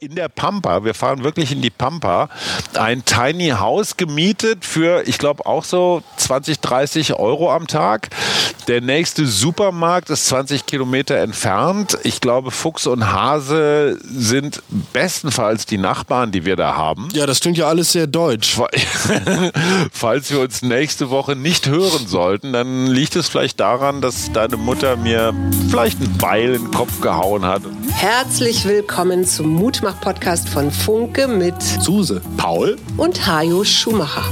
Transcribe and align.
in 0.00 0.14
der 0.14 0.28
Pampa, 0.28 0.84
wir 0.84 0.94
fahren 0.94 1.24
wirklich 1.24 1.50
in 1.50 1.60
die 1.60 1.70
Pampa, 1.70 2.28
ein 2.74 3.04
Tiny 3.04 3.48
House 3.48 3.96
gemietet 3.96 4.64
für, 4.64 5.02
ich 5.08 5.18
glaube, 5.18 5.44
auch 5.44 5.64
so 5.64 6.02
20, 6.18 6.60
30 6.60 7.14
Euro 7.14 7.52
am 7.52 7.66
Tag. 7.66 8.08
Der 8.68 8.82
nächste 8.82 9.24
Supermarkt 9.24 10.10
ist 10.10 10.26
20 10.26 10.66
Kilometer 10.66 11.16
entfernt. 11.16 11.96
Ich 12.02 12.20
glaube, 12.20 12.50
Fuchs 12.50 12.86
und 12.86 13.10
Hase 13.10 13.98
sind 14.02 14.62
bestenfalls 14.92 15.64
die 15.64 15.78
Nachbarn, 15.78 16.32
die 16.32 16.44
wir 16.44 16.54
da 16.54 16.76
haben. 16.76 17.08
Ja, 17.14 17.24
das 17.24 17.40
klingt 17.40 17.56
ja 17.56 17.66
alles 17.66 17.92
sehr 17.92 18.06
deutsch. 18.06 18.58
Falls 19.90 20.30
wir 20.30 20.40
uns 20.40 20.60
nächste 20.60 21.08
Woche 21.08 21.34
nicht 21.34 21.66
hören 21.66 22.06
sollten, 22.06 22.52
dann 22.52 22.88
liegt 22.88 23.16
es 23.16 23.28
vielleicht 23.28 23.58
daran, 23.58 24.02
dass 24.02 24.30
deine 24.32 24.58
Mutter 24.58 24.96
mir 24.96 25.32
vielleicht 25.70 25.98
einen 26.02 26.18
Beil 26.18 26.54
in 26.56 26.64
den 26.64 26.70
Kopf 26.70 27.00
gehauen 27.00 27.46
hat. 27.46 27.62
Herzlich 27.92 28.66
willkommen 28.66 29.24
zum 29.24 29.48
Mutmach-Podcast 29.48 30.46
von 30.46 30.70
Funke 30.70 31.26
mit 31.26 31.62
Suse, 31.62 32.20
Paul 32.36 32.76
und 32.98 33.26
Hajo 33.26 33.64
Schumacher. 33.64 34.24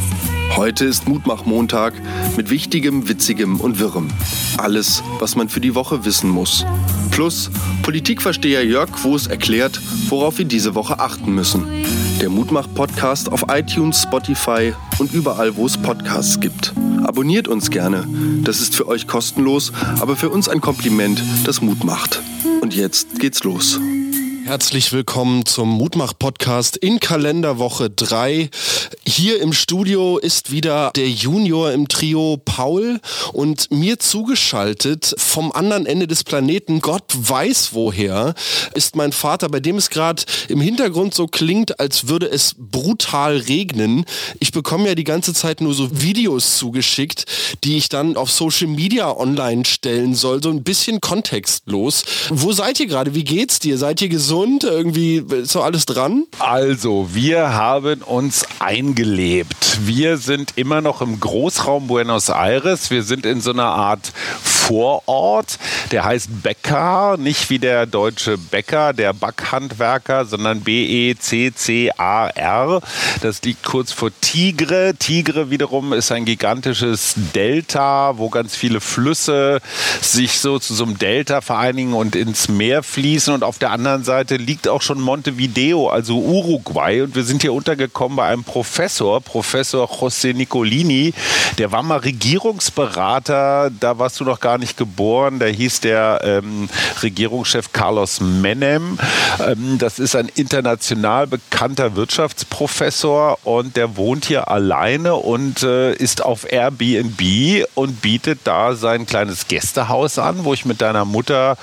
Heute 0.54 0.84
ist 0.84 1.08
Mutmach-Montag 1.08 1.94
mit 2.36 2.50
Wichtigem, 2.50 3.08
Witzigem 3.08 3.60
und 3.60 3.78
Wirrem. 3.78 4.08
Alles, 4.56 5.02
was 5.18 5.36
man 5.36 5.48
für 5.48 5.60
die 5.60 5.74
Woche 5.74 6.04
wissen 6.04 6.30
muss. 6.30 6.64
Plus 7.10 7.50
Politikversteher 7.82 8.64
Jörg 8.64 8.90
Quos 8.92 9.26
erklärt, 9.26 9.80
worauf 10.08 10.38
wir 10.38 10.44
diese 10.44 10.74
Woche 10.74 10.98
achten 10.98 11.34
müssen. 11.34 11.66
Der 12.20 12.30
Mutmach-Podcast 12.30 13.30
auf 13.30 13.44
iTunes, 13.48 14.02
Spotify 14.02 14.72
und 14.98 15.12
überall, 15.12 15.56
wo 15.56 15.66
es 15.66 15.76
Podcasts 15.76 16.40
gibt. 16.40 16.72
Abonniert 17.04 17.48
uns 17.48 17.70
gerne. 17.70 18.06
Das 18.42 18.60
ist 18.60 18.74
für 18.74 18.88
euch 18.88 19.06
kostenlos, 19.06 19.72
aber 20.00 20.16
für 20.16 20.30
uns 20.30 20.48
ein 20.48 20.60
Kompliment, 20.60 21.22
das 21.44 21.60
Mut 21.60 21.84
macht. 21.84 22.22
Und 22.62 22.74
jetzt 22.74 23.18
geht's 23.20 23.44
los. 23.44 23.78
Herzlich 24.46 24.92
willkommen 24.92 25.44
zum 25.44 25.70
Mutmach-Podcast 25.70 26.76
in 26.76 27.00
Kalenderwoche 27.00 27.90
3. 27.90 28.48
Hier 29.04 29.42
im 29.42 29.52
Studio 29.52 30.18
ist 30.18 30.52
wieder 30.52 30.92
der 30.94 31.10
Junior 31.10 31.72
im 31.72 31.88
Trio 31.88 32.40
Paul 32.44 33.00
und 33.32 33.72
mir 33.72 33.98
zugeschaltet 33.98 35.16
vom 35.18 35.50
anderen 35.50 35.84
Ende 35.84 36.06
des 36.06 36.22
Planeten, 36.22 36.80
Gott 36.80 37.12
weiß 37.12 37.70
woher, 37.72 38.34
ist 38.74 38.94
mein 38.94 39.10
Vater, 39.10 39.48
bei 39.48 39.58
dem 39.58 39.78
es 39.78 39.90
gerade 39.90 40.22
im 40.46 40.60
Hintergrund 40.60 41.12
so 41.12 41.26
klingt, 41.26 41.80
als 41.80 42.06
würde 42.06 42.30
es 42.30 42.54
brutal 42.56 43.38
regnen. 43.38 44.04
Ich 44.38 44.52
bekomme 44.52 44.86
ja 44.86 44.94
die 44.94 45.02
ganze 45.02 45.34
Zeit 45.34 45.60
nur 45.60 45.74
so 45.74 46.00
Videos 46.00 46.56
zugeschickt, 46.56 47.24
die 47.64 47.76
ich 47.76 47.88
dann 47.88 48.16
auf 48.16 48.30
Social 48.30 48.68
Media 48.68 49.10
online 49.10 49.64
stellen 49.64 50.14
soll, 50.14 50.40
so 50.40 50.50
ein 50.50 50.62
bisschen 50.62 51.00
kontextlos. 51.00 52.04
Wo 52.30 52.52
seid 52.52 52.78
ihr 52.78 52.86
gerade? 52.86 53.16
Wie 53.16 53.24
geht's 53.24 53.58
dir? 53.58 53.76
Seid 53.76 54.00
ihr 54.02 54.08
gesund? 54.08 54.35
Gesund? 54.36 54.64
Irgendwie 54.64 55.16
ist 55.16 55.52
so 55.52 55.62
alles 55.62 55.86
dran? 55.86 56.26
Also, 56.38 57.08
wir 57.12 57.54
haben 57.54 58.02
uns 58.02 58.46
eingelebt. 58.58 59.78
Wir 59.86 60.18
sind 60.18 60.52
immer 60.56 60.80
noch 60.80 61.00
im 61.00 61.20
Großraum 61.20 61.86
Buenos 61.86 62.28
Aires. 62.28 62.90
Wir 62.90 63.02
sind 63.02 63.24
in 63.26 63.40
so 63.40 63.52
einer 63.52 63.64
Art 63.64 64.12
Vorort. 64.42 65.58
Der 65.92 66.04
heißt 66.04 66.42
Bäcker, 66.42 67.16
nicht 67.18 67.50
wie 67.50 67.60
der 67.60 67.86
deutsche 67.86 68.36
Bäcker, 68.36 68.92
der 68.92 69.12
Backhandwerker, 69.12 70.24
sondern 70.24 70.62
B-E-C-C-A-R. 70.62 71.20
Das 73.20 73.42
liegt 73.42 73.62
kurz 73.62 73.92
vor 73.92 74.10
Tigre. 74.20 74.94
Tigre 74.98 75.50
wiederum 75.50 75.92
ist 75.92 76.10
ein 76.10 76.24
gigantisches 76.24 77.14
Delta, 77.34 78.18
wo 78.18 78.28
ganz 78.28 78.56
viele 78.56 78.80
Flüsse 78.80 79.60
sich 80.00 80.40
so 80.40 80.58
zu 80.58 80.74
so 80.74 80.82
einem 80.82 80.98
Delta 80.98 81.42
vereinigen 81.42 81.94
und 81.94 82.16
ins 82.16 82.48
Meer 82.48 82.82
fließen. 82.82 83.32
Und 83.32 83.44
auf 83.44 83.60
der 83.60 83.70
anderen 83.70 84.02
Seite 84.02 84.25
liegt 84.34 84.68
auch 84.68 84.82
schon 84.82 85.00
Montevideo, 85.00 85.88
also 85.88 86.18
Uruguay. 86.18 87.02
Und 87.02 87.14
wir 87.14 87.24
sind 87.24 87.42
hier 87.42 87.52
untergekommen 87.52 88.16
bei 88.16 88.26
einem 88.26 88.44
Professor, 88.44 89.20
Professor 89.20 89.88
José 89.88 90.34
Nicolini. 90.34 91.14
Der 91.58 91.72
war 91.72 91.82
mal 91.82 91.98
Regierungsberater. 91.98 93.70
Da 93.78 93.98
warst 93.98 94.20
du 94.20 94.24
noch 94.24 94.40
gar 94.40 94.58
nicht 94.58 94.76
geboren. 94.76 95.38
Da 95.38 95.46
hieß 95.46 95.80
der 95.80 96.20
ähm, 96.24 96.68
Regierungschef 97.02 97.72
Carlos 97.72 98.20
Menem. 98.20 98.98
Ähm, 99.40 99.78
das 99.78 99.98
ist 99.98 100.16
ein 100.16 100.28
international 100.34 101.26
bekannter 101.26 101.96
Wirtschaftsprofessor 101.96 103.38
und 103.44 103.76
der 103.76 103.96
wohnt 103.96 104.26
hier 104.26 104.50
alleine 104.50 105.14
und 105.14 105.62
äh, 105.62 105.94
ist 105.94 106.22
auf 106.22 106.50
Airbnb 106.50 107.66
und 107.74 108.02
bietet 108.02 108.40
da 108.44 108.74
sein 108.74 109.06
kleines 109.06 109.48
Gästehaus 109.48 110.18
an, 110.18 110.44
wo 110.44 110.52
ich 110.52 110.64
mit 110.64 110.80
deiner 110.80 111.04
Mutter 111.04 111.56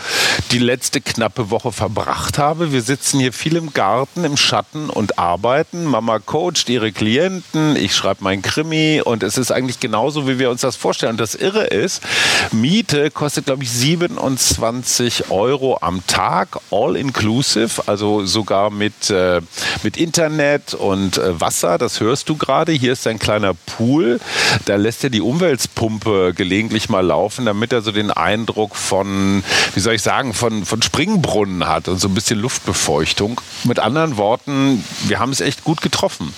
die 0.51 0.59
letzte 0.59 1.01
knappe 1.01 1.49
Woche 1.49 1.71
verbracht 1.71 2.37
habe. 2.37 2.52
Wir 2.59 2.81
sitzen 2.83 3.19
hier 3.19 3.33
viel 3.33 3.55
im 3.55 3.73
Garten, 3.73 4.23
im 4.23 4.37
Schatten 4.37 4.89
und 4.89 5.17
arbeiten. 5.17 5.85
Mama 5.85 6.19
coacht 6.19 6.69
ihre 6.69 6.91
Klienten, 6.91 7.75
ich 7.75 7.95
schreibe 7.95 8.23
mein 8.23 8.43
Krimi 8.43 9.01
und 9.03 9.23
es 9.23 9.37
ist 9.39 9.51
eigentlich 9.51 9.79
genauso, 9.79 10.27
wie 10.27 10.37
wir 10.37 10.51
uns 10.51 10.61
das 10.61 10.75
vorstellen. 10.75 11.13
Und 11.13 11.19
das 11.19 11.33
Irre 11.33 11.65
ist, 11.65 12.03
Miete 12.51 13.09
kostet, 13.09 13.47
glaube 13.47 13.63
ich, 13.63 13.71
27 13.71 15.31
Euro 15.31 15.79
am 15.81 16.05
Tag, 16.05 16.59
all 16.69 16.95
inclusive, 16.95 17.87
also 17.87 18.23
sogar 18.25 18.69
mit, 18.69 19.09
äh, 19.09 19.41
mit 19.81 19.97
Internet 19.97 20.75
und 20.75 21.17
äh, 21.17 21.39
Wasser. 21.41 21.79
Das 21.79 22.01
hörst 22.01 22.29
du 22.29 22.35
gerade. 22.35 22.71
Hier 22.71 22.93
ist 22.93 23.07
ein 23.07 23.17
kleiner 23.17 23.53
Pool. 23.53 24.19
Da 24.65 24.75
lässt 24.75 25.03
er 25.03 25.09
die 25.09 25.21
Umweltpumpe 25.21 26.33
gelegentlich 26.35 26.89
mal 26.89 27.05
laufen, 27.05 27.45
damit 27.45 27.73
er 27.73 27.81
so 27.81 27.91
den 27.91 28.11
Eindruck 28.11 28.75
von, 28.75 29.43
wie 29.73 29.79
soll 29.79 29.95
ich 29.95 30.03
sagen, 30.03 30.35
von, 30.35 30.65
von 30.65 30.81
Springbrunnen 30.83 31.67
hat 31.67 31.87
und 31.87 31.99
so 31.99 32.07
ein 32.07 32.13
bisschen 32.13 32.32
Luftbefeuchtung. 32.35 33.41
Mit 33.63 33.79
anderen 33.79 34.17
Worten, 34.17 34.83
wir 35.07 35.19
haben 35.19 35.31
es 35.31 35.41
echt 35.41 35.63
gut 35.63 35.81
getroffen. 35.81 36.33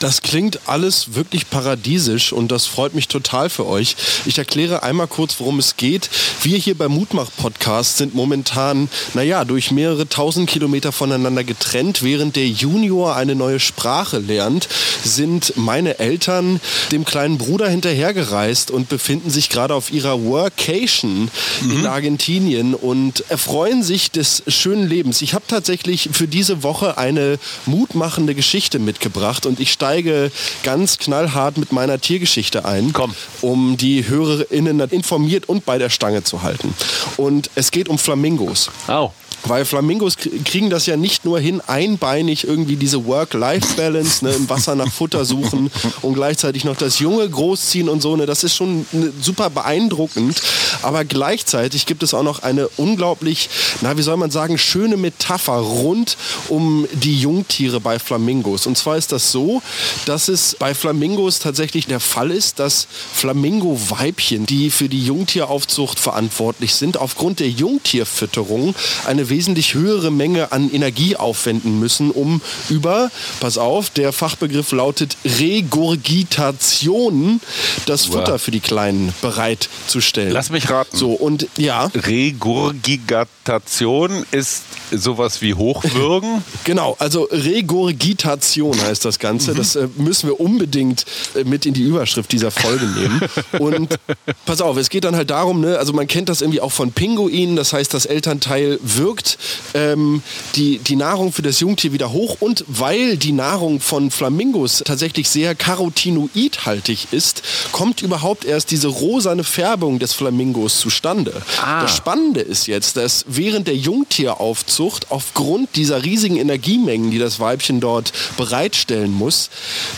Das 0.00 0.22
klingt 0.22 0.60
alles 0.66 1.14
wirklich 1.14 1.50
paradiesisch 1.50 2.32
und 2.32 2.50
das 2.50 2.66
freut 2.66 2.94
mich 2.94 3.08
total 3.08 3.50
für 3.50 3.66
euch. 3.66 3.96
Ich 4.24 4.38
erkläre 4.38 4.82
einmal 4.82 5.06
kurz, 5.06 5.36
worum 5.38 5.58
es 5.58 5.76
geht. 5.76 6.08
Wir 6.42 6.56
hier 6.56 6.76
beim 6.76 6.92
Mutmach-Podcast 6.92 7.98
sind 7.98 8.14
momentan, 8.14 8.88
naja, 9.14 9.44
durch 9.44 9.70
mehrere 9.70 10.08
tausend 10.08 10.48
Kilometer 10.48 10.92
voneinander 10.92 11.44
getrennt. 11.44 12.02
Während 12.02 12.36
der 12.36 12.48
Junior 12.48 13.14
eine 13.16 13.34
neue 13.34 13.60
Sprache 13.60 14.18
lernt, 14.18 14.68
sind 15.04 15.54
meine 15.56 15.98
Eltern 15.98 16.60
dem 16.92 17.04
kleinen 17.04 17.38
Bruder 17.38 17.68
hinterhergereist 17.68 18.70
und 18.70 18.88
befinden 18.88 19.30
sich 19.30 19.50
gerade 19.50 19.74
auf 19.74 19.92
ihrer 19.92 20.22
Workation 20.24 21.30
mhm. 21.60 21.70
in 21.70 21.86
Argentinien 21.86 22.74
und 22.74 23.24
erfreuen 23.28 23.82
sich 23.82 24.10
des 24.10 24.42
schönen 24.48 24.88
Lebens. 24.88 25.22
Ich 25.22 25.29
habe 25.34 25.44
tatsächlich 25.46 26.10
für 26.12 26.28
diese 26.28 26.62
Woche 26.62 26.98
eine 26.98 27.38
mutmachende 27.66 28.34
Geschichte 28.34 28.78
mitgebracht 28.78 29.46
und 29.46 29.60
ich 29.60 29.72
steige 29.72 30.30
ganz 30.62 30.98
knallhart 30.98 31.58
mit 31.58 31.72
meiner 31.72 32.00
Tiergeschichte 32.00 32.64
ein, 32.64 32.92
Komm. 32.92 33.14
um 33.40 33.76
die 33.76 34.08
HörerInnen 34.08 34.80
informiert 34.80 35.48
und 35.48 35.64
bei 35.64 35.78
der 35.78 35.90
Stange 35.90 36.24
zu 36.24 36.42
halten. 36.42 36.74
Und 37.16 37.50
es 37.54 37.70
geht 37.70 37.88
um 37.88 37.98
Flamingos. 37.98 38.70
Oh. 38.88 39.10
Weil 39.44 39.64
Flamingos 39.64 40.16
kriegen 40.44 40.70
das 40.70 40.86
ja 40.86 40.96
nicht 40.96 41.24
nur 41.24 41.40
hin, 41.40 41.62
einbeinig 41.66 42.46
irgendwie 42.46 42.76
diese 42.76 43.06
Work-Life-Balance 43.06 44.24
ne, 44.24 44.32
im 44.32 44.48
Wasser 44.50 44.74
nach 44.74 44.92
Futter 44.92 45.24
suchen 45.24 45.70
und 46.02 46.14
gleichzeitig 46.14 46.64
noch 46.64 46.76
das 46.76 46.98
Junge 46.98 47.28
großziehen 47.28 47.88
und 47.88 48.02
so. 48.02 48.16
Ne, 48.16 48.26
das 48.26 48.44
ist 48.44 48.54
schon 48.54 48.86
ne, 48.92 49.12
super 49.20 49.48
beeindruckend. 49.48 50.42
Aber 50.82 51.04
gleichzeitig 51.04 51.86
gibt 51.86 52.02
es 52.02 52.12
auch 52.14 52.22
noch 52.22 52.42
eine 52.42 52.68
unglaublich, 52.76 53.48
na 53.80 53.96
wie 53.96 54.02
soll 54.02 54.16
man 54.16 54.30
sagen, 54.30 54.58
schöne 54.58 54.96
Metapher 55.20 55.58
rund 55.58 56.16
um 56.48 56.88
die 56.92 57.20
Jungtiere 57.20 57.78
bei 57.78 57.98
Flamingos. 57.98 58.66
Und 58.66 58.78
zwar 58.78 58.96
ist 58.96 59.12
das 59.12 59.30
so, 59.30 59.60
dass 60.06 60.28
es 60.28 60.56
bei 60.58 60.72
Flamingos 60.74 61.40
tatsächlich 61.40 61.86
der 61.86 62.00
Fall 62.00 62.30
ist, 62.30 62.58
dass 62.58 62.88
Flamingo-Weibchen, 63.14 64.46
die 64.46 64.70
für 64.70 64.88
die 64.88 65.04
Jungtieraufzucht 65.04 66.00
verantwortlich 66.00 66.74
sind, 66.74 66.96
aufgrund 66.96 67.40
der 67.40 67.50
Jungtierfütterung 67.50 68.74
eine 69.06 69.28
wesentlich 69.28 69.74
höhere 69.74 70.10
Menge 70.10 70.52
an 70.52 70.72
Energie 70.72 71.16
aufwenden 71.16 71.78
müssen, 71.78 72.10
um 72.10 72.40
über, 72.70 73.10
pass 73.40 73.58
auf, 73.58 73.90
der 73.90 74.14
Fachbegriff 74.14 74.72
lautet 74.72 75.18
Regurgitation, 75.24 77.42
das 77.84 78.06
Futter 78.06 78.38
für 78.38 78.52
die 78.52 78.60
Kleinen 78.60 79.12
bereitzustellen. 79.20 80.32
Lass 80.32 80.48
mich 80.50 80.70
raten. 80.70 80.96
So, 80.96 81.12
und 81.12 81.46
ja. 81.58 81.90
Regurgitation 81.94 84.24
ist 84.30 84.62
sowas 85.10 85.42
wie 85.42 85.54
Hochwürgen? 85.54 86.44
genau, 86.64 86.96
also 87.00 87.28
Regurgitation 87.30 88.80
heißt 88.80 89.04
das 89.04 89.18
Ganze. 89.18 89.54
Das 89.54 89.74
äh, 89.74 89.88
müssen 89.96 90.28
wir 90.28 90.38
unbedingt 90.38 91.04
äh, 91.34 91.42
mit 91.42 91.66
in 91.66 91.74
die 91.74 91.82
Überschrift 91.82 92.30
dieser 92.30 92.52
Folge 92.52 92.86
nehmen. 92.86 93.20
Und 93.58 93.98
pass 94.46 94.60
auf, 94.60 94.76
es 94.76 94.88
geht 94.88 95.04
dann 95.04 95.16
halt 95.16 95.30
darum, 95.30 95.60
ne, 95.60 95.78
also 95.78 95.92
man 95.92 96.06
kennt 96.06 96.28
das 96.28 96.42
irgendwie 96.42 96.60
auch 96.60 96.70
von 96.70 96.92
Pinguinen, 96.92 97.56
das 97.56 97.72
heißt, 97.72 97.92
das 97.92 98.06
Elternteil 98.06 98.78
wirkt 98.82 99.38
ähm, 99.74 100.22
die, 100.54 100.78
die 100.78 100.96
Nahrung 100.96 101.32
für 101.32 101.42
das 101.42 101.58
Jungtier 101.58 101.92
wieder 101.92 102.12
hoch 102.12 102.36
und 102.38 102.64
weil 102.68 103.16
die 103.16 103.32
Nahrung 103.32 103.80
von 103.80 104.12
Flamingos 104.12 104.82
tatsächlich 104.84 105.28
sehr 105.28 105.56
carotinoidhaltig 105.56 107.08
ist, 107.10 107.42
kommt 107.72 108.00
überhaupt 108.00 108.44
erst 108.44 108.70
diese 108.70 108.88
rosane 108.88 109.42
Färbung 109.42 109.98
des 109.98 110.12
Flamingos 110.12 110.78
zustande. 110.78 111.42
Ah. 111.60 111.82
Das 111.82 111.96
Spannende 111.96 112.40
ist 112.40 112.68
jetzt, 112.68 112.96
dass 112.96 113.24
während 113.26 113.66
der 113.66 113.76
Jungtieraufzucht 113.76 114.99
aufgrund 115.10 115.76
dieser 115.76 116.04
riesigen 116.04 116.36
Energiemengen, 116.36 117.10
die 117.10 117.18
das 117.18 117.40
Weibchen 117.40 117.80
dort 117.80 118.12
bereitstellen 118.36 119.12
muss, 119.12 119.50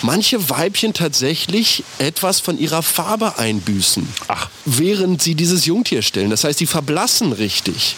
manche 0.02 0.48
Weibchen 0.50 0.92
tatsächlich 0.92 1.84
etwas 1.98 2.40
von 2.40 2.58
ihrer 2.58 2.82
Farbe 2.82 3.38
einbüßen. 3.38 4.08
Ach. 4.28 4.48
Während 4.64 5.22
sie 5.22 5.34
dieses 5.34 5.66
Jungtier 5.66 6.02
stellen. 6.02 6.30
Das 6.30 6.44
heißt, 6.44 6.60
die 6.60 6.66
verblassen 6.66 7.32
richtig. 7.32 7.96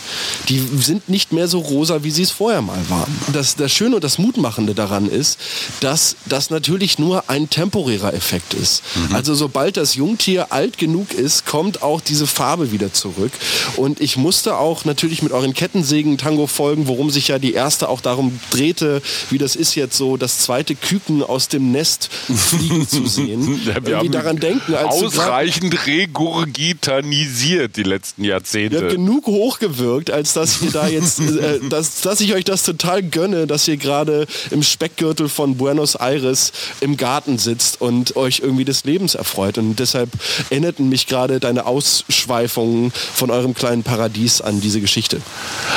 Die 0.48 0.58
sind 0.58 1.08
nicht 1.08 1.32
mehr 1.32 1.48
so 1.48 1.58
rosa, 1.58 2.04
wie 2.04 2.10
sie 2.10 2.22
es 2.22 2.30
vorher 2.30 2.62
mal 2.62 2.78
waren. 2.88 3.12
Das, 3.32 3.56
das 3.56 3.72
Schöne 3.72 3.96
und 3.96 4.04
das 4.04 4.18
Mutmachende 4.18 4.74
daran 4.74 5.08
ist, 5.08 5.38
dass 5.80 6.16
das 6.26 6.50
natürlich 6.50 6.98
nur 6.98 7.28
ein 7.28 7.50
temporärer 7.50 8.14
Effekt 8.14 8.54
ist. 8.54 8.82
Mhm. 8.94 9.14
Also 9.14 9.34
sobald 9.34 9.76
das 9.76 9.94
Jungtier 9.94 10.52
alt 10.52 10.78
genug 10.78 11.12
ist, 11.12 11.46
kommt 11.46 11.82
auch 11.82 12.00
diese 12.00 12.26
Farbe 12.26 12.72
wieder 12.72 12.92
zurück. 12.92 13.32
Und 13.76 14.00
ich 14.00 14.16
musste 14.16 14.56
auch 14.58 14.84
natürlich 14.84 15.22
mit 15.22 15.32
euren 15.32 15.54
Kettensägen-Tango 15.54 16.46
folgen, 16.46 16.86
worum 16.94 17.10
sich 17.10 17.26
ja 17.28 17.40
die 17.40 17.54
erste 17.54 17.88
auch 17.88 18.00
darum 18.00 18.38
drehte, 18.52 19.02
wie 19.30 19.38
das 19.38 19.56
ist 19.56 19.74
jetzt 19.74 19.96
so, 19.96 20.16
das 20.16 20.38
zweite 20.38 20.76
Küken 20.76 21.24
aus 21.24 21.48
dem 21.48 21.72
Nest 21.72 22.08
fliegen 22.08 22.88
zu 22.88 23.04
sehen. 23.06 23.60
ja, 23.64 23.84
wir 23.84 23.94
Irgendwie 23.94 24.10
daran 24.10 24.38
denken. 24.38 24.74
Als 24.74 25.02
ausreichend 25.02 25.86
regurgitanisiert 25.86 27.76
die 27.76 27.82
letzten 27.82 28.22
Jahrzehnte. 28.22 28.76
Ihr 28.76 28.88
genug 28.88 29.26
hochgewirkt, 29.26 30.12
als 30.12 30.34
dass 30.34 30.62
ihr 30.62 30.70
da 30.70 30.86
jetzt, 30.86 31.18
äh, 31.18 31.58
dass, 31.68 32.00
dass 32.00 32.20
ich 32.20 32.32
euch 32.32 32.44
das 32.44 32.62
total 32.62 33.02
gönne, 33.02 33.48
dass 33.48 33.66
ihr 33.66 33.76
gerade 33.76 34.28
im 34.52 34.62
Speckgürtel 34.62 35.28
von 35.28 35.56
Buenos 35.56 35.96
Aires 35.96 36.52
im 36.80 36.96
Garten 36.96 37.38
sitzt 37.38 37.80
und 37.80 38.14
euch 38.14 38.38
irgendwie 38.38 38.64
des 38.64 38.84
Lebens 38.84 39.16
erfreut. 39.16 39.58
Und 39.58 39.80
deshalb 39.80 40.10
erinnerten 40.50 40.88
mich 40.88 41.08
gerade 41.08 41.40
deine 41.40 41.66
Ausschweifungen 41.66 42.92
von 42.92 43.32
eurem 43.32 43.54
kleinen 43.54 43.82
Paradies 43.82 44.40
an 44.40 44.60
diese 44.60 44.80
Geschichte. 44.80 45.20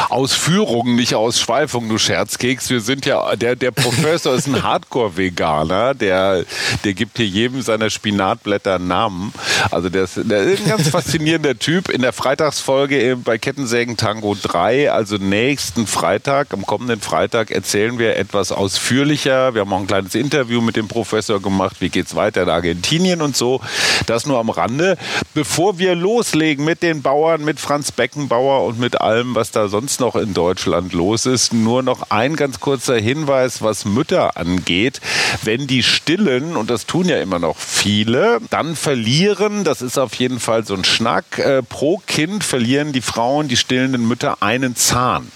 Ausführungen, 0.09 0.95
nicht 0.95 1.06
Ausschweifungen, 1.15 1.89
du 1.89 1.98
Scherzkeks. 1.98 2.69
Wir 2.69 2.81
sind 2.81 3.06
ja, 3.06 3.36
der, 3.36 3.56
der 3.56 3.71
Professor 3.71 4.36
ist 4.36 4.48
ein 4.48 4.63
Hardcore-Veganer, 4.63 5.94
der, 5.94 6.45
der 6.83 6.94
gibt 6.94 7.18
hier 7.18 7.27
jedem 7.27 7.62
seiner 7.62 7.89
Spinatblätter 7.89 8.75
einen 8.75 8.88
Namen. 8.88 9.33
Also 9.71 9.89
der 9.89 10.04
ist, 10.04 10.18
der 10.18 10.44
ist 10.44 10.63
ein 10.63 10.69
ganz 10.69 10.89
faszinierender 10.89 11.57
Typ. 11.57 11.89
In 11.89 12.01
der 12.01 12.13
Freitagsfolge 12.13 13.18
bei 13.24 13.38
Kettensägen 13.38 13.98
Tango 13.98 14.36
3, 14.42 14.92
also 14.92 15.18
nächsten 15.18 15.88
Freitag, 15.88 16.54
am 16.54 16.65
kommenden 16.65 17.01
Freitag, 17.01 17.51
erzählen 17.51 18.00
wir 18.00 18.18
etwas 18.18 18.51
ausführlicher. 18.51 19.53
Wir 19.53 19.62
haben 19.62 19.74
auch 19.74 19.80
ein 19.80 19.88
kleines 19.88 20.15
Interview 20.15 20.62
mit 20.62 20.75
dem 20.75 20.88
Professor 20.88 21.42
gemacht. 21.42 21.77
Wie 21.80 21.89
geht 21.89 22.07
es 22.07 22.15
weiter 22.15 22.44
in 22.44 22.50
Argentinien 22.50 23.21
und 23.21 23.38
so. 23.38 23.62
Das 24.06 24.25
nur 24.25 24.39
am 24.39 24.50
Rande. 24.50 24.98
Bevor 25.33 25.77
wir 25.77 25.95
loslegen 25.95 26.65
mit 26.65 26.83
den 26.83 27.01
Bauern, 27.01 27.45
mit 27.45 27.60
Franz 27.60 27.92
Beckenbauer 27.92 28.65
und 28.65 28.80
mit 28.80 29.00
allem, 29.00 29.36
was 29.36 29.51
da 29.51 29.68
sonst 29.68 30.00
noch 30.00 30.15
in 30.15 30.33
Deutschland 30.33 30.94
los 30.97 31.25
ist, 31.25 31.53
nur 31.53 31.83
noch 31.83 32.09
ein 32.09 32.35
ganz 32.35 32.59
kurzer 32.59 32.97
Hinweis, 32.97 33.61
was 33.61 33.85
Mütter 33.85 34.35
angeht. 34.38 34.99
Wenn 35.44 35.67
die 35.67 35.83
stillen, 35.83 36.57
und 36.57 36.69
das 36.69 36.85
tun 36.85 37.07
ja 37.07 37.21
immer 37.21 37.39
noch 37.39 37.57
viele, 37.57 38.39
dann 38.49 38.75
verlieren, 38.75 39.63
das 39.63 39.81
ist 39.81 39.97
auf 39.97 40.15
jeden 40.15 40.39
Fall 40.39 40.65
so 40.65 40.73
ein 40.73 40.83
Schnack, 40.83 41.38
äh, 41.38 41.61
pro 41.61 42.01
Kind 42.05 42.44
verlieren 42.44 42.91
die 42.91 43.01
Frauen, 43.01 43.47
die 43.47 43.57
stillenden 43.57 44.07
Mütter 44.07 44.41
einen 44.41 44.75
Zahn. 44.75 45.31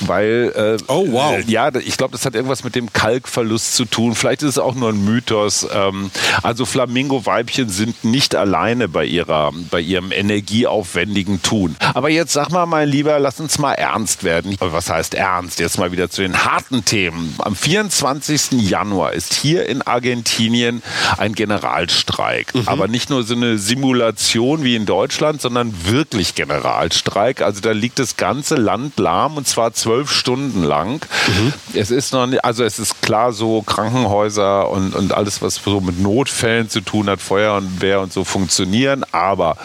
Weil, 0.00 0.52
äh, 0.54 0.82
oh 0.88 1.06
wow. 1.10 1.38
Äh, 1.38 1.44
ja, 1.50 1.74
ich 1.74 1.96
glaube, 1.96 2.12
das 2.12 2.26
hat 2.26 2.34
irgendwas 2.34 2.64
mit 2.64 2.74
dem 2.74 2.92
Kalkverlust 2.92 3.74
zu 3.74 3.84
tun. 3.84 4.14
Vielleicht 4.14 4.42
ist 4.42 4.50
es 4.50 4.58
auch 4.58 4.74
nur 4.74 4.90
ein 4.90 5.04
Mythos. 5.04 5.66
Ähm, 5.72 6.10
also 6.42 6.66
Flamingo-Weibchen 6.66 7.68
sind 7.68 8.04
nicht 8.04 8.34
alleine 8.34 8.88
bei, 8.88 9.04
ihrer, 9.04 9.52
bei 9.70 9.80
ihrem 9.80 10.12
energieaufwendigen 10.12 11.42
Tun. 11.42 11.76
Aber 11.94 12.10
jetzt 12.10 12.32
sag 12.32 12.50
mal, 12.50 12.66
mein 12.66 12.88
Lieber, 12.88 13.18
lass 13.18 13.40
uns 13.40 13.58
mal 13.58 13.74
ernst 13.74 14.24
werden. 14.24 14.56
Was 14.58 14.90
heißt 14.90 14.95
ernst? 15.14 15.58
Jetzt 15.58 15.78
mal 15.78 15.92
wieder 15.92 16.10
zu 16.10 16.22
den 16.22 16.44
harten 16.44 16.84
Themen. 16.84 17.34
Am 17.38 17.54
24. 17.54 18.52
Januar 18.52 19.12
ist 19.12 19.34
hier 19.34 19.68
in 19.68 19.82
Argentinien 19.82 20.82
ein 21.16 21.34
Generalstreik. 21.34 22.54
Mhm. 22.54 22.62
Aber 22.66 22.88
nicht 22.88 23.10
nur 23.10 23.22
so 23.22 23.34
eine 23.34 23.58
Simulation 23.58 24.64
wie 24.64 24.76
in 24.76 24.86
Deutschland, 24.86 25.40
sondern 25.40 25.74
wirklich 25.86 26.34
Generalstreik. 26.34 27.42
Also 27.42 27.60
da 27.60 27.72
liegt 27.72 27.98
das 27.98 28.16
ganze 28.16 28.56
Land 28.56 28.98
lahm 28.98 29.36
und 29.36 29.46
zwar 29.46 29.72
zwölf 29.72 30.10
Stunden 30.10 30.62
lang. 30.62 31.04
Mhm. 31.28 31.52
Es 31.74 31.90
ist 31.90 32.12
noch 32.12 32.26
nicht, 32.26 32.44
also 32.44 32.64
es 32.64 32.78
ist 32.78 33.02
klar 33.02 33.32
so 33.32 33.62
Krankenhäuser 33.62 34.68
und, 34.70 34.94
und 34.94 35.12
alles, 35.12 35.42
was 35.42 35.56
so 35.56 35.80
mit 35.80 36.00
Notfällen 36.00 36.68
zu 36.70 36.80
tun 36.80 37.08
hat, 37.10 37.20
Feuerwehr 37.20 38.00
und 38.00 38.12
so 38.12 38.24
funktionieren, 38.24 39.04
aber 39.12 39.56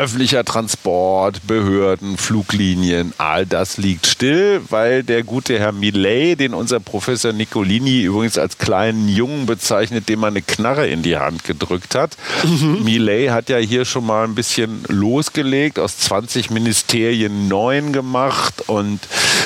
öffentlicher 0.00 0.46
Transport, 0.46 1.46
Behörden, 1.46 2.16
Fluglinien, 2.16 3.12
all 3.18 3.44
das 3.44 3.76
liegt 3.76 4.06
still, 4.06 4.62
weil 4.70 5.02
der 5.02 5.22
gute 5.24 5.58
Herr 5.58 5.72
Millet, 5.72 6.40
den 6.40 6.54
unser 6.54 6.80
Professor 6.80 7.34
Nicolini 7.34 8.04
übrigens 8.04 8.38
als 8.38 8.56
kleinen 8.56 9.08
Jungen 9.10 9.44
bezeichnet, 9.44 10.08
dem 10.08 10.20
man 10.20 10.32
eine 10.32 10.40
Knarre 10.40 10.86
in 10.88 11.02
die 11.02 11.18
Hand 11.18 11.44
gedrückt 11.44 11.94
hat. 11.94 12.16
Mhm. 12.44 12.82
Millet 12.82 13.30
hat 13.30 13.50
ja 13.50 13.58
hier 13.58 13.84
schon 13.84 14.06
mal 14.06 14.24
ein 14.24 14.34
bisschen 14.34 14.84
losgelegt, 14.88 15.78
aus 15.78 15.98
20 15.98 16.48
Ministerien 16.48 17.48
neun 17.48 17.92
gemacht 17.92 18.68
und 18.68 19.00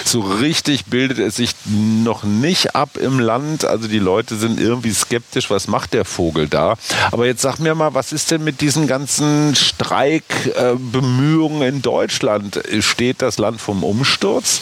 so 0.04 0.20
richtig 0.20 0.84
bildet 0.84 1.18
es 1.18 1.34
sich 1.34 1.50
noch 1.66 2.22
nicht 2.22 2.76
ab 2.76 2.96
im 2.96 3.18
Land. 3.18 3.64
Also 3.64 3.88
die 3.88 3.98
Leute 3.98 4.36
sind 4.36 4.60
irgendwie 4.60 4.92
skeptisch, 4.92 5.50
was 5.50 5.66
macht 5.66 5.94
der 5.94 6.04
Vogel 6.04 6.46
da? 6.46 6.76
Aber 7.10 7.26
jetzt 7.26 7.42
sag 7.42 7.58
mir 7.58 7.74
mal, 7.74 7.94
was 7.94 8.12
ist 8.12 8.30
denn 8.30 8.44
mit 8.44 8.60
diesen 8.60 8.86
ganzen 8.86 9.56
Streikbemühungen 10.44 11.62
in 11.62 11.82
Deutschland? 11.82 12.60
Steht 12.80 13.22
das 13.22 13.38
Land 13.38 13.60
vom 13.60 13.82
Umsturz? 13.82 14.60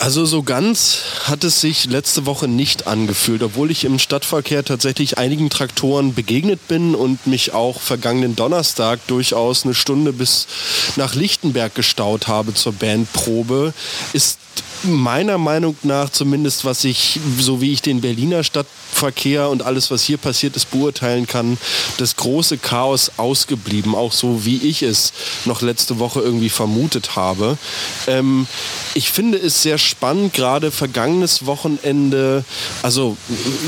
Also 0.00 0.24
so 0.24 0.44
ganz 0.44 0.98
hat 1.24 1.42
es 1.42 1.60
sich 1.60 1.86
letzte 1.86 2.24
Woche 2.24 2.46
nicht 2.46 2.86
angefühlt, 2.86 3.42
obwohl 3.42 3.72
ich 3.72 3.84
im 3.84 3.98
Stadtverkehr 3.98 4.64
tatsächlich 4.64 5.18
einigen 5.18 5.50
Traktoren 5.50 6.14
begegnet 6.14 6.68
bin 6.68 6.94
und 6.94 7.26
mich 7.26 7.52
auch 7.52 7.80
vergangenen 7.80 8.36
Donnerstag 8.36 9.00
durchaus 9.08 9.64
eine 9.64 9.74
Stunde 9.74 10.12
bis 10.12 10.46
nach 10.94 11.16
Lichtenberg 11.16 11.74
gestaut 11.74 12.28
habe 12.28 12.54
zur 12.54 12.74
Bandprobe, 12.74 13.74
ist 14.12 14.38
meiner 14.84 15.38
Meinung 15.38 15.76
nach 15.82 16.10
zumindest, 16.10 16.64
was 16.64 16.84
ich, 16.84 17.18
so 17.38 17.60
wie 17.60 17.72
ich 17.72 17.82
den 17.82 18.00
Berliner 18.00 18.44
Stadtverkehr 18.44 19.48
und 19.48 19.62
alles, 19.62 19.90
was 19.90 20.02
hier 20.02 20.18
passiert 20.18 20.56
ist, 20.56 20.70
beurteilen 20.70 21.26
kann, 21.26 21.58
das 21.96 22.16
große 22.16 22.58
Chaos 22.58 23.12
ausgeblieben, 23.16 23.94
auch 23.94 24.12
so 24.12 24.44
wie 24.44 24.56
ich 24.58 24.82
es 24.82 25.12
noch 25.44 25.62
letzte 25.62 25.98
Woche 25.98 26.20
irgendwie 26.20 26.48
vermutet 26.48 27.16
habe. 27.16 27.58
Ähm, 28.06 28.46
ich 28.94 29.10
finde 29.10 29.38
es 29.38 29.62
sehr 29.62 29.78
spannend, 29.88 30.34
gerade 30.34 30.70
vergangenes 30.70 31.46
Wochenende, 31.46 32.44
also 32.82 33.16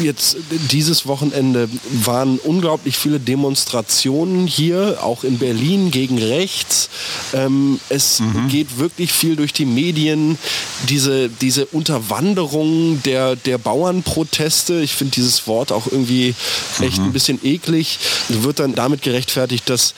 jetzt 0.02 0.36
dieses 0.70 1.06
Wochenende 1.06 1.68
waren 2.04 2.38
unglaublich 2.38 2.96
viele 2.96 3.18
Demonstrationen 3.18 4.46
hier, 4.46 4.98
auch 5.02 5.24
in 5.24 5.38
Berlin 5.38 5.90
gegen 5.90 6.18
rechts. 6.18 6.90
Ähm, 7.32 7.80
es 7.88 8.20
mhm. 8.20 8.48
geht 8.48 8.78
wirklich 8.78 9.12
viel 9.12 9.36
durch 9.36 9.52
die 9.52 9.64
Medien 9.64 10.38
diese, 10.88 11.28
diese 11.28 11.66
Unterwanderung 11.66 13.02
der, 13.02 13.36
der 13.36 13.58
Bauernproteste, 13.58 14.80
ich 14.80 14.92
finde 14.92 15.14
dieses 15.14 15.46
Wort 15.46 15.72
auch 15.72 15.86
irgendwie 15.86 16.34
echt 16.80 16.98
mhm. 16.98 17.06
ein 17.06 17.12
bisschen 17.12 17.40
eklig, 17.42 17.98
wird 18.28 18.60
dann 18.60 18.74
damit 18.74 19.02
gerechtfertigt, 19.02 19.68
dass 19.68 19.94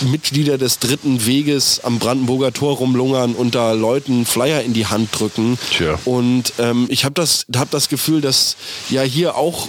Mitglieder 0.00 0.58
des 0.58 0.78
dritten 0.78 1.26
Weges 1.26 1.80
am 1.82 1.98
Brandenburger 1.98 2.52
Tor 2.52 2.76
rumlungern 2.76 3.34
und 3.34 3.54
da 3.54 3.72
Leuten 3.72 4.26
Flyer 4.26 4.62
in 4.62 4.72
die 4.72 4.86
Hand 4.86 5.08
drücken. 5.18 5.58
Tja. 5.70 5.98
Und 6.04 6.52
ähm, 6.58 6.86
ich 6.90 7.04
habe 7.04 7.14
das, 7.14 7.46
hab 7.56 7.70
das 7.70 7.88
Gefühl, 7.88 8.20
dass 8.20 8.56
ja 8.90 9.02
hier 9.02 9.36
auch 9.36 9.68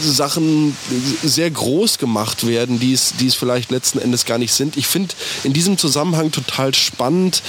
Sachen 0.00 0.76
sehr 1.22 1.50
groß 1.50 1.98
gemacht 1.98 2.46
werden, 2.46 2.80
die 2.80 2.92
es, 2.92 3.14
die 3.18 3.26
es 3.26 3.34
vielleicht 3.34 3.70
letzten 3.70 3.98
Endes 3.98 4.24
gar 4.24 4.38
nicht 4.38 4.52
sind. 4.52 4.76
Ich 4.76 4.86
finde 4.86 5.14
in 5.42 5.52
diesem 5.52 5.78
Zusammenhang 5.78 6.32
total 6.32 6.74
spannend, 6.74 7.42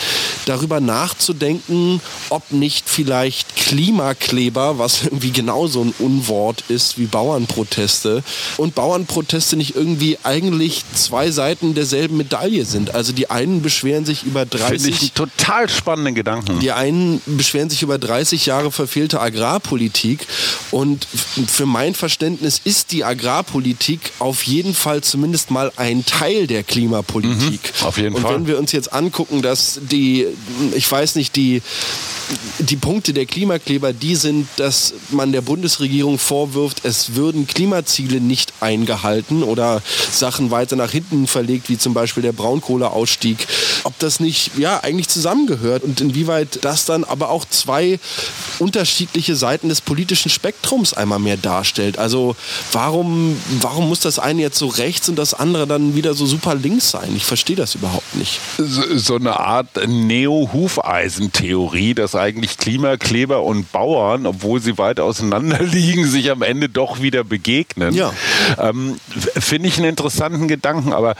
darüber 0.45 0.79
nachzudenken, 0.79 2.01
ob 2.29 2.51
nicht 2.51 2.89
vielleicht 2.89 3.55
Klimakleber, 3.55 4.77
was 4.77 5.03
irgendwie 5.03 5.31
genauso 5.31 5.81
ein 5.81 5.93
Unwort 5.99 6.63
ist 6.67 6.97
wie 6.97 7.05
Bauernproteste, 7.05 8.23
und 8.57 8.75
Bauernproteste 8.75 9.55
nicht 9.55 9.75
irgendwie 9.75 10.17
eigentlich 10.23 10.83
zwei 10.93 11.31
Seiten 11.31 11.73
derselben 11.73 12.17
Medaille 12.17 12.65
sind. 12.65 12.93
Also 12.93 13.13
die 13.13 13.29
einen 13.29 13.61
beschweren 13.61 14.05
sich 14.05 14.23
über 14.23 14.45
30... 14.45 14.81
Finde 14.81 14.89
ich 14.89 15.11
total 15.13 15.69
spannenden 15.69 16.15
Gedanken. 16.15 16.59
Die 16.59 16.71
einen 16.71 17.21
beschweren 17.25 17.69
sich 17.69 17.74
sich 17.75 17.83
über 17.83 17.97
30 17.97 18.45
Jahre 18.45 18.71
verfehlte 18.71 19.21
Agrarpolitik. 19.21 20.25
Und 20.71 21.07
für 21.47 21.65
mein 21.65 21.93
Verständnis 21.93 22.61
ist 22.63 22.91
die 22.91 23.03
Agrarpolitik 23.03 24.11
auf 24.19 24.43
jeden 24.43 24.73
Fall 24.73 25.01
zumindest 25.01 25.51
mal 25.51 25.71
ein 25.75 26.05
Teil 26.05 26.47
der 26.47 26.63
Klimapolitik. 26.63 27.73
Mhm, 27.81 27.85
auf 27.85 27.97
jeden 27.97 28.15
und 28.15 28.21
Fall. 28.21 28.35
wenn 28.35 28.47
wir 28.47 28.57
uns 28.57 28.71
jetzt 28.71 28.93
angucken, 28.93 29.41
dass 29.41 29.79
die, 29.81 30.25
ich 30.73 30.89
weiß 30.89 31.15
nicht, 31.15 31.35
die 31.35 31.61
die 32.59 32.75
Punkte 32.75 33.13
der 33.13 33.25
Klimakleber, 33.25 33.93
die 33.93 34.15
sind, 34.15 34.47
dass 34.57 34.93
man 35.09 35.31
der 35.31 35.41
Bundesregierung 35.41 36.17
vorwirft, 36.17 36.83
es 36.83 37.15
würden 37.15 37.47
Klimaziele 37.47 38.19
nicht 38.19 38.53
eingehalten 38.61 39.43
oder 39.43 39.81
Sachen 40.11 40.51
weiter 40.51 40.75
nach 40.75 40.91
hinten 40.91 41.27
verlegt, 41.27 41.69
wie 41.69 41.77
zum 41.77 41.93
Beispiel 41.93 42.23
der 42.23 42.31
Braunkohleausstieg. 42.31 43.37
Ob 43.83 43.97
das 43.99 44.19
nicht, 44.19 44.57
ja, 44.57 44.79
eigentlich 44.81 45.07
zusammengehört 45.07 45.83
und 45.83 46.01
inwieweit 46.01 46.63
das 46.63 46.85
dann 46.85 47.03
aber 47.03 47.29
auch 47.29 47.45
zwei 47.65 47.99
unterschiedliche 48.59 49.35
Seiten 49.35 49.69
des 49.69 49.81
politischen 49.81 50.29
Spektrums 50.29 50.93
einmal 50.93 51.17
mehr 51.19 51.37
darstellt. 51.37 51.97
Also 51.97 52.35
warum, 52.71 53.41
warum 53.59 53.89
muss 53.89 53.99
das 53.99 54.19
eine 54.19 54.41
jetzt 54.41 54.59
so 54.59 54.67
rechts 54.67 55.09
und 55.09 55.17
das 55.17 55.33
andere 55.33 55.65
dann 55.67 55.95
wieder 55.95 56.13
so 56.13 56.25
super 56.25 56.55
links 56.55 56.91
sein? 56.91 57.13
Ich 57.15 57.25
verstehe 57.25 57.55
das 57.55 57.75
überhaupt 57.75 58.15
nicht. 58.15 58.39
So, 58.57 58.97
so 58.97 59.15
eine 59.15 59.39
Art 59.39 59.67
Neo-Hufeisen-Theorie, 59.87 61.93
dass 61.95 62.15
eigentlich 62.15 62.57
Klimakleber 62.57 63.43
und 63.43 63.71
Bauern, 63.71 64.25
obwohl 64.25 64.59
sie 64.61 64.77
weit 64.77 64.99
auseinander 64.99 65.63
liegen, 65.63 66.05
sich 66.07 66.31
am 66.31 66.41
Ende 66.41 66.67
doch 66.69 67.01
wieder 67.01 67.23
begegnen. 67.23 67.93
Ja. 67.93 68.13
Ähm, 68.59 68.97
Finde 69.09 69.69
ich 69.69 69.77
einen 69.77 69.89
interessanten 69.89 70.47
Gedanken. 70.47 70.93
Aber 70.93 71.15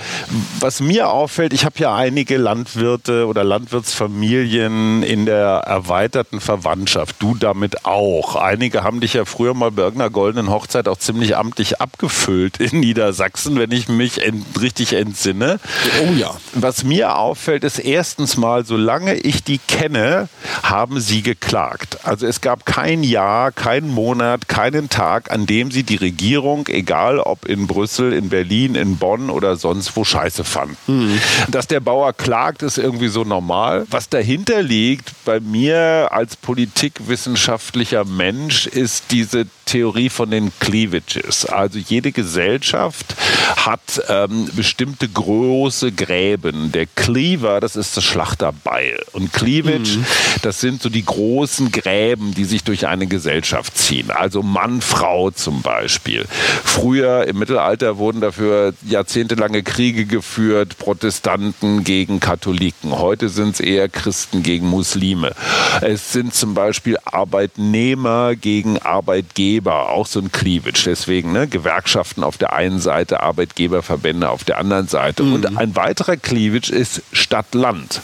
was 0.60 0.80
mir 0.80 1.10
auffällt, 1.10 1.54
ich 1.54 1.66
habe 1.66 1.80
ja 1.80 1.96
einige 1.96 2.38
Landwirte 2.38 3.28
oder 3.28 3.44
Landwirtsfamilien 3.44 5.04
in 5.04 5.26
der 5.26 5.64
erweiterten 5.66 6.35
Verwandtschaft. 6.40 7.16
Du 7.20 7.36
damit 7.36 7.86
auch. 7.86 8.36
Einige 8.36 8.84
haben 8.84 9.02
dich 9.02 9.14
ja 9.14 9.26
früher 9.26 9.54
mal 9.54 9.72
bei 9.72 9.84
irgendeiner 9.84 10.10
goldenen 10.10 10.50
Hochzeit 10.50 10.88
auch 10.88 10.98
ziemlich 10.98 11.38
amtlich 11.38 11.82
abgefüllt 11.82 12.58
in 12.60 12.80
Niedersachsen, 12.80 13.58
wenn 13.60 13.72
ich 13.72 13.88
mich 13.88 14.22
ent 14.24 14.46
richtig 14.62 14.94
entsinne. 14.94 15.60
Oh 16.04 16.14
ja. 16.14 16.36
Was 16.54 16.84
mir 16.84 17.18
auffällt, 17.18 17.64
ist 17.64 17.80
erstens 17.80 18.38
mal, 18.38 18.66
solange 18.66 19.16
ich 19.16 19.44
die 19.44 19.60
kenne, 19.60 20.30
haben 20.64 21.00
sie 21.00 21.22
geklagt. 21.22 22.00
Also 22.04 22.26
es 22.26 22.42
gab 22.42 22.66
kein 22.66 23.04
Jahr, 23.04 23.52
keinen 23.52 23.90
Monat, 23.90 24.48
keinen 24.48 24.90
Tag, 24.90 25.32
an 25.32 25.46
dem 25.46 25.72
sie 25.72 25.84
die 25.84 25.96
Regierung, 25.96 26.68
egal 26.68 27.20
ob 27.20 27.46
in 27.46 27.68
Brüssel, 27.68 28.14
in 28.14 28.30
Berlin, 28.30 28.76
in 28.76 28.98
Bonn 28.98 29.30
oder 29.30 29.56
sonst 29.56 29.96
wo, 29.96 30.04
scheiße 30.04 30.44
fanden. 30.44 30.78
Mhm. 30.88 31.20
Dass 31.50 31.68
der 31.68 31.80
Bauer 31.80 32.14
klagt, 32.14 32.64
ist 32.64 32.78
irgendwie 32.78 33.10
so 33.10 33.24
normal. 33.24 33.86
Was 33.90 34.10
dahinter 34.10 34.62
liegt 34.64 35.14
bei 35.26 35.40
mir 35.40 36.10
als 36.12 36.25
politikwissenschaftlicher 36.34 38.06
Mensch, 38.06 38.68
ist 38.68 39.06
diese 39.12 39.48
Theorie 39.66 40.10
von 40.10 40.32
den 40.32 40.52
Cleavages. 40.60 41.46
Also 41.46 41.80
jede 41.80 42.12
Gesellschaft 42.12 43.16
hat 43.58 44.02
ähm, 44.10 44.50
bestimmte 44.56 45.08
große 45.08 45.92
Gräben. 45.92 46.72
Der 46.72 46.86
Cleaver, 46.86 47.60
das 47.60 47.76
ist 47.76 47.98
das 47.98 48.04
Schlachterbeil. 48.04 49.04
Und 49.12 49.34
Cleavage, 49.34 49.98
mhm. 49.98 50.06
das 50.42 50.60
sind 50.60 50.82
so 50.82 50.90
die 50.90 51.04
großen 51.04 51.72
Gräben, 51.72 52.34
die 52.34 52.46
sich 52.46 52.64
durch 52.64 52.88
eine 52.88 53.08
Gesellschaft 53.08 53.78
ziehen. 53.78 54.12
Also 54.12 54.44
Mann, 54.44 54.82
Frau 54.82 55.32
zum 55.32 55.62
Beispiel. 55.62 56.26
Früher 56.64 57.28
im 57.28 57.40
Mittelalter 57.40 57.98
wurden 57.98 58.22
dafür 58.22 58.74
jahrzehntelange 58.88 59.64
Kriege 59.64 60.06
geführt, 60.06 60.78
Protestanten 60.78 61.84
gegen 61.84 62.20
Katholiken. 62.20 62.98
Heute 62.98 63.30
sind 63.30 63.56
es 63.56 63.60
eher 63.60 63.90
Christen 63.90 64.44
gegen 64.44 64.68
Muslime. 64.68 65.34
Es 65.82 66.14
sind 66.14 66.34
zum 66.34 66.54
Beispiel 66.54 66.98
Arbeitnehmer 67.04 68.36
gegen 68.36 68.78
Arbeitgeber, 68.80 69.55
auch 69.64 70.08
so 70.08 70.20
ein 70.20 70.32
Cleavage. 70.32 70.84
Deswegen 70.86 71.32
ne, 71.32 71.48
Gewerkschaften 71.48 72.24
auf 72.24 72.38
der 72.38 72.54
einen 72.54 72.80
Seite, 72.80 73.22
Arbeitgeberverbände 73.22 74.30
auf 74.30 74.44
der 74.44 74.58
anderen 74.58 74.88
Seite. 74.88 75.24
Mhm. 75.24 75.34
Und 75.34 75.58
ein 75.58 75.76
weiterer 75.76 76.18
Cleavage 76.18 76.72
ist 76.72 77.02
Stadt-Land. 77.12 78.02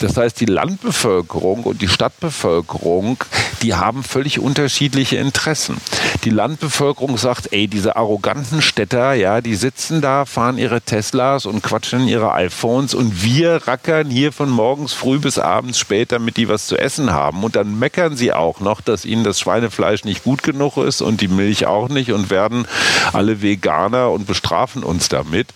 Das 0.00 0.16
heißt, 0.16 0.40
die 0.40 0.46
Landbevölkerung 0.46 1.64
und 1.64 1.82
die 1.82 1.88
Stadtbevölkerung, 1.88 3.18
die 3.62 3.74
haben 3.74 4.02
völlig 4.02 4.40
unterschiedliche 4.40 5.16
Interessen. 5.16 5.76
Die 6.24 6.30
Landbevölkerung 6.30 7.18
sagt, 7.18 7.52
ey, 7.52 7.68
diese 7.68 7.96
arroganten 7.96 8.62
Städter, 8.62 9.14
ja, 9.14 9.40
die 9.40 9.54
sitzen 9.54 10.00
da, 10.00 10.24
fahren 10.24 10.58
ihre 10.58 10.80
Teslas 10.80 11.46
und 11.46 11.62
quatschen 11.62 12.08
ihre 12.08 12.32
iPhones 12.32 12.94
und 12.94 13.22
wir 13.22 13.66
rackern 13.66 14.10
hier 14.10 14.32
von 14.32 14.50
morgens 14.50 14.92
früh 14.92 15.18
bis 15.18 15.38
abends 15.38 15.78
spät, 15.78 16.12
damit 16.12 16.36
die 16.36 16.48
was 16.48 16.66
zu 16.66 16.76
essen 16.76 17.12
haben. 17.12 17.44
Und 17.44 17.56
dann 17.56 17.78
meckern 17.78 18.16
sie 18.16 18.32
auch 18.32 18.60
noch, 18.60 18.80
dass 18.80 19.04
ihnen 19.04 19.24
das 19.24 19.40
Schweinefleisch 19.40 20.04
nicht 20.04 20.24
gut 20.24 20.42
genug 20.42 20.71
ist 20.78 21.02
und 21.02 21.20
die 21.20 21.28
Milch 21.28 21.66
auch 21.66 21.88
nicht 21.88 22.12
und 22.12 22.30
werden 22.30 22.66
alle 23.12 23.42
Veganer 23.42 24.10
und 24.10 24.26
bestrafen 24.26 24.82
uns 24.82 25.08
damit. 25.08 25.48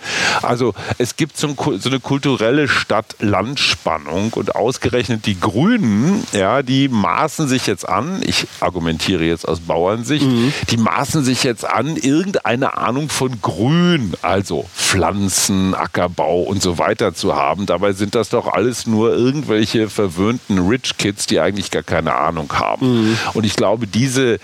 Also 0.42 0.74
es 0.98 1.16
gibt 1.16 1.36
so, 1.36 1.54
eine 1.86 2.00
kulturelle 2.00 2.68
Stadt-Land-Spannung 2.68 4.32
und 4.34 4.54
ausgerechnet 4.54 5.26
die 5.26 5.38
Grünen, 5.38 6.24
ja, 6.32 6.62
die 6.62 6.88
maßen 6.88 7.48
sich 7.48 7.66
jetzt 7.66 7.88
an, 7.88 8.22
ich 8.24 8.46
argumentiere 8.60 9.24
jetzt 9.24 9.46
aus 9.46 9.60
Bauernsicht, 9.60 10.26
mhm. 10.26 10.52
die 10.70 10.76
maßen 10.76 11.24
sich 11.24 11.44
jetzt 11.44 11.64
an, 11.64 11.96
irgendeine 11.96 12.76
Ahnung 12.76 13.08
von 13.08 13.40
Grün, 13.40 14.14
also 14.22 14.66
Pflanzen, 14.74 15.74
Ackerbau 15.74 16.42
und 16.42 16.62
so 16.62 16.78
weiter 16.78 17.14
zu 17.14 17.34
haben. 17.34 17.66
Dabei 17.66 17.92
sind 17.92 18.14
das 18.14 18.28
doch 18.28 18.48
alles 18.48 18.86
nur 18.86 19.14
irgendwelche 19.14 19.88
verwöhnten 19.88 20.58
Rich 20.68 20.96
Kids, 20.98 21.26
die 21.26 21.40
eigentlich 21.40 21.70
gar 21.70 21.82
keine 21.82 22.14
Ahnung 22.14 22.52
haben. 22.52 23.10
Mhm. 23.10 23.18
Und 23.34 23.44
ich 23.44 23.56
glaube, 23.56 23.86
diese, 23.86 24.38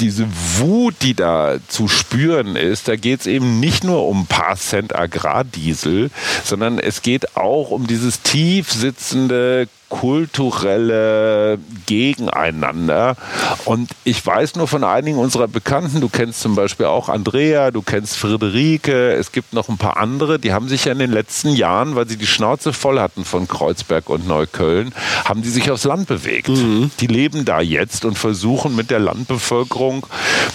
diese 0.00 0.15
Wut, 0.58 0.94
die 1.02 1.14
da 1.14 1.56
zu 1.68 1.88
spüren 1.88 2.56
ist, 2.56 2.88
da 2.88 2.96
geht 2.96 3.20
es 3.20 3.26
eben 3.26 3.60
nicht 3.60 3.84
nur 3.84 4.06
um 4.06 4.22
ein 4.22 4.26
paar 4.26 4.56
Cent 4.56 4.94
Agrardiesel, 4.94 6.10
sondern 6.44 6.78
es 6.78 7.02
geht 7.02 7.36
auch 7.36 7.70
um 7.70 7.86
dieses 7.86 8.22
tief 8.22 8.72
sitzende 8.72 9.68
kulturelle 9.88 11.58
Gegeneinander. 11.86 13.16
Und 13.64 13.90
ich 14.04 14.24
weiß 14.24 14.56
nur 14.56 14.66
von 14.66 14.84
einigen 14.84 15.18
unserer 15.18 15.48
Bekannten, 15.48 16.00
du 16.00 16.08
kennst 16.08 16.40
zum 16.40 16.54
Beispiel 16.54 16.86
auch 16.86 17.08
Andrea, 17.08 17.70
du 17.70 17.82
kennst 17.82 18.16
Friederike, 18.16 19.12
es 19.12 19.32
gibt 19.32 19.52
noch 19.52 19.68
ein 19.68 19.78
paar 19.78 19.96
andere, 19.96 20.38
die 20.38 20.52
haben 20.52 20.68
sich 20.68 20.86
ja 20.86 20.92
in 20.92 20.98
den 20.98 21.12
letzten 21.12 21.50
Jahren, 21.50 21.94
weil 21.94 22.08
sie 22.08 22.16
die 22.16 22.26
Schnauze 22.26 22.72
voll 22.72 22.98
hatten 22.98 23.24
von 23.24 23.46
Kreuzberg 23.46 24.08
und 24.10 24.26
Neukölln, 24.26 24.92
haben 25.24 25.42
die 25.42 25.50
sich 25.50 25.70
aufs 25.70 25.84
Land 25.84 26.08
bewegt. 26.08 26.48
Mhm. 26.48 26.90
Die 27.00 27.06
leben 27.06 27.44
da 27.44 27.60
jetzt 27.60 28.04
und 28.04 28.18
versuchen 28.18 28.74
mit 28.74 28.90
der 28.90 28.98
Landbevölkerung, 28.98 30.06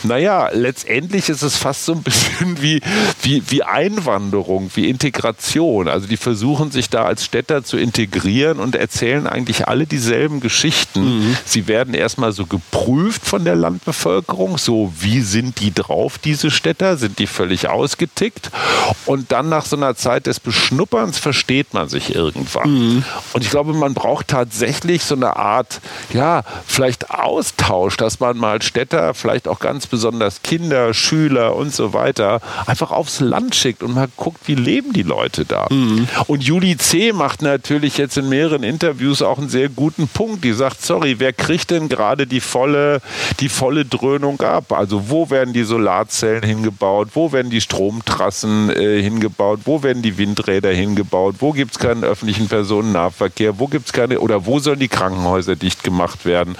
naja, 0.03 0.49
letztendlich 0.51 1.29
ist 1.29 1.41
es 1.41 1.55
fast 1.55 1.85
so 1.85 1.93
ein 1.93 2.03
bisschen 2.03 2.61
wie, 2.61 2.81
wie, 3.21 3.43
wie 3.47 3.63
Einwanderung, 3.63 4.71
wie 4.75 4.89
Integration. 4.89 5.87
Also 5.87 6.07
die 6.07 6.17
versuchen 6.17 6.71
sich 6.71 6.89
da 6.89 7.05
als 7.05 7.23
Städter 7.23 7.63
zu 7.63 7.77
integrieren 7.77 8.59
und 8.59 8.75
erzählen 8.75 9.20
erzählen 9.21 9.27
eigentlich 9.27 9.67
alle 9.67 9.85
dieselben 9.85 10.39
Geschichten. 10.39 11.19
Mhm. 11.19 11.37
Sie 11.45 11.67
werden 11.67 11.93
erstmal 11.93 12.31
so 12.31 12.45
geprüft 12.45 13.25
von 13.25 13.45
der 13.45 13.55
Landbevölkerung, 13.55 14.57
so 14.57 14.91
wie 14.99 15.21
sind 15.21 15.59
die 15.59 15.73
drauf, 15.73 16.17
diese 16.17 16.51
Städter, 16.51 16.97
sind 16.97 17.19
die 17.19 17.27
völlig 17.27 17.69
ausgetickt 17.69 18.51
und 19.05 19.31
dann 19.31 19.49
nach 19.49 19.65
so 19.65 19.75
einer 19.75 19.95
Zeit 19.95 20.27
des 20.27 20.39
Beschnupperns 20.39 21.17
versteht 21.17 21.73
man 21.73 21.89
sich 21.89 22.15
irgendwann. 22.15 22.71
Mhm. 22.71 23.03
Und 23.33 23.43
ich 23.43 23.49
glaube, 23.49 23.73
man 23.73 23.93
braucht 23.93 24.27
tatsächlich 24.27 25.03
so 25.03 25.15
eine 25.15 25.35
Art, 25.35 25.81
ja, 26.13 26.43
vielleicht 26.65 27.11
Austausch, 27.11 27.97
dass 27.97 28.19
man 28.19 28.37
mal 28.37 28.61
Städter, 28.61 29.13
vielleicht 29.13 29.47
auch 29.47 29.59
ganz 29.59 29.87
besonders 29.87 30.41
Kinder, 30.41 30.93
Schüler 30.93 31.55
und 31.55 31.73
so 31.73 31.93
weiter, 31.93 32.41
einfach 32.65 32.91
aufs 32.91 33.19
Land 33.19 33.55
schickt 33.55 33.83
und 33.83 33.93
mal 33.93 34.07
guckt, 34.15 34.47
wie 34.47 34.55
leben 34.55 34.93
die 34.93 35.03
Leute 35.03 35.45
da. 35.45 35.67
Mhm. 35.69 36.07
Und 36.27 36.43
Julie 36.43 36.77
C. 36.77 37.13
macht 37.13 37.41
natürlich 37.41 37.97
jetzt 37.97 38.17
in 38.17 38.29
mehreren 38.29 38.63
Interviews 38.63 39.10
News 39.11 39.21
auch 39.21 39.39
einen 39.39 39.49
sehr 39.49 39.67
guten 39.67 40.07
Punkt. 40.07 40.45
Die 40.45 40.53
sagt, 40.53 40.81
sorry, 40.81 41.15
wer 41.19 41.33
kriegt 41.33 41.69
denn 41.71 41.89
gerade 41.89 42.25
die 42.25 42.39
volle, 42.39 43.01
die 43.41 43.49
volle 43.49 43.83
Dröhnung 43.83 44.39
ab? 44.39 44.71
Also 44.71 45.09
wo 45.09 45.29
werden 45.29 45.53
die 45.53 45.63
Solarzellen 45.63 46.43
hingebaut? 46.43 47.09
Wo 47.13 47.33
werden 47.33 47.51
die 47.51 47.59
Stromtrassen 47.59 48.69
äh, 48.69 49.01
hingebaut? 49.01 49.59
Wo 49.65 49.83
werden 49.83 50.01
die 50.01 50.17
Windräder 50.17 50.71
hingebaut? 50.71 51.35
Wo 51.39 51.51
gibt 51.51 51.71
es 51.71 51.79
keinen 51.79 52.05
öffentlichen 52.05 52.47
Personennahverkehr? 52.47 53.59
Wo 53.59 53.67
gibt 53.67 53.87
es 53.87 53.93
keine 53.93 54.21
oder 54.21 54.45
wo 54.45 54.59
sollen 54.59 54.79
die 54.79 54.87
Krankenhäuser 54.87 55.57
dicht 55.57 55.83
gemacht 55.83 56.23
werden? 56.23 56.55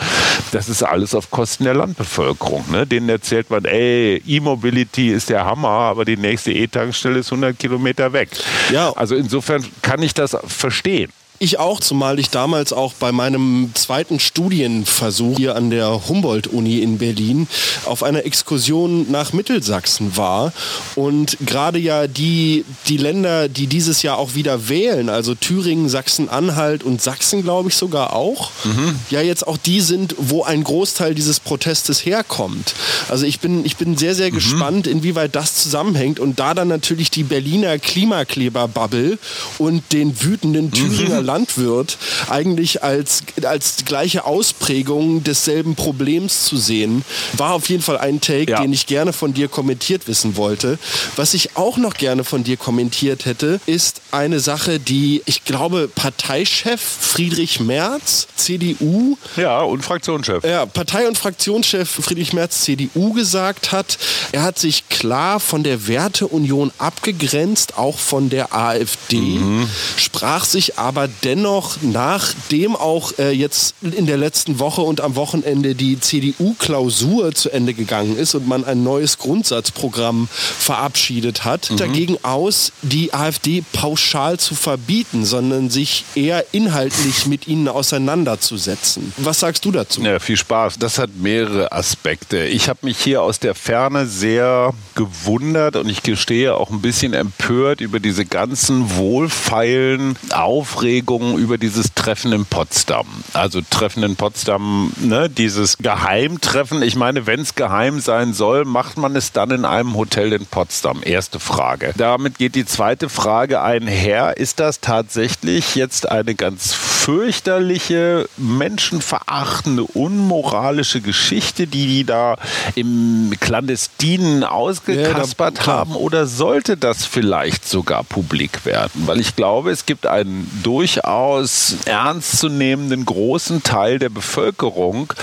Das 0.51 0.67
ist 0.67 0.83
alles 0.83 1.15
auf 1.15 1.31
Kosten 1.31 1.63
der 1.63 1.75
Landbevölkerung. 1.75 2.65
Ne? 2.69 2.85
Denen 2.85 3.07
erzählt 3.07 3.49
man, 3.49 3.63
ey, 3.63 4.21
E-Mobility 4.27 5.09
ist 5.09 5.29
der 5.29 5.45
Hammer, 5.45 5.69
aber 5.69 6.03
die 6.03 6.17
nächste 6.17 6.51
E-Tankstelle 6.51 7.19
ist 7.19 7.31
100 7.31 7.57
Kilometer 7.57 8.11
weg. 8.11 8.29
Ja. 8.73 8.91
Also 8.91 9.15
insofern 9.15 9.65
kann 9.81 10.01
ich 10.01 10.13
das 10.13 10.35
verstehen. 10.45 11.13
Ich 11.43 11.57
auch, 11.57 11.79
zumal 11.79 12.19
ich 12.19 12.29
damals 12.29 12.71
auch 12.71 12.93
bei 12.93 13.11
meinem 13.11 13.71
zweiten 13.73 14.19
Studienversuch 14.19 15.37
hier 15.37 15.55
an 15.55 15.71
der 15.71 16.07
Humboldt-Uni 16.07 16.77
in 16.83 16.99
Berlin 16.99 17.47
auf 17.85 18.03
einer 18.03 18.25
Exkursion 18.25 19.09
nach 19.09 19.33
Mittelsachsen 19.33 20.15
war. 20.17 20.53
Und 20.93 21.37
gerade 21.43 21.79
ja 21.79 22.05
die, 22.05 22.63
die 22.87 22.97
Länder, 22.97 23.49
die 23.49 23.65
dieses 23.65 24.03
Jahr 24.03 24.19
auch 24.19 24.35
wieder 24.35 24.69
wählen, 24.69 25.09
also 25.09 25.33
Thüringen, 25.33 25.89
Sachsen-Anhalt 25.89 26.83
und 26.83 27.01
Sachsen, 27.01 27.41
glaube 27.41 27.69
ich 27.69 27.75
sogar 27.75 28.15
auch, 28.15 28.51
mhm. 28.63 28.99
ja 29.09 29.21
jetzt 29.21 29.47
auch 29.47 29.57
die 29.57 29.81
sind, 29.81 30.13
wo 30.19 30.43
ein 30.43 30.63
Großteil 30.63 31.15
dieses 31.15 31.39
Protestes 31.39 32.05
herkommt. 32.05 32.75
Also 33.09 33.25
ich 33.25 33.39
bin, 33.39 33.65
ich 33.65 33.77
bin 33.77 33.97
sehr, 33.97 34.13
sehr 34.13 34.29
mhm. 34.29 34.35
gespannt, 34.35 34.85
inwieweit 34.85 35.35
das 35.35 35.55
zusammenhängt 35.55 36.19
und 36.19 36.39
da 36.39 36.53
dann 36.53 36.67
natürlich 36.67 37.09
die 37.09 37.23
Berliner 37.23 37.79
Klimakleber-Bubble 37.79 39.17
und 39.57 39.91
den 39.91 40.21
wütenden 40.21 40.69
Thüringer 40.69 41.21
mhm. 41.21 41.30
Landwirt 41.31 41.97
eigentlich 42.29 42.83
als, 42.83 43.23
als 43.43 43.85
gleiche 43.85 44.25
Ausprägung 44.25 45.23
desselben 45.23 45.75
Problems 45.75 46.43
zu 46.43 46.57
sehen, 46.57 47.05
war 47.37 47.53
auf 47.53 47.69
jeden 47.69 47.81
Fall 47.81 47.97
ein 47.97 48.19
Take, 48.19 48.51
ja. 48.51 48.61
den 48.61 48.73
ich 48.73 48.85
gerne 48.85 49.13
von 49.13 49.33
dir 49.33 49.47
kommentiert 49.47 50.07
wissen 50.07 50.35
wollte. 50.35 50.77
Was 51.15 51.33
ich 51.33 51.55
auch 51.55 51.77
noch 51.77 51.93
gerne 51.93 52.25
von 52.25 52.43
dir 52.43 52.57
kommentiert 52.57 53.25
hätte, 53.25 53.61
ist 53.65 54.01
eine 54.11 54.41
Sache, 54.41 54.79
die 54.79 55.21
ich 55.25 55.45
glaube 55.45 55.87
Parteichef 55.87 56.81
Friedrich 56.81 57.61
Merz, 57.61 58.27
CDU. 58.35 59.17
Ja, 59.37 59.61
und 59.61 59.83
Fraktionschef. 59.83 60.43
Ja, 60.43 60.65
Partei- 60.65 61.07
und 61.07 61.17
Fraktionschef 61.17 61.89
Friedrich 61.89 62.33
Merz, 62.33 62.61
CDU 62.61 63.13
gesagt 63.13 63.71
hat, 63.71 63.97
er 64.33 64.43
hat 64.43 64.59
sich 64.59 64.89
klar 64.89 65.39
von 65.39 65.63
der 65.63 65.87
Werteunion 65.87 66.71
abgegrenzt, 66.77 67.77
auch 67.77 67.97
von 67.97 68.29
der 68.29 68.53
AfD, 68.53 69.17
mhm. 69.17 69.69
sprach 69.95 70.43
sich 70.43 70.77
aber 70.77 71.07
dennoch, 71.23 71.77
nachdem 71.81 72.75
auch 72.75 73.17
äh, 73.19 73.31
jetzt 73.31 73.75
in 73.81 74.05
der 74.05 74.17
letzten 74.17 74.59
Woche 74.59 74.81
und 74.81 75.01
am 75.01 75.15
Wochenende 75.15 75.75
die 75.75 75.99
CDU-Klausur 75.99 77.33
zu 77.33 77.49
Ende 77.49 77.73
gegangen 77.73 78.17
ist 78.17 78.35
und 78.35 78.47
man 78.47 78.63
ein 78.63 78.83
neues 78.83 79.17
Grundsatzprogramm 79.17 80.27
verabschiedet 80.31 81.43
hat, 81.43 81.69
mhm. 81.71 81.77
dagegen 81.77 82.17
aus, 82.23 82.71
die 82.81 83.13
AfD 83.13 83.63
pauschal 83.73 84.39
zu 84.39 84.55
verbieten, 84.55 85.25
sondern 85.25 85.69
sich 85.69 86.05
eher 86.15 86.45
inhaltlich 86.51 87.25
mit 87.25 87.47
ihnen 87.47 87.67
auseinanderzusetzen. 87.67 89.13
Was 89.17 89.39
sagst 89.39 89.65
du 89.65 89.71
dazu? 89.71 90.01
Ja, 90.01 90.19
viel 90.19 90.37
Spaß. 90.37 90.79
Das 90.79 90.97
hat 90.97 91.11
mehrere 91.15 91.71
Aspekte. 91.71 92.45
Ich 92.45 92.69
habe 92.69 92.79
mich 92.83 92.97
hier 92.97 93.21
aus 93.21 93.39
der 93.39 93.55
Ferne 93.55 94.05
sehr 94.07 94.73
gewundert 94.95 95.75
und 95.75 95.89
ich 95.89 96.03
gestehe 96.03 96.55
auch 96.55 96.69
ein 96.69 96.81
bisschen 96.81 97.13
empört 97.13 97.81
über 97.81 97.99
diese 97.99 98.25
ganzen 98.25 98.95
wohlfeilen 98.95 100.17
Aufregungen 100.31 101.00
über 101.09 101.57
dieses 101.57 101.93
Treffen 101.93 102.33
in 102.33 102.45
Potsdam. 102.45 103.05
Also 103.33 103.61
Treffen 103.69 104.03
in 104.03 104.15
Potsdam, 104.15 104.91
ne, 104.97 105.29
dieses 105.29 105.77
Geheimtreffen. 105.77 106.81
Ich 106.81 106.95
meine, 106.95 107.27
wenn 107.27 107.41
es 107.41 107.55
geheim 107.55 107.99
sein 107.99 108.33
soll, 108.33 108.65
macht 108.65 108.97
man 108.97 109.15
es 109.15 109.31
dann 109.31 109.51
in 109.51 109.65
einem 109.65 109.95
Hotel 109.95 110.33
in 110.33 110.45
Potsdam. 110.45 111.01
Erste 111.03 111.39
Frage. 111.39 111.93
Damit 111.97 112.37
geht 112.37 112.55
die 112.55 112.65
zweite 112.65 113.09
Frage 113.09 113.61
einher. 113.61 114.37
Ist 114.37 114.59
das 114.59 114.79
tatsächlich 114.79 115.75
jetzt 115.75 116.09
eine 116.09 116.35
ganz 116.35 116.73
fürchterliche, 116.73 118.29
menschenverachtende, 118.37 119.83
unmoralische 119.83 121.01
Geschichte, 121.01 121.67
die 121.67 121.87
die 121.87 122.03
da 122.03 122.37
im 122.75 123.33
Clandestinen 123.39 124.43
ausgekaspert 124.43 125.59
ja, 125.59 125.65
haben? 125.67 125.95
Oder 125.95 126.25
sollte 126.25 126.77
das 126.77 127.05
vielleicht 127.05 127.67
sogar 127.67 128.03
publik 128.03 128.65
werden? 128.65 129.07
Weil 129.07 129.19
ich 129.19 129.35
glaube, 129.35 129.71
es 129.71 129.85
gibt 129.85 130.07
einen 130.07 130.49
durchaus 130.91 131.77
ernstzunehmenden 131.85 133.05
großen 133.05 133.63
Teil 133.63 133.97
der 133.97 134.09
Bevölkerung, 134.09 135.13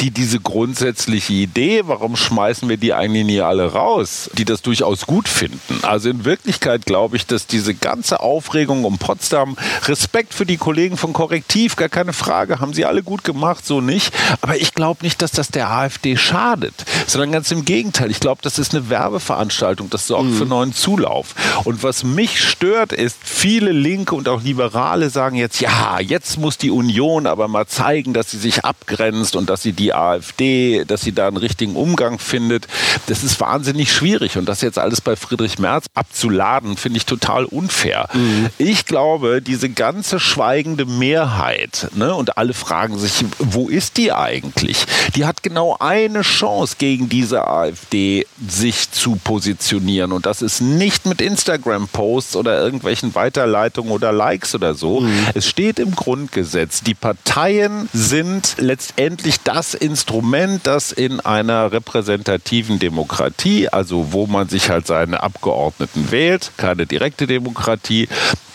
die 0.00 0.10
diese 0.10 0.40
grundsätzliche 0.40 1.34
Idee, 1.34 1.82
warum 1.84 2.16
schmeißen 2.16 2.66
wir 2.68 2.78
die 2.78 2.94
eigentlich 2.94 3.26
nie 3.26 3.40
alle 3.42 3.72
raus, 3.72 4.30
die 4.34 4.46
das 4.46 4.62
durchaus 4.62 5.06
gut 5.06 5.28
finden. 5.28 5.80
Also 5.82 6.08
in 6.08 6.24
Wirklichkeit 6.24 6.86
glaube 6.86 7.16
ich, 7.16 7.26
dass 7.26 7.46
diese 7.46 7.74
ganze 7.74 8.20
Aufregung 8.20 8.84
um 8.84 8.96
Potsdam, 8.96 9.56
Respekt 9.86 10.32
für 10.32 10.46
die 10.46 10.56
Kollegen 10.56 10.96
von 10.96 11.12
Korrektiv, 11.12 11.76
gar 11.76 11.90
keine 11.90 12.14
Frage, 12.14 12.60
haben 12.60 12.72
sie 12.72 12.86
alle 12.86 13.02
gut 13.02 13.22
gemacht, 13.22 13.66
so 13.66 13.82
nicht. 13.82 14.14
Aber 14.40 14.56
ich 14.56 14.72
glaube 14.72 15.02
nicht, 15.02 15.20
dass 15.20 15.32
das 15.32 15.48
der 15.48 15.70
AfD 15.70 16.16
schadet, 16.16 16.74
sondern 17.06 17.32
ganz 17.32 17.50
im 17.50 17.66
Gegenteil. 17.66 18.10
Ich 18.10 18.20
glaube, 18.20 18.40
das 18.42 18.58
ist 18.58 18.74
eine 18.74 18.88
Werbeveranstaltung, 18.88 19.90
das 19.90 20.06
sorgt 20.06 20.30
mhm. 20.30 20.38
für 20.38 20.46
neuen 20.46 20.72
Zulauf. 20.72 21.34
Und 21.64 21.82
was 21.82 22.02
mich 22.02 22.42
stört, 22.42 22.94
ist, 22.94 23.18
viele 23.22 23.72
Linke 23.72 24.14
und 24.14 24.28
auch 24.28 24.42
Liberale 24.42 25.10
sagen 25.18 25.34
jetzt, 25.34 25.60
ja, 25.60 25.98
jetzt 25.98 26.38
muss 26.38 26.58
die 26.58 26.70
Union 26.70 27.26
aber 27.26 27.48
mal 27.48 27.66
zeigen, 27.66 28.14
dass 28.14 28.30
sie 28.30 28.38
sich 28.38 28.64
abgrenzt 28.64 29.34
und 29.34 29.50
dass 29.50 29.64
sie 29.64 29.72
die 29.72 29.92
AfD, 29.92 30.84
dass 30.84 31.00
sie 31.00 31.10
da 31.10 31.26
einen 31.26 31.38
richtigen 31.38 31.74
Umgang 31.74 32.20
findet. 32.20 32.68
Das 33.08 33.24
ist 33.24 33.40
wahnsinnig 33.40 33.92
schwierig. 33.92 34.38
Und 34.38 34.48
das 34.48 34.60
jetzt 34.60 34.78
alles 34.78 35.00
bei 35.00 35.16
Friedrich 35.16 35.58
Merz 35.58 35.86
abzuladen, 35.94 36.76
finde 36.76 36.98
ich 36.98 37.04
total 37.04 37.46
unfair. 37.46 38.08
Mhm. 38.12 38.46
Ich 38.58 38.86
glaube, 38.86 39.42
diese 39.42 39.68
ganze 39.68 40.20
schweigende 40.20 40.84
Mehrheit, 40.84 41.88
ne, 41.96 42.14
und 42.14 42.38
alle 42.38 42.54
fragen 42.54 42.96
sich, 42.96 43.24
wo 43.40 43.68
ist 43.68 43.96
die 43.96 44.12
eigentlich? 44.12 44.84
Die 45.16 45.26
hat 45.26 45.42
genau 45.42 45.76
eine 45.80 46.22
Chance, 46.22 46.76
gegen 46.78 47.08
diese 47.08 47.48
AfD 47.48 48.24
sich 48.46 48.92
zu 48.92 49.16
positionieren. 49.16 50.12
Und 50.12 50.26
das 50.26 50.42
ist 50.42 50.60
nicht 50.60 51.06
mit 51.06 51.20
Instagram-Posts 51.20 52.36
oder 52.36 52.62
irgendwelchen 52.62 53.16
Weiterleitungen 53.16 53.90
oder 53.90 54.12
Likes 54.12 54.54
oder 54.54 54.74
so. 54.74 55.07
Es 55.34 55.46
steht 55.46 55.78
im 55.78 55.94
Grundgesetz, 55.94 56.82
die 56.82 56.94
Parteien 56.94 57.88
sind 57.92 58.56
letztendlich 58.58 59.40
das 59.40 59.74
Instrument, 59.74 60.66
das 60.66 60.92
in 60.92 61.20
einer 61.20 61.72
repräsentativen 61.72 62.78
Demokratie, 62.78 63.68
also 63.68 64.12
wo 64.12 64.26
man 64.26 64.48
sich 64.48 64.70
halt 64.70 64.86
seine 64.86 65.22
Abgeordneten 65.22 66.10
wählt, 66.10 66.52
keine 66.56 66.86
direkte 66.86 67.26
Demokratie, 67.26 68.08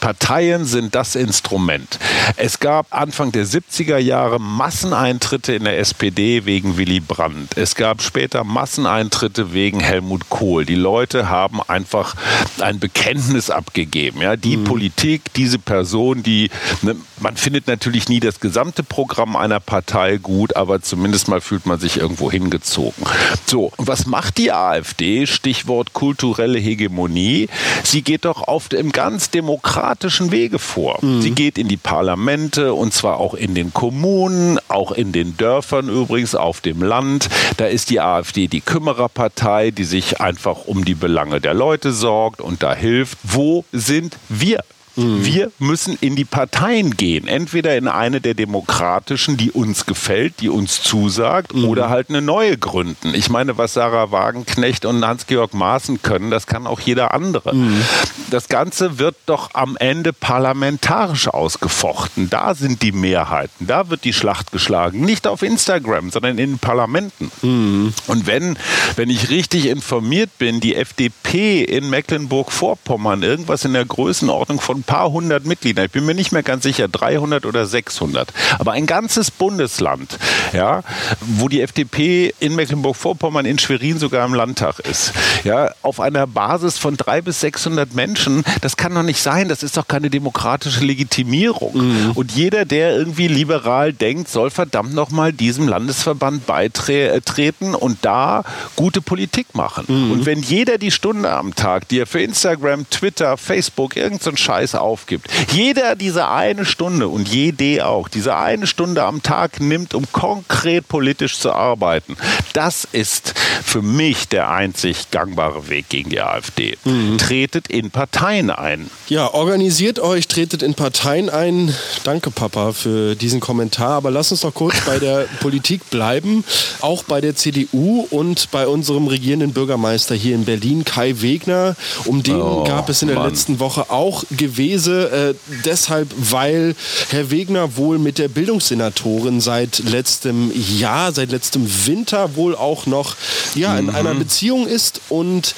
Parteien 0.03 0.65
sind 0.65 0.95
das 0.95 1.15
Instrument. 1.15 1.97
Es 2.35 2.59
gab 2.59 2.87
Anfang 2.93 3.31
der 3.31 3.45
70er 3.45 3.97
Jahre 3.99 4.37
Masseneintritte 4.37 5.53
in 5.53 5.63
der 5.63 5.79
SPD 5.79 6.43
wegen 6.43 6.75
Willy 6.75 6.99
Brandt. 6.99 7.55
Es 7.55 7.75
gab 7.75 8.01
später 8.01 8.43
Masseneintritte 8.43 9.53
wegen 9.53 9.79
Helmut 9.79 10.27
Kohl. 10.27 10.65
Die 10.65 10.75
Leute 10.75 11.29
haben 11.29 11.61
einfach 11.61 12.15
ein 12.59 12.79
Bekenntnis 12.79 13.49
abgegeben. 13.49 14.21
Ja, 14.21 14.35
die 14.35 14.57
mhm. 14.57 14.65
Politik, 14.65 15.21
diese 15.37 15.57
Person, 15.57 16.21
die 16.21 16.42
ne, 16.81 16.95
man 17.19 17.37
findet 17.37 17.67
natürlich 17.67 18.09
nie 18.09 18.19
das 18.19 18.39
gesamte 18.39 18.83
Programm 18.83 19.35
einer 19.35 19.59
Partei 19.59 20.17
gut, 20.17 20.55
aber 20.55 20.81
zumindest 20.81 21.27
mal 21.27 21.41
fühlt 21.41 21.65
man 21.65 21.79
sich 21.79 21.97
irgendwo 21.97 22.31
hingezogen. 22.31 23.05
So, 23.45 23.71
und 23.77 23.87
was 23.87 24.05
macht 24.05 24.37
die 24.37 24.51
AfD? 24.51 25.27
Stichwort 25.27 25.93
kulturelle 25.93 26.59
Hegemonie. 26.59 27.49
Sie 27.83 28.01
geht 28.01 28.25
doch 28.25 28.47
auf 28.47 28.69
dem 28.69 28.91
ganz 28.91 29.29
demokratischen 29.29 30.31
Wege 30.31 30.59
vor. 30.59 30.99
Mhm. 31.01 31.21
Sie 31.21 31.31
geht 31.31 31.57
in 31.57 31.67
die 31.67 31.77
Parlamente 31.77 32.73
und 32.73 32.93
zwar 32.93 33.19
auch 33.19 33.33
in 33.33 33.55
den 33.55 33.73
Kommunen, 33.73 34.59
auch 34.67 34.91
in 34.91 35.11
den 35.11 35.37
Dörfern 35.37 35.89
übrigens, 35.89 36.35
auf 36.35 36.61
dem 36.61 36.81
Land. 36.81 37.29
Da 37.57 37.65
ist 37.65 37.89
die 37.89 37.99
AfD 38.01 38.47
die 38.47 38.61
Kümmererpartei, 38.61 39.71
die 39.71 39.83
sich 39.83 40.19
einfach 40.19 40.65
um 40.65 40.85
die 40.85 40.95
Belange 40.95 41.41
der 41.41 41.53
Leute 41.53 41.91
sorgt 41.91 42.41
und 42.41 42.63
da 42.63 42.73
hilft. 42.73 43.17
Wo 43.23 43.65
sind 43.71 44.17
wir? 44.29 44.63
Mhm. 44.95 45.25
Wir 45.25 45.51
müssen 45.59 45.97
in 46.01 46.15
die 46.15 46.25
Parteien 46.25 46.95
gehen. 46.95 47.27
Entweder 47.27 47.75
in 47.77 47.87
eine 47.87 48.21
der 48.21 48.33
demokratischen, 48.33 49.37
die 49.37 49.51
uns 49.51 49.85
gefällt, 49.85 50.39
die 50.39 50.49
uns 50.49 50.81
zusagt, 50.81 51.53
mhm. 51.53 51.65
oder 51.65 51.89
halt 51.89 52.09
eine 52.09 52.21
neue 52.21 52.57
gründen. 52.57 53.13
Ich 53.15 53.29
meine, 53.29 53.57
was 53.57 53.73
Sarah 53.73 54.11
Wagenknecht 54.11 54.85
und 54.85 55.05
Hans-Georg 55.05 55.53
Maaßen 55.53 56.01
können, 56.01 56.29
das 56.29 56.47
kann 56.47 56.67
auch 56.67 56.79
jeder 56.79 57.13
andere. 57.13 57.55
Mhm. 57.55 57.81
Das 58.29 58.49
Ganze 58.49 58.99
wird 58.99 59.15
doch 59.25 59.51
am 59.53 59.77
Ende 59.77 60.13
parlamentarisch 60.13 61.27
ausgefochten. 61.27 62.29
Da 62.29 62.55
sind 62.55 62.81
die 62.81 62.91
Mehrheiten. 62.91 63.67
Da 63.67 63.89
wird 63.89 64.03
die 64.03 64.13
Schlacht 64.13 64.51
geschlagen. 64.51 65.01
Nicht 65.01 65.27
auf 65.27 65.41
Instagram, 65.41 66.11
sondern 66.11 66.37
in 66.37 66.51
den 66.51 66.59
Parlamenten. 66.59 67.31
Mhm. 67.41 67.93
Und 68.07 68.27
wenn, 68.27 68.57
wenn 68.95 69.09
ich 69.09 69.29
richtig 69.29 69.67
informiert 69.67 70.29
bin, 70.37 70.59
die 70.59 70.75
FDP 70.75 71.63
in 71.63 71.89
Mecklenburg-Vorpommern 71.89 73.23
irgendwas 73.23 73.65
in 73.65 73.73
der 73.73 73.85
Größenordnung 73.85 74.61
von 74.61 74.82
ein 74.83 74.85
paar 74.85 75.11
hundert 75.11 75.45
Mitglieder. 75.45 75.85
Ich 75.85 75.91
bin 75.91 76.05
mir 76.05 76.13
nicht 76.13 76.31
mehr 76.31 76.43
ganz 76.43 76.63
sicher, 76.63 76.87
300 76.87 77.45
oder 77.45 77.65
600. 77.65 78.33
Aber 78.59 78.73
ein 78.73 78.85
ganzes 78.85 79.31
Bundesland, 79.31 80.17
ja, 80.51 80.83
wo 81.21 81.47
die 81.47 81.61
FDP 81.61 82.33
in 82.39 82.55
Mecklenburg-Vorpommern, 82.55 83.45
in 83.45 83.59
Schwerin 83.59 83.97
sogar 83.97 84.25
im 84.25 84.33
Landtag 84.33 84.79
ist, 84.79 85.13
ja, 85.43 85.71
auf 85.81 85.99
einer 85.99 86.27
Basis 86.27 86.77
von 86.77 86.97
300 86.97 87.23
bis 87.23 87.39
600 87.39 87.93
Menschen, 87.93 88.43
das 88.61 88.75
kann 88.75 88.93
doch 88.93 89.03
nicht 89.03 89.21
sein. 89.21 89.47
Das 89.47 89.63
ist 89.63 89.77
doch 89.77 89.87
keine 89.87 90.09
demokratische 90.09 90.83
Legitimierung. 90.83 91.75
Mhm. 91.75 92.11
Und 92.15 92.33
jeder, 92.33 92.65
der 92.65 92.95
irgendwie 92.95 93.27
liberal 93.27 93.93
denkt, 93.93 94.29
soll 94.29 94.49
verdammt 94.49 94.93
nochmal 94.93 95.31
diesem 95.31 95.67
Landesverband 95.67 96.45
beitreten 96.45 97.75
und 97.75 97.99
da 98.01 98.43
gute 98.75 99.01
Politik 99.01 99.55
machen. 99.55 99.85
Mhm. 99.87 100.11
Und 100.11 100.25
wenn 100.25 100.41
jeder 100.41 100.77
die 100.77 100.91
Stunde 100.91 101.31
am 101.31 101.55
Tag, 101.55 101.87
die 101.87 101.99
er 101.99 102.07
für 102.07 102.21
Instagram, 102.21 102.89
Twitter, 102.89 103.37
Facebook, 103.37 103.95
irgendeinen 103.95 104.37
so 104.37 104.43
Scheiß 104.43 104.72
das 104.73 104.81
aufgibt. 104.81 105.27
Jeder 105.51 105.95
diese 105.95 106.27
eine 106.27 106.65
Stunde 106.65 107.07
und 107.07 107.27
jede 107.27 107.85
auch, 107.85 108.07
diese 108.07 108.35
eine 108.35 108.67
Stunde 108.67 109.03
am 109.03 109.21
Tag 109.23 109.59
nimmt, 109.59 109.93
um 109.93 110.05
konkret 110.11 110.87
politisch 110.87 111.37
zu 111.37 111.53
arbeiten, 111.53 112.17
das 112.53 112.87
ist 112.91 113.33
für 113.63 113.81
mich 113.81 114.27
der 114.27 114.49
einzig 114.49 115.11
gangbare 115.11 115.69
Weg 115.69 115.89
gegen 115.89 116.09
die 116.09 116.21
AfD. 116.21 116.77
Mhm. 116.83 117.17
Tretet 117.17 117.67
in 117.67 117.91
Parteien 117.91 118.49
ein. 118.49 118.89
Ja, 119.07 119.33
organisiert 119.33 119.99
euch, 119.99 120.27
tretet 120.27 120.63
in 120.63 120.73
Parteien 120.73 121.29
ein. 121.29 121.73
Danke, 122.03 122.31
Papa, 122.31 122.73
für 122.73 123.15
diesen 123.15 123.39
Kommentar. 123.39 123.91
Aber 123.91 124.11
lass 124.11 124.31
uns 124.31 124.43
noch 124.43 124.53
kurz 124.53 124.75
bei 124.85 124.99
der 124.99 125.25
Politik 125.39 125.89
bleiben. 125.89 126.43
Auch 126.81 127.03
bei 127.03 127.21
der 127.21 127.35
CDU 127.35 128.07
und 128.09 128.51
bei 128.51 128.67
unserem 128.67 129.07
regierenden 129.07 129.53
Bürgermeister 129.53 130.15
hier 130.15 130.35
in 130.35 130.45
Berlin, 130.45 130.83
Kai 130.83 131.21
Wegner. 131.21 131.75
Um 132.05 132.23
den 132.23 132.41
oh, 132.41 132.63
gab 132.63 132.89
es 132.89 133.01
in 133.01 133.07
der 133.07 133.17
Mann. 133.17 133.29
letzten 133.29 133.59
Woche 133.59 133.89
auch 133.89 134.23
Gewese. 134.63 135.11
Äh, 135.11 135.33
deshalb, 135.65 136.09
weil 136.17 136.75
Herr 137.09 137.31
Wegner 137.31 137.75
wohl 137.75 137.99
mit 137.99 138.17
der 138.17 138.29
Bildungssenatorin 138.29 139.41
seit 139.41 139.79
letztem 139.79 140.51
Jahr, 140.77 141.11
seit 141.11 141.31
letztem 141.31 141.69
Winter 141.85 142.35
wohl 142.35 142.55
auch 142.55 142.85
noch 142.85 143.15
ja, 143.55 143.77
in 143.77 143.85
mhm. 143.85 143.95
einer 143.95 144.13
Beziehung 144.15 144.65
ist 144.65 145.01
und 145.09 145.53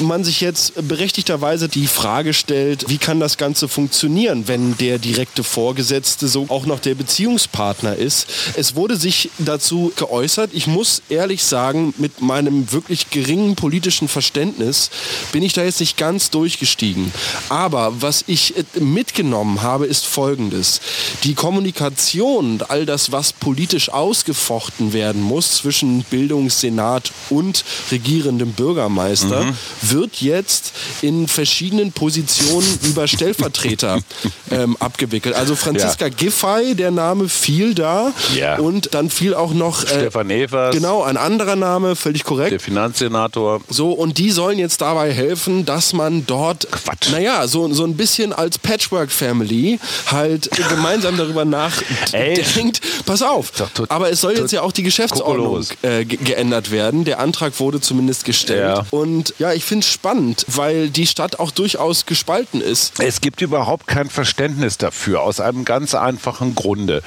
man 0.00 0.24
sich 0.24 0.40
jetzt 0.40 0.72
berechtigterweise 0.88 1.68
die 1.68 1.86
Frage 1.86 2.34
stellt, 2.34 2.88
wie 2.88 2.98
kann 2.98 3.20
das 3.20 3.36
Ganze 3.36 3.68
funktionieren, 3.68 4.48
wenn 4.48 4.76
der 4.78 4.98
direkte 4.98 5.44
Vorgesetzte 5.44 6.26
so 6.26 6.46
auch 6.48 6.66
noch 6.66 6.80
der 6.80 6.94
Beziehungspartner 6.94 7.96
ist. 7.96 8.26
Es 8.56 8.74
wurde 8.74 8.96
sich 8.96 9.30
dazu 9.38 9.92
geäußert. 9.96 10.50
Ich 10.54 10.66
muss 10.66 11.02
ehrlich 11.08 11.44
sagen, 11.44 11.94
mit 11.98 12.20
meinem 12.20 12.72
wirklich 12.72 13.10
geringen 13.10 13.54
politischen 13.54 14.08
Verständnis 14.08 14.90
bin 15.32 15.42
ich 15.42 15.52
da 15.52 15.62
jetzt 15.62 15.80
nicht 15.80 15.96
ganz 15.96 16.30
durchgestiegen. 16.30 17.12
Aber 17.48 17.92
was 18.00 18.24
ich 18.26 18.39
äh, 18.56 18.80
mitgenommen 18.80 19.62
habe, 19.62 19.86
ist 19.86 20.06
Folgendes. 20.06 20.80
Die 21.24 21.34
Kommunikation 21.34 22.50
und 22.60 22.70
all 22.70 22.86
das, 22.86 23.12
was 23.12 23.32
politisch 23.32 23.90
ausgefochten 23.90 24.92
werden 24.92 25.22
muss 25.22 25.52
zwischen 25.52 26.02
Bildungssenat 26.04 27.12
und 27.30 27.64
regierendem 27.90 28.52
Bürgermeister, 28.52 29.44
mhm. 29.44 29.56
wird 29.82 30.20
jetzt 30.20 30.72
in 31.02 31.28
verschiedenen 31.28 31.92
Positionen 31.92 32.66
über 32.82 33.06
Stellvertreter 33.06 34.00
ähm, 34.50 34.76
abgewickelt. 34.78 35.34
Also 35.34 35.56
Franziska 35.56 36.06
ja. 36.06 36.14
Giffey, 36.14 36.74
der 36.74 36.90
Name 36.90 37.28
fiel 37.28 37.74
da. 37.74 38.12
Ja. 38.36 38.58
Und 38.58 38.94
dann 38.94 39.10
fiel 39.10 39.34
auch 39.34 39.52
noch 39.52 39.84
äh, 39.84 39.86
Stefan 39.86 40.30
Evers. 40.30 40.74
Genau, 40.74 41.02
ein 41.02 41.16
anderer 41.16 41.56
Name, 41.56 41.96
völlig 41.96 42.24
korrekt. 42.24 42.52
Der 42.52 42.60
Finanzsenator. 42.60 43.60
So, 43.68 43.92
und 43.92 44.18
die 44.18 44.30
sollen 44.30 44.58
jetzt 44.58 44.80
dabei 44.80 45.12
helfen, 45.12 45.64
dass 45.64 45.92
man 45.92 46.26
dort, 46.26 46.70
Quatsch. 46.70 47.10
naja, 47.10 47.46
so, 47.46 47.72
so 47.72 47.84
ein 47.84 47.96
bisschen 47.96 48.29
als 48.32 48.58
Patchwork-Family 48.58 49.78
halt 50.06 50.50
gemeinsam 50.68 51.16
darüber 51.16 51.44
nachdenkt. 51.44 52.80
Pass 53.06 53.22
auf, 53.22 53.52
aber 53.88 54.10
es 54.10 54.20
soll 54.20 54.36
jetzt 54.36 54.52
ja 54.52 54.62
auch 54.62 54.72
die 54.72 54.82
Geschäftsordnung 54.82 55.64
äh, 55.82 56.04
geändert 56.04 56.70
werden. 56.70 57.04
Der 57.04 57.20
Antrag 57.20 57.58
wurde 57.60 57.80
zumindest 57.80 58.24
gestellt. 58.24 58.60
Ja. 58.60 58.86
Und 58.90 59.34
ja, 59.38 59.52
ich 59.52 59.64
finde 59.64 59.84
es 59.84 59.92
spannend, 59.92 60.44
weil 60.48 60.90
die 60.90 61.06
Stadt 61.06 61.38
auch 61.38 61.50
durchaus 61.50 62.06
gespalten 62.06 62.60
ist. 62.60 63.00
Es 63.00 63.20
gibt 63.20 63.40
überhaupt 63.42 63.86
kein 63.86 64.10
Verständnis 64.10 64.78
dafür, 64.78 65.22
aus 65.22 65.40
einem 65.40 65.64
ganz 65.64 65.94
einfachen 65.94 66.54
Grunde. 66.54 67.02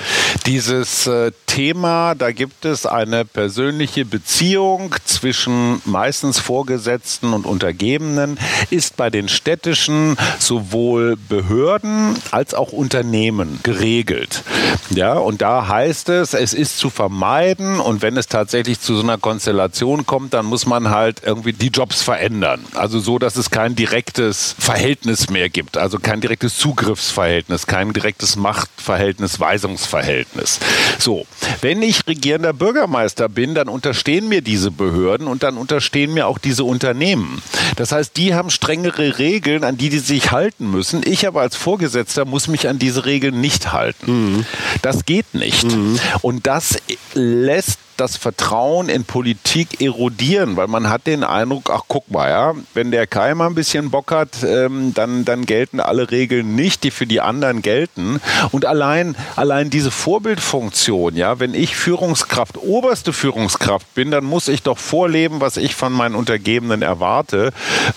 Dieses 0.45 1.07
äh, 1.07 1.31
Thema, 1.47 2.15
da 2.15 2.31
gibt 2.31 2.65
es 2.65 2.85
eine 2.85 3.25
persönliche 3.25 4.05
Beziehung 4.05 4.95
zwischen 5.05 5.81
meistens 5.85 6.39
Vorgesetzten 6.39 7.33
und 7.33 7.45
Untergebenen, 7.45 8.39
ist 8.69 8.97
bei 8.97 9.09
den 9.09 9.29
städtischen 9.29 10.17
sowohl 10.39 11.12
Behörden 11.15 12.15
als 12.31 12.53
auch 12.53 12.71
Unternehmen 12.71 13.59
geregelt. 13.63 14.43
Ja, 14.89 15.13
und 15.13 15.41
da 15.41 15.67
heißt 15.67 16.09
es, 16.09 16.33
es 16.33 16.53
ist 16.53 16.77
zu 16.77 16.89
vermeiden 16.89 17.79
und 17.79 18.01
wenn 18.01 18.17
es 18.17 18.27
tatsächlich 18.27 18.79
zu 18.79 18.95
so 18.95 19.03
einer 19.03 19.17
Konstellation 19.17 20.05
kommt, 20.05 20.33
dann 20.33 20.45
muss 20.45 20.65
man 20.65 20.89
halt 20.89 21.21
irgendwie 21.25 21.53
die 21.53 21.67
Jobs 21.67 22.01
verändern. 22.01 22.65
Also 22.75 22.99
so, 22.99 23.19
dass 23.19 23.35
es 23.35 23.49
kein 23.49 23.75
direktes 23.75 24.55
Verhältnis 24.57 25.29
mehr 25.29 25.49
gibt, 25.49 25.77
also 25.77 25.99
kein 25.99 26.21
direktes 26.21 26.57
Zugriffsverhältnis, 26.57 27.67
kein 27.67 27.93
direktes 27.93 28.35
Machtverhältnis, 28.35 29.39
Weisungsverhältnis. 29.39 30.59
So, 30.99 31.25
wenn 31.61 31.81
ich 31.81 32.05
regierender 32.07 32.53
Bürgermeister 32.53 33.29
bin, 33.29 33.55
dann 33.55 33.69
unterstehen 33.69 34.27
mir 34.27 34.41
diese 34.41 34.71
Behörden 34.71 35.27
und 35.27 35.43
dann 35.43 35.57
unterstehen 35.57 36.13
mir 36.13 36.27
auch 36.27 36.37
diese 36.37 36.63
Unternehmen. 36.63 37.41
Das 37.75 37.91
heißt, 37.91 38.17
die 38.17 38.33
haben 38.33 38.49
strengere 38.49 39.19
Regeln, 39.19 39.63
an 39.63 39.77
die 39.77 39.89
die 39.89 39.99
sich 39.99 40.31
halten 40.31 40.69
müssen. 40.71 41.02
Ich 41.03 41.27
aber 41.27 41.41
als 41.41 41.55
Vorgesetzter 41.55 42.25
muss 42.25 42.47
mich 42.47 42.67
an 42.67 42.79
diese 42.79 43.05
Regeln 43.05 43.41
nicht 43.41 43.71
halten. 43.71 44.35
Mhm. 44.35 44.45
Das 44.81 45.05
geht 45.05 45.33
nicht. 45.33 45.63
Mhm. 45.63 45.99
Und 46.21 46.47
das 46.47 46.77
lässt 47.13 47.79
das 47.97 48.17
Vertrauen 48.17 48.89
in 48.89 49.03
Politik 49.03 49.81
erodieren, 49.81 50.55
weil 50.55 50.67
man 50.67 50.89
hat 50.89 51.07
den 51.07 51.23
Eindruck, 51.23 51.69
ach 51.71 51.83
guck 51.87 52.09
mal, 52.09 52.29
ja, 52.29 52.53
wenn 52.73 52.91
der 52.91 53.07
Keimer 53.07 53.45
ein 53.45 53.55
bisschen 53.55 53.91
Bock 53.91 54.11
hat, 54.11 54.43
ähm, 54.43 54.93
dann, 54.93 55.25
dann 55.25 55.45
gelten 55.45 55.79
alle 55.79 56.11
Regeln 56.11 56.55
nicht, 56.55 56.83
die 56.83 56.91
für 56.91 57.07
die 57.07 57.21
anderen 57.21 57.61
gelten. 57.61 58.19
Und 58.51 58.65
allein, 58.65 59.15
allein 59.35 59.69
diese 59.69 59.91
Vorbildfunktion, 59.91 61.15
ja, 61.15 61.39
wenn 61.39 61.53
ich 61.53 61.75
Führungskraft, 61.75 62.57
oberste 62.57 63.13
Führungskraft 63.13 63.93
bin, 63.93 64.11
dann 64.11 64.25
muss 64.25 64.47
ich 64.47 64.63
doch 64.63 64.77
vorleben, 64.77 65.41
was 65.41 65.57
ich 65.57 65.75
von 65.75 65.93
meinen 65.93 66.15
Untergebenen 66.15 66.81
erwarte. 66.81 67.51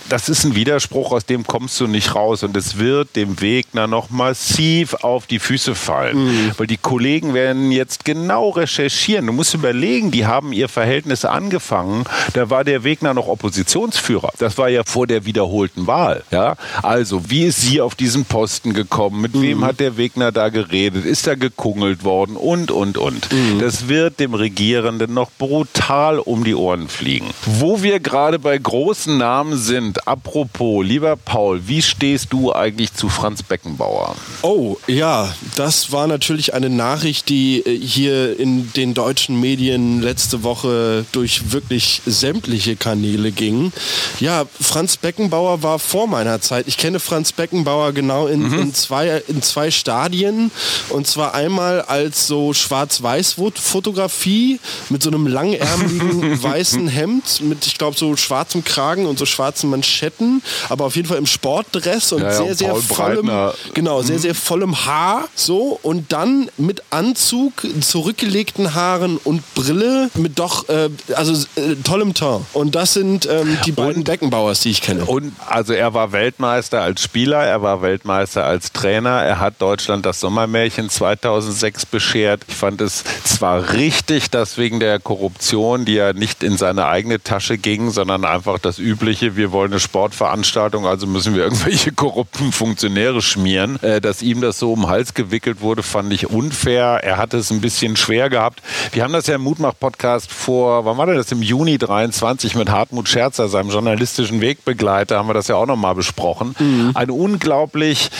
Das 0.08 0.28
ist 0.28 0.44
ein 0.44 0.54
Widerspruch, 0.54 1.12
aus 1.12 1.26
dem 1.26 1.46
kommst 1.46 1.80
du 1.80 1.86
nicht 1.86 2.14
raus. 2.14 2.42
Und 2.42 2.56
es 2.56 2.78
wird 2.78 3.16
dem 3.16 3.40
Wegner 3.40 3.86
noch 3.86 4.10
massiv 4.10 4.94
auf 4.94 5.26
die 5.26 5.38
Füße 5.38 5.74
fallen. 5.74 6.24
Mhm. 6.24 6.52
Weil 6.56 6.66
die 6.66 6.76
Kollegen 6.76 7.34
werden 7.34 7.70
jetzt 7.70 8.04
genau 8.04 8.50
recherchieren. 8.50 9.26
Du 9.26 9.32
musst 9.32 9.54
überlegen, 9.54 9.86
Kollegen, 9.96 10.10
die 10.10 10.26
haben 10.26 10.52
ihr 10.52 10.68
Verhältnis 10.68 11.24
angefangen. 11.24 12.04
Da 12.34 12.50
war 12.50 12.64
der 12.64 12.84
Wegner 12.84 13.14
noch 13.14 13.28
Oppositionsführer. 13.28 14.30
Das 14.38 14.58
war 14.58 14.68
ja 14.68 14.82
vor 14.84 15.06
der 15.06 15.24
wiederholten 15.24 15.86
Wahl. 15.86 16.22
Ja? 16.30 16.56
Also, 16.82 17.30
wie 17.30 17.44
ist 17.44 17.62
sie 17.62 17.80
auf 17.80 17.94
diesen 17.94 18.26
Posten 18.26 18.74
gekommen? 18.74 19.22
Mit 19.22 19.34
mhm. 19.34 19.42
wem 19.42 19.64
hat 19.64 19.80
der 19.80 19.96
Wegner 19.96 20.32
da 20.32 20.50
geredet? 20.50 21.06
Ist 21.06 21.26
da 21.26 21.34
gekungelt 21.34 22.04
worden? 22.04 22.36
Und, 22.36 22.70
und, 22.70 22.98
und. 22.98 23.32
Mhm. 23.32 23.58
Das 23.58 23.88
wird 23.88 24.20
dem 24.20 24.34
Regierenden 24.34 25.14
noch 25.14 25.30
brutal 25.38 26.18
um 26.18 26.44
die 26.44 26.54
Ohren 26.54 26.88
fliegen. 26.88 27.30
Wo 27.46 27.82
wir 27.82 27.98
gerade 27.98 28.38
bei 28.38 28.58
großen 28.58 29.16
Namen 29.16 29.56
sind, 29.56 30.06
apropos, 30.06 30.84
lieber 30.84 31.16
Paul, 31.16 31.62
wie 31.68 31.80
stehst 31.80 32.34
du 32.34 32.52
eigentlich 32.52 32.92
zu 32.92 33.08
Franz 33.08 33.42
Beckenbauer? 33.42 34.14
Oh, 34.42 34.76
ja, 34.86 35.32
das 35.54 35.90
war 35.90 36.06
natürlich 36.06 36.52
eine 36.52 36.68
Nachricht, 36.68 37.30
die 37.30 37.60
äh, 37.60 37.78
hier 37.78 38.38
in 38.38 38.72
den 38.74 38.92
deutschen 38.92 39.40
Medien 39.40 39.75
Medien 39.76 40.02
letzte 40.02 40.42
Woche 40.42 41.04
durch 41.12 41.52
wirklich 41.52 42.02
sämtliche 42.06 42.76
Kanäle 42.76 43.32
ging. 43.32 43.72
Ja, 44.20 44.44
Franz 44.60 44.96
Beckenbauer 44.96 45.62
war 45.62 45.78
vor 45.78 46.06
meiner 46.06 46.40
Zeit. 46.40 46.66
Ich 46.68 46.78
kenne 46.78 47.00
Franz 47.00 47.32
Beckenbauer 47.32 47.92
genau 47.92 48.26
in, 48.26 48.48
mhm. 48.48 48.58
in, 48.58 48.74
zwei, 48.74 49.22
in 49.28 49.42
zwei 49.42 49.70
Stadien. 49.70 50.50
Und 50.88 51.06
zwar 51.06 51.34
einmal 51.34 51.82
als 51.82 52.26
so 52.26 52.52
Schwarz-Weiß-Fotografie 52.52 54.60
mit 54.88 55.02
so 55.02 55.10
einem 55.10 55.26
langärmeligen 55.26 56.42
weißen 56.42 56.88
Hemd 56.88 57.42
mit, 57.42 57.66
ich 57.66 57.78
glaube, 57.78 57.96
so 57.96 58.16
schwarzem 58.16 58.64
Kragen 58.64 59.06
und 59.06 59.18
so 59.18 59.26
schwarzen 59.26 59.70
Manschetten, 59.70 60.42
aber 60.68 60.86
auf 60.86 60.96
jeden 60.96 61.08
Fall 61.08 61.18
im 61.18 61.26
Sportdress 61.26 62.12
und 62.12 62.22
ja, 62.22 62.32
sehr, 62.32 62.54
sehr 62.54 62.74
vollem, 62.76 63.30
genau, 63.74 64.02
sehr, 64.02 64.16
mhm. 64.16 64.20
sehr 64.20 64.34
vollem 64.34 64.86
Haar. 64.86 65.28
So, 65.34 65.78
und 65.82 66.12
dann 66.12 66.50
mit 66.56 66.82
Anzug, 66.90 67.52
zurückgelegten 67.80 68.74
Haaren 68.74 69.18
und 69.18 69.42
Brille 69.54 69.65
mit 70.14 70.38
doch, 70.38 70.68
äh, 70.68 70.88
also 71.14 71.32
äh, 71.56 71.74
tollem 71.84 72.14
Ton. 72.14 72.46
Und 72.52 72.74
das 72.74 72.94
sind 72.94 73.26
ähm, 73.26 73.58
die 73.64 73.72
beiden 73.72 73.98
und, 73.98 74.04
Beckenbauers, 74.04 74.60
die 74.60 74.70
ich 74.70 74.82
kenne. 74.82 75.04
Und 75.04 75.32
also 75.46 75.72
er 75.72 75.94
war 75.94 76.12
Weltmeister 76.12 76.82
als 76.82 77.02
Spieler, 77.02 77.44
er 77.44 77.62
war 77.62 77.82
Weltmeister 77.82 78.44
als 78.44 78.72
Trainer, 78.72 79.22
er 79.22 79.40
hat 79.40 79.54
Deutschland 79.60 80.06
das 80.06 80.20
Sommermärchen 80.20 80.90
2006 80.90 81.86
beschert. 81.86 82.42
Ich 82.48 82.54
fand 82.54 82.80
es 82.80 83.04
zwar 83.24 83.72
richtig, 83.72 84.30
dass 84.30 84.58
wegen 84.58 84.80
der 84.80 84.98
Korruption, 84.98 85.84
die 85.84 85.94
ja 85.94 86.12
nicht 86.12 86.42
in 86.42 86.56
seine 86.56 86.86
eigene 86.86 87.22
Tasche 87.22 87.58
ging, 87.58 87.90
sondern 87.90 88.24
einfach 88.24 88.58
das 88.58 88.78
übliche, 88.78 89.36
wir 89.36 89.52
wollen 89.52 89.72
eine 89.72 89.80
Sportveranstaltung, 89.80 90.86
also 90.86 91.06
müssen 91.06 91.34
wir 91.34 91.44
irgendwelche 91.44 91.92
korrupten 91.92 92.52
Funktionäre 92.52 93.22
schmieren, 93.22 93.82
äh, 93.82 94.00
dass 94.00 94.22
ihm 94.22 94.40
das 94.40 94.58
so 94.58 94.72
um 94.72 94.82
den 94.82 94.88
Hals 94.88 95.14
gewickelt 95.14 95.60
wurde, 95.60 95.82
fand 95.82 96.12
ich 96.12 96.30
unfair. 96.30 97.00
Er 97.02 97.16
hat 97.16 97.34
es 97.34 97.50
ein 97.50 97.60
bisschen 97.60 97.96
schwer 97.96 98.30
gehabt. 98.30 98.62
Wir 98.92 99.02
haben 99.04 99.12
das 99.12 99.26
ja 99.26 99.34
im 99.34 99.46
Mutmach-Podcast 99.56 100.30
vor, 100.30 100.84
wann 100.84 100.98
war 100.98 101.06
das, 101.06 101.32
im 101.32 101.42
Juni 101.42 101.78
23 101.78 102.56
mit 102.56 102.70
Hartmut 102.70 103.08
Scherzer, 103.08 103.48
seinem 103.48 103.70
journalistischen 103.70 104.40
Wegbegleiter, 104.40 105.16
haben 105.16 105.28
wir 105.28 105.34
das 105.34 105.48
ja 105.48 105.56
auch 105.56 105.66
nochmal 105.66 105.94
besprochen. 105.94 106.54
Mhm. 106.58 106.90
Ein 106.94 107.10
unglaublich 107.10 108.10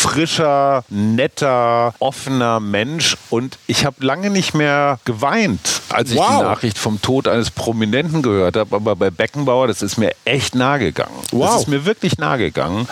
frischer, 0.00 0.84
netter, 0.88 1.94
offener 1.98 2.58
Mensch. 2.58 3.16
Und 3.28 3.58
ich 3.66 3.84
habe 3.84 4.04
lange 4.04 4.30
nicht 4.30 4.54
mehr 4.54 4.98
geweint, 5.04 5.82
als 5.90 6.12
ich 6.12 6.16
wow. 6.16 6.38
die 6.38 6.42
Nachricht 6.42 6.78
vom 6.78 7.02
Tod 7.02 7.28
eines 7.28 7.50
Prominenten 7.50 8.22
gehört 8.22 8.56
habe. 8.56 8.74
Aber 8.76 8.96
bei 8.96 9.10
Beckenbauer, 9.10 9.66
das 9.66 9.82
ist 9.82 9.98
mir 9.98 10.12
echt 10.24 10.54
nahe 10.54 10.78
gegangen. 10.78 11.14
Wow. 11.32 11.50
Das 11.50 11.60
ist 11.62 11.68
mir 11.68 11.84
wirklich 11.84 12.18
nahe 12.18 12.38
gegangen, 12.38 12.88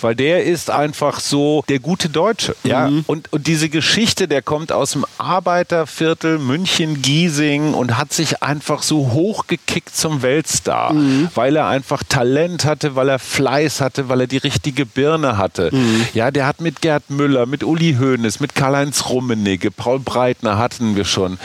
weil 0.00 0.14
der 0.14 0.44
ist 0.44 0.70
einfach 0.70 1.18
so 1.20 1.64
der 1.68 1.80
gute 1.80 2.08
Deutsche. 2.08 2.54
Ja? 2.62 2.88
Mhm. 2.88 3.04
Und, 3.06 3.32
und 3.32 3.46
diese 3.46 3.68
Geschichte, 3.68 4.28
der 4.28 4.42
kommt 4.42 4.70
aus 4.70 4.92
dem 4.92 5.04
Arbeiterviertel 5.18 6.38
München-Giesing 6.38 7.74
und 7.74 7.98
hat 7.98 8.12
sich 8.12 8.42
einfach 8.42 8.82
so 8.82 9.10
hochgekickt 9.12 9.94
zum 9.94 10.22
Weltstar, 10.22 10.92
mhm. 10.92 11.28
weil 11.34 11.56
er 11.56 11.66
einfach 11.66 12.02
Talent 12.08 12.64
hatte, 12.64 12.94
weil 12.94 13.08
er 13.08 13.18
Fleiß 13.18 13.80
hatte, 13.80 14.08
weil 14.08 14.22
er 14.22 14.26
die 14.26 14.38
richtige 14.38 14.86
Birne 14.86 15.38
hatte. 15.38 15.70
Mhm. 15.72 16.06
Ja, 16.14 16.30
der 16.30 16.46
hat 16.46 16.51
mit 16.60 16.80
Gerd 16.80 17.10
Müller, 17.10 17.46
mit 17.46 17.64
Uli 17.64 17.96
Hoeneß, 17.98 18.40
mit 18.40 18.54
Karl-Heinz 18.54 19.08
Rummenigge, 19.08 19.70
Paul 19.70 19.98
Breitner 19.98 20.58
hatten 20.58 20.96
wir 20.96 21.04
schon, 21.04 21.38